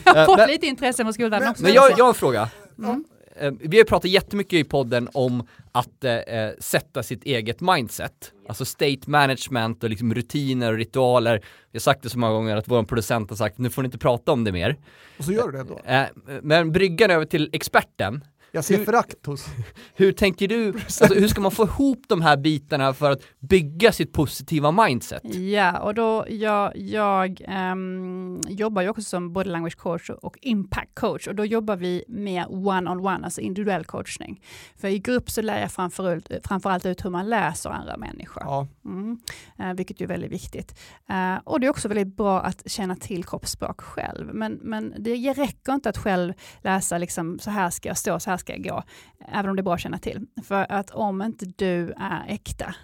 jag 0.06 0.16
har 0.16 0.26
fått 0.26 0.38
Men- 0.38 0.50
lite 0.50 0.66
intresse 0.68 1.04
från 1.04 1.14
skolvärlden 1.14 1.46
Men- 1.46 1.52
också. 1.52 1.64
Men 1.64 1.74
jag, 1.74 1.92
jag 1.98 2.06
har 2.06 2.10
en 2.10 2.16
fråga. 2.16 2.50
Mm. 2.80 3.04
Eh, 3.40 3.52
Vi 3.60 3.68
har 3.78 3.82
ju 3.82 3.86
pratat 3.86 4.12
jättemycket 4.12 4.54
i 4.54 4.64
podden 4.64 5.10
om 5.14 5.48
att 5.72 6.04
eh, 6.04 6.14
eh, 6.14 6.52
sätta 6.60 7.04
sitt 7.04 7.24
eget 7.24 7.62
mindset. 7.62 8.32
Alltså 8.50 8.66
state 8.66 9.00
management 9.10 9.84
och 9.84 9.90
liksom 9.90 10.14
rutiner 10.14 10.72
och 10.72 10.78
ritualer. 10.78 11.34
Jag 11.72 11.80
har 11.80 11.82
sagt 11.82 12.04
det 12.04 12.10
så 12.10 12.20
många 12.20 12.34
gånger 12.34 12.56
att 12.56 12.68
vår 12.68 12.84
producent 12.84 13.30
har 13.30 13.38
sagt 13.38 13.58
nu 13.58 13.70
får 13.70 13.82
ni 13.82 13.86
inte 13.86 13.98
prata 13.98 14.32
om 14.32 14.44
det 14.44 14.52
mer. 14.52 14.76
Och 15.18 15.26
så 15.26 15.32
gör 15.32 15.48
du 15.52 15.58
det 15.58 15.64
då. 15.64 15.80
Eh, 15.86 16.06
men 16.42 16.72
bryggan 16.72 17.12
över 17.12 17.26
till 17.26 17.50
experten. 17.54 18.24
Jag 18.58 18.66
ser 18.66 18.78
Hur- 18.78 18.86
förakt 18.86 19.26
hos... 19.26 19.46
Hur 19.94 20.12
tänker 20.12 20.48
du, 20.48 20.74
alltså, 20.74 21.06
hur 21.06 21.28
ska 21.28 21.42
man 21.42 21.52
få 21.52 21.64
ihop 21.64 22.04
de 22.08 22.22
här 22.22 22.38
bitarna 22.38 22.94
för 22.94 23.12
att 23.12 23.22
bygga 23.40 23.92
sitt 23.92 24.14
positiva 24.14 24.72
mindset? 24.72 25.36
Ja, 25.36 25.80
och 25.80 25.94
då 25.94 26.26
jag, 26.30 26.78
jag 26.78 27.42
ehm, 27.48 28.42
jobbar 28.48 28.82
ju 28.82 28.90
också 28.90 29.02
som 29.02 29.34
body 29.34 29.50
language 29.50 29.78
coach 29.78 30.10
och 30.10 30.38
impact 30.42 30.96
coach 30.96 31.28
och 31.28 31.36
då 31.36 31.46
jobbar 31.46 31.76
vi 31.76 32.04
med 32.08 32.46
one-on-one, 32.50 33.24
alltså 33.24 33.42
individuell 33.42 33.86
coachning. 33.86 34.42
För 34.78 34.88
i 34.88 35.00
grupp 35.00 35.30
så 35.30 35.42
lär 35.42 35.62
jag 35.62 35.72
framförallt, 35.72 36.32
framförallt 36.44 36.86
ut 36.86 37.06
hur 37.06 37.10
man 37.10 37.30
läser 37.30 37.70
andra 37.70 37.98
människor. 37.98 38.44
Ja. 38.46 38.68
Mm, 38.86 39.20
eh, 39.60 39.74
vilket 39.74 40.02
ju 40.02 40.04
är 40.04 40.08
väldigt 40.08 40.32
viktigt. 40.32 40.80
Eh, 41.10 41.36
och 41.44 41.60
det 41.60 41.68
är 41.68 41.70
också 41.70 41.88
väldigt 41.88 42.18
bra 42.18 42.42
att 42.42 42.72
känna 42.72 42.96
till 42.96 43.24
kroppsspråk 43.24 43.82
själv. 43.82 44.34
Men, 44.34 44.60
men 44.62 44.94
det 45.00 45.34
räcker 45.34 45.74
inte 45.74 45.90
att 45.90 45.98
själv 45.98 46.34
läsa 46.62 46.98
liksom, 46.98 47.40
så 47.40 47.50
här 47.50 47.70
ska 47.70 47.90
jag 47.90 47.98
stå, 47.98 48.20
så 48.20 48.30
här 48.30 48.38
ska 48.38 48.47
ska 48.48 48.58
gå. 48.58 48.84
Även 49.28 49.50
om 49.50 49.56
det 49.56 49.62
är 49.62 49.64
bra 49.64 49.74
att 49.74 49.82
känna 49.82 49.98
till. 49.98 50.28
För 50.44 50.72
att 50.72 50.92
om 50.92 51.22
inte 51.22 51.46
du 51.46 51.94
är 51.98 52.26
äkta, 52.28 52.76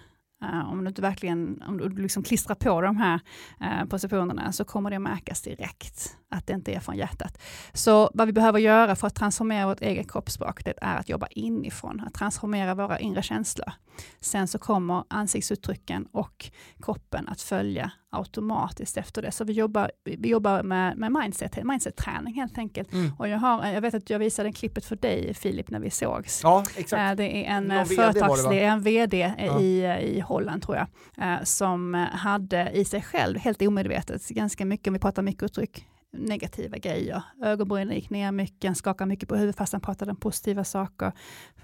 eh, 0.42 0.70
om 0.72 0.84
du 0.84 0.88
inte 0.88 1.02
verkligen 1.02 1.62
om 1.62 1.78
du 1.78 1.88
liksom 1.88 2.22
klistrar 2.22 2.54
på 2.54 2.80
de 2.80 2.96
här 2.96 3.20
eh, 3.60 3.84
positionerna 3.88 4.52
så 4.52 4.64
kommer 4.64 4.90
det 4.90 4.98
märkas 4.98 5.42
direkt 5.42 6.16
att 6.30 6.46
det 6.46 6.52
inte 6.52 6.72
är 6.72 6.80
från 6.80 6.96
hjärtat. 6.96 7.38
Så 7.72 8.10
vad 8.14 8.26
vi 8.26 8.32
behöver 8.32 8.58
göra 8.58 8.96
för 8.96 9.06
att 9.06 9.14
transformera 9.14 9.66
vårt 9.66 9.80
eget 9.80 10.10
kroppsspråk, 10.10 10.64
det 10.64 10.74
är 10.80 10.96
att 10.96 11.08
jobba 11.08 11.26
inifrån, 11.26 12.00
att 12.06 12.14
transformera 12.14 12.74
våra 12.74 12.98
inre 12.98 13.22
känslor. 13.22 13.72
Sen 14.20 14.48
så 14.48 14.58
kommer 14.58 15.04
ansiktsuttrycken 15.08 16.06
och 16.12 16.50
kroppen 16.82 17.28
att 17.28 17.40
följa 17.40 17.92
automatiskt 18.14 18.96
efter 18.96 19.22
det. 19.22 19.32
Så 19.32 19.44
vi 19.44 19.52
jobbar, 19.52 19.90
vi 20.04 20.28
jobbar 20.28 20.62
med, 20.62 20.96
med 20.96 21.12
mindset, 21.12 21.64
mindset-träning 21.64 22.34
helt 22.34 22.58
enkelt. 22.58 22.92
Mm. 22.92 23.12
Och 23.18 23.28
jag, 23.28 23.38
har, 23.38 23.66
jag 23.66 23.80
vet 23.80 23.94
att 23.94 24.10
jag 24.10 24.18
visade 24.18 24.52
klippet 24.52 24.84
för 24.84 24.96
dig 24.96 25.34
Filip 25.34 25.70
när 25.70 25.80
vi 25.80 25.90
sågs. 25.90 26.40
ja, 26.42 26.64
exakt. 26.76 26.92
Eh, 27.10 27.16
Det 27.16 27.46
är 27.46 27.56
en 27.56 27.64
Någon 27.64 27.76
eh, 27.76 27.84
VD 27.84 27.94
företagsledare, 28.02 28.60
en 28.60 28.80
VD 28.82 29.34
Ja. 29.38 29.60
i, 29.60 29.84
i 30.16 30.20
Holland 30.20 30.62
tror 30.62 30.76
jag, 30.76 30.86
eh, 31.32 31.42
som 31.44 31.94
hade 32.12 32.70
i 32.70 32.84
sig 32.84 33.02
själv, 33.02 33.38
helt 33.38 33.62
omedvetet, 33.62 34.28
ganska 34.28 34.64
mycket, 34.64 34.86
om 34.86 34.92
vi 34.92 34.98
pratar 34.98 35.22
mikrouttryck, 35.22 35.86
negativa 36.12 36.78
grejer. 36.78 37.22
Ögonbrynen 37.44 37.94
gick 37.94 38.10
ner 38.10 38.32
mycket, 38.32 38.76
skakade 38.76 39.08
mycket 39.08 39.28
på 39.28 39.34
huvudet 39.34 39.56
fast 39.56 39.72
han 39.72 39.80
pratade 39.82 40.10
om 40.10 40.16
positiva 40.16 40.64
saker, 40.64 41.12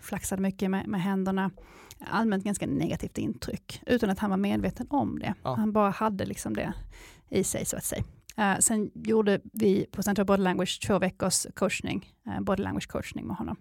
flaxade 0.01 0.43
mycket 0.43 0.71
med, 0.71 0.89
med 0.89 1.03
händerna. 1.03 1.51
Allmänt 2.07 2.45
ganska 2.45 2.67
negativt 2.67 3.19
intryck, 3.19 3.83
utan 3.87 4.11
att 4.11 4.19
han 4.19 4.31
var 4.31 4.37
medveten 4.37 4.87
om 4.91 5.19
det. 5.19 5.35
Ja. 5.43 5.55
Han 5.55 5.73
bara 5.73 5.91
hade 5.91 6.25
liksom 6.25 6.55
det 6.57 6.73
i 7.29 7.45
sig 7.45 7.65
så 7.65 7.77
att 7.77 7.85
säga. 7.85 8.05
Eh, 8.37 8.59
sen 8.59 8.91
gjorde 8.95 9.41
vi 9.53 9.87
på 9.93 10.03
Central 10.03 10.27
Body 10.27 10.43
Language 10.43 10.81
två 10.87 10.99
veckors 10.99 11.47
coachning, 11.55 12.13
eh, 12.27 12.41
body 12.41 12.63
language 12.63 12.89
coachning 12.89 13.27
med 13.27 13.37
honom. 13.37 13.57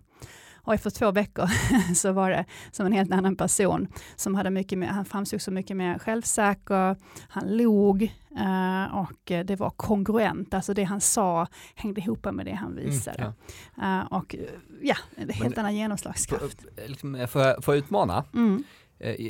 Och 0.69 0.75
efter 0.75 0.89
två 0.89 1.11
veckor 1.11 1.49
så 1.95 2.11
var 2.11 2.29
det 2.29 2.45
som 2.71 2.85
en 2.85 2.91
helt 2.93 3.11
annan 3.13 3.35
person 3.35 3.87
som 4.15 4.35
hade 4.35 4.49
mycket 4.49 4.77
mer, 4.77 4.87
han 4.87 5.05
framstod 5.05 5.41
så 5.41 5.51
mycket 5.51 5.77
mer 5.77 5.99
självsäker, 5.99 6.95
han 7.29 7.57
log 7.57 8.03
eh, 8.37 8.95
och 8.97 9.45
det 9.45 9.55
var 9.59 9.69
kongruent, 9.69 10.53
alltså 10.53 10.73
det 10.73 10.83
han 10.83 11.01
sa 11.01 11.47
hängde 11.75 12.01
ihop 12.01 12.25
med 12.31 12.45
det 12.45 12.53
han 12.53 12.75
visade. 12.75 13.33
Eh, 13.81 14.01
och 14.01 14.35
eh, 14.35 14.41
ja, 14.81 14.95
helt 15.17 15.39
Men- 15.39 15.53
annan 15.59 15.75
genomslagskraft. 15.75 16.65
Liksom, 16.87 17.15
eh, 17.15 17.27
får, 17.27 17.41
jag, 17.41 17.63
får 17.63 17.73
jag 17.75 17.83
utmana? 17.83 18.23
Mm, 18.33 18.63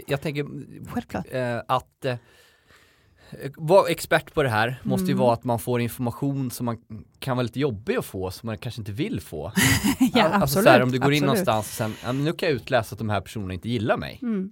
Jag 0.07 0.21
tänker 0.21 0.45
självklart. 0.89 1.25
att 1.67 2.05
vara 3.57 3.89
expert 3.89 4.33
på 4.33 4.43
det 4.43 4.49
här 4.49 4.79
måste 4.83 5.05
ju 5.05 5.11
Mm. 5.11 5.19
vara 5.19 5.33
att 5.33 5.43
man 5.43 5.59
får 5.59 5.81
information 5.81 6.51
som 6.51 6.65
man 6.65 6.77
kan 7.19 7.37
vara 7.37 7.43
lite 7.43 7.59
jobbig 7.59 7.95
att 7.95 8.05
få, 8.05 8.31
som 8.31 8.47
man 8.47 8.57
kanske 8.57 8.81
inte 8.81 8.91
vill 8.91 9.21
få. 9.21 9.51
ja, 10.13 10.23
alltså 10.23 10.43
absolut. 10.43 10.63
så 10.65 10.69
här, 10.69 10.81
om 10.83 10.91
du 10.91 10.99
går 10.99 11.13
in 11.13 11.23
absolut. 11.23 11.47
någonstans 11.47 11.67
och 11.89 11.93
sen, 12.05 12.23
nu 12.25 12.33
kan 12.33 12.49
jag 12.49 12.55
utläsa 12.55 12.93
att 12.93 12.99
de 12.99 13.09
här 13.09 13.21
personerna 13.21 13.53
inte 13.53 13.69
gillar 13.69 13.97
mig. 13.97 14.19
Mm. 14.21 14.49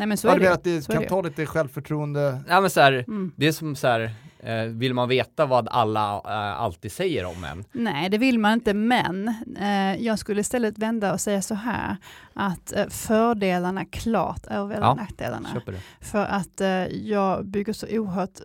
Nej 0.00 0.06
men 0.08 0.16
så 0.16 0.28
är 0.28 0.38
det 0.38 0.52
att 0.52 0.64
det 0.64 0.82
Så 0.82 0.92
är 0.92 0.94
kan 0.94 1.02
det. 1.02 1.08
ta 1.08 1.22
lite 1.22 1.46
självförtroende. 1.46 2.40
Ja, 2.48 2.60
men 2.60 2.70
så 2.70 2.80
här, 2.80 2.92
Mm. 2.92 3.32
det 3.36 3.46
är 3.48 3.52
som 3.52 3.76
så 3.76 3.86
här, 3.86 4.10
eh, 4.42 4.62
vill 4.64 4.94
man 4.94 5.08
veta 5.08 5.46
vad 5.46 5.68
alla 5.68 6.14
eh, 6.14 6.60
alltid 6.60 6.92
säger 6.92 7.24
om 7.24 7.44
en? 7.44 7.64
Nej, 7.72 8.10
det 8.10 8.18
vill 8.18 8.38
man 8.38 8.52
inte, 8.52 8.74
men 8.74 9.28
eh, 9.60 9.96
jag 10.04 10.18
skulle 10.18 10.40
istället 10.40 10.78
vända 10.78 11.12
och 11.12 11.20
säga 11.20 11.42
så 11.42 11.54
här, 11.54 11.96
att 12.34 12.72
eh, 12.76 12.86
fördelarna 12.88 13.84
klart 13.84 14.46
överväger 14.46 14.82
Ja, 14.82 14.94
nackdelarna. 14.94 15.48
För 16.00 16.24
att 16.26 16.60
eh, 16.60 16.68
jag 16.86 17.46
bygger 17.46 17.72
så 17.72 17.86
oerhört 17.90 18.40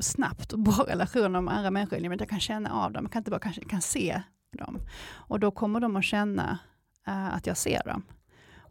snabbt 0.00 0.52
och 0.52 0.58
bra 0.58 0.84
relationer 0.88 1.40
med 1.40 1.54
andra 1.56 1.70
människor, 1.70 2.12
att 2.12 2.20
jag 2.20 2.28
kan 2.28 2.40
känna 2.40 2.70
av 2.72 2.92
dem, 2.92 3.04
jag 3.04 3.12
kan 3.12 3.20
inte 3.20 3.30
bara 3.30 3.40
kanske 3.40 3.64
kan 3.64 3.80
se 3.82 4.22
dem. 4.58 4.78
Och 5.12 5.40
då 5.40 5.50
kommer 5.50 5.80
de 5.80 5.96
att 5.96 6.04
känna 6.04 6.58
eh, 7.06 7.34
att 7.34 7.46
jag 7.46 7.56
ser 7.56 7.82
dem. 7.84 8.02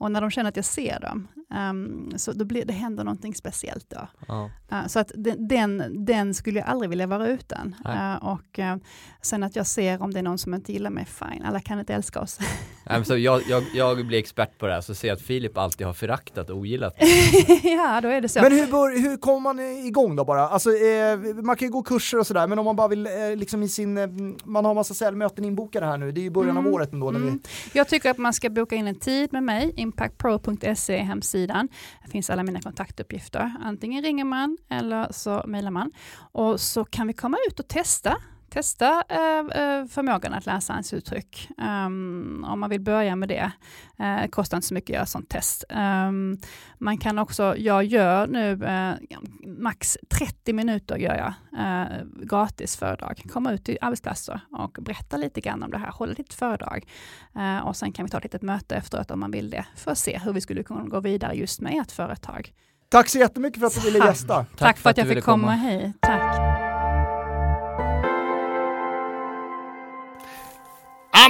Och 0.02 0.12
när 0.12 0.22
de 0.22 0.32
känner 0.32 0.50
att 0.50 0.56
jag 0.56 0.66
ser 0.66 1.00
dem, 1.00 1.28
ehm, 1.54 2.12
så 2.18 2.32
då 2.32 2.46
blir, 2.46 2.66
det 2.66 2.74
händer 2.74 3.04
någonting 3.04 3.36
speciellt 3.36 3.90
då. 3.90 4.08
Ja. 4.28 4.50
Uh, 4.72 4.88
så 4.88 5.00
att 5.00 5.12
den, 5.38 6.06
den, 6.06 6.34
skulle 6.34 6.60
jag 6.60 6.68
aldrig 6.68 6.90
vilja 6.90 7.08
vara 7.08 7.28
utan. 7.28 7.76
Uh, 7.86 8.16
och 8.16 8.60
uh, 8.60 8.76
sen 9.22 9.44
att 9.44 9.56
jag 9.56 9.68
ser 9.68 10.02
om 10.02 10.14
det 10.14 10.20
är 10.20 10.24
någon 10.24 10.38
som 10.38 10.54
inte 10.54 10.74
gillar 10.74 10.90
mig, 10.90 11.06
fine, 11.06 11.46
alla 11.46 11.60
kan 11.60 11.80
inte 11.80 11.94
älska 11.94 12.20
oss. 12.22 12.40
Nej, 12.86 12.98
men 12.98 13.06
så 13.06 13.18
jag, 13.18 13.42
jag, 13.50 13.64
jag 13.74 14.06
blir 14.08 14.20
expert 14.20 14.58
på 14.58 14.68
det 14.68 14.74
här, 14.74 14.82
så 14.82 14.96
ser 14.96 15.08
jag 15.08 15.16
att 15.16 15.22
Filip 15.22 15.58
alltid 15.58 15.88
har 15.88 15.94
föraktat 15.94 16.50
och 16.50 16.58
ogillat 16.58 16.96
ja, 17.64 18.02
då 18.02 18.08
är 18.10 18.22
det 18.22 18.30
så. 18.30 18.42
Men 18.42 18.52
hur, 18.52 18.68
bör, 18.68 19.02
hur 19.02 19.18
kommer 19.18 19.40
man 19.40 19.60
igång 19.60 20.16
då 20.16 20.26
bara? 20.26 20.48
Alltså, 20.48 20.70
eh, 20.70 21.18
man 21.44 21.56
kan 21.56 21.68
ju 21.68 21.72
gå 21.72 21.84
kurser 21.84 22.20
och 22.20 22.28
sådär, 22.28 22.48
men 22.48 22.60
om 22.60 22.66
man 22.66 22.76
bara 22.76 22.88
vill 22.88 23.08
eh, 23.08 23.36
liksom 23.36 23.64
i 23.64 23.70
sin, 23.70 23.98
eh, 23.98 24.08
man 24.44 24.66
har 24.66 24.74
massa 24.74 24.94
säljmöten 24.94 25.46
inbokade 25.46 25.86
här 25.86 25.98
nu, 25.98 26.12
det 26.12 26.22
är 26.22 26.24
ju 26.24 26.30
början 26.30 26.58
av 26.58 26.62
Mm, 26.62 26.74
året 26.74 26.94
ändå. 26.94 27.12
När 27.12 27.20
vi, 27.20 27.28
Mm. 27.28 27.40
Jag 27.74 27.88
tycker 27.88 28.12
att 28.12 28.18
man 28.18 28.34
ska 28.34 28.50
boka 28.50 28.76
in 28.76 28.88
en 28.88 28.96
tid 28.96 29.34
med 29.34 29.44
mig, 29.44 29.74
impactpro.se 29.92 30.96
är 30.96 31.04
hemsidan. 31.04 31.70
Där 32.04 32.10
finns 32.12 32.30
alla 32.30 32.44
mina 32.44 32.62
kontaktuppgifter. 32.62 33.54
Antingen 33.64 34.04
ringer 34.04 34.26
man 34.26 34.58
eller 34.70 35.08
så 35.12 35.44
mejlar 35.48 35.72
man. 35.72 35.92
Och 36.32 36.60
så 36.60 36.86
kan 36.86 37.08
vi 37.08 37.14
komma 37.14 37.38
ut 37.50 37.60
och 37.60 37.68
testa 37.68 38.18
testa 38.52 39.04
eh, 39.10 39.62
eh, 39.62 39.86
förmågan 39.86 40.34
att 40.34 40.46
läsa 40.46 40.74
ansiktsuttryck. 40.74 41.50
Um, 41.58 42.46
om 42.48 42.60
man 42.60 42.70
vill 42.70 42.82
börja 42.82 43.16
med 43.16 43.30
det. 43.30 43.52
Uh, 44.00 44.28
kostar 44.28 44.58
inte 44.58 44.68
så 44.68 44.74
mycket 44.74 44.90
att 44.90 44.96
göra 44.96 45.06
sånt 45.06 45.30
test. 45.30 45.64
Um, 45.70 46.38
man 46.78 46.98
kan 46.98 47.20
också, 47.20 47.58
jag 47.58 47.84
gör 47.84 48.28
nu 48.28 48.52
uh, 48.52 49.20
max 49.58 49.98
30 50.10 50.54
minuter 50.54 50.98
gör 50.98 51.16
jag 51.16 51.34
uh, 51.60 52.06
gratis 52.24 52.78
föredrag. 52.78 53.24
Komma 53.34 53.52
ut 53.52 53.66
till 53.66 53.78
arbetsplatser 53.82 54.40
och 54.52 54.78
berätta 54.82 55.18
lite 55.18 55.42
grann 55.42 55.64
om 55.64 55.72
det 55.72 55.78
här, 55.78 55.92
hålla 55.92 56.14
lite 56.18 56.36
föredrag. 56.36 56.88
Uh, 57.36 57.68
och 57.68 57.76
sen 57.76 57.92
kan 57.92 58.06
vi 58.06 58.12
ta 58.12 58.18
ett 58.18 58.24
litet 58.24 58.42
möte 58.42 58.76
efteråt 58.76 59.12
om 59.12 59.20
man 59.20 59.32
vill 59.32 59.50
det, 59.50 59.66
för 59.76 59.92
att 59.92 59.98
se 59.98 60.20
hur 60.24 60.34
vi 60.34 60.42
skulle 60.42 60.64
kunna 60.64 60.84
gå 60.84 61.00
vidare 61.00 61.34
just 61.34 61.62
med 61.62 61.74
ert 61.82 61.92
företag. 61.92 62.54
Tack 62.90 63.10
så 63.10 63.18
jättemycket 63.18 63.60
för 63.60 63.68
att 63.68 63.74
du 63.74 63.82
ville 63.82 64.06
gästa. 64.06 64.36
Tack, 64.36 64.58
Tack 64.58 64.78
för 64.78 64.90
att, 64.90 64.98
jag 64.98 65.08
fick 65.08 65.24
komma, 65.24 65.48
komma 65.48 65.56
hit. 65.56 65.96
Tack. 66.02 66.51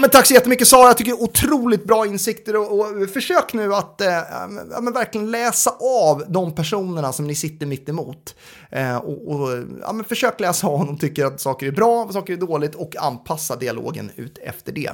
Men 0.02 0.10
tack 0.10 0.26
så 0.26 0.34
jättemycket 0.34 0.68
Sara, 0.68 0.88
jag 0.88 0.98
tycker 0.98 1.14
otroligt 1.14 1.84
bra 1.84 2.06
insikter 2.06 2.56
och, 2.56 2.80
och 2.80 3.10
försök 3.10 3.54
nu 3.54 3.74
att 3.76 4.02
eh, 4.02 4.08
ja, 4.72 4.82
verkligen 4.94 5.32
läsa 5.32 5.76
av 5.80 6.24
de 6.28 6.56
personerna 6.56 7.14
som 7.14 7.28
ni 7.28 7.36
sitter 7.36 7.66
mitt 7.66 7.90
emot. 7.90 8.36
Eh, 8.72 8.96
och, 8.96 9.28
och 9.28 9.50
ja, 9.82 9.94
men 9.94 10.06
försök 10.06 10.40
läsa 10.40 10.68
av 10.68 10.74
om 10.74 10.88
de 10.88 10.98
tycker 10.98 11.26
att 11.26 11.42
saker 11.42 11.68
är 11.68 11.72
bra, 11.72 12.10
saker 12.12 12.34
är 12.34 12.38
dåligt 12.38 12.76
och 12.76 12.96
anpassa 13.00 13.56
dialogen 13.56 14.12
ut 14.16 14.38
efter 14.38 14.72
det. 14.72 14.92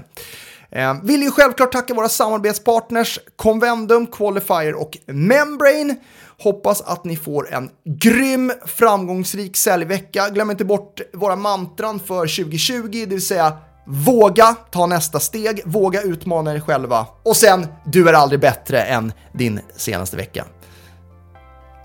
Eh, 0.72 0.93
vill 1.03 1.24
ju 1.24 1.32
självklart 1.32 1.72
tacka 1.72 1.93
våra 1.93 2.10
samarbetspartners 2.10 3.20
Convendum, 3.36 4.08
Qualifier 4.08 4.74
och 4.74 4.97
Membrane. 5.05 5.95
Hoppas 6.39 6.82
att 6.82 7.05
ni 7.05 7.16
får 7.16 7.53
en 7.53 7.70
grym, 7.84 8.51
framgångsrik 8.66 9.58
säljvecka. 9.58 10.30
Glöm 10.30 10.51
inte 10.51 10.66
bort 10.66 11.01
våra 11.14 11.36
mantran 11.36 11.99
för 11.99 12.20
2020, 12.20 12.89
det 12.91 13.05
vill 13.05 13.26
säga 13.26 13.58
Våga 13.90 14.56
ta 14.72 14.86
nästa 14.86 15.20
steg, 15.20 15.62
våga 15.66 16.02
utmana 16.02 16.54
er 16.54 16.60
själva 16.60 17.08
och 17.24 17.38
sen, 17.38 17.68
du 17.86 18.10
är 18.10 18.14
aldrig 18.14 18.40
bättre 18.40 18.84
än 18.84 19.14
din 19.34 19.60
senaste 19.76 20.18
vecka. 20.18 20.46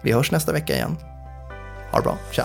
Vi 0.02 0.12
hörs 0.12 0.30
nästa 0.30 0.52
vecka 0.52 0.74
igen. 0.74 0.96
Ha 1.92 1.98
det 1.98 2.02
bra, 2.02 2.16
tja! 2.30 2.44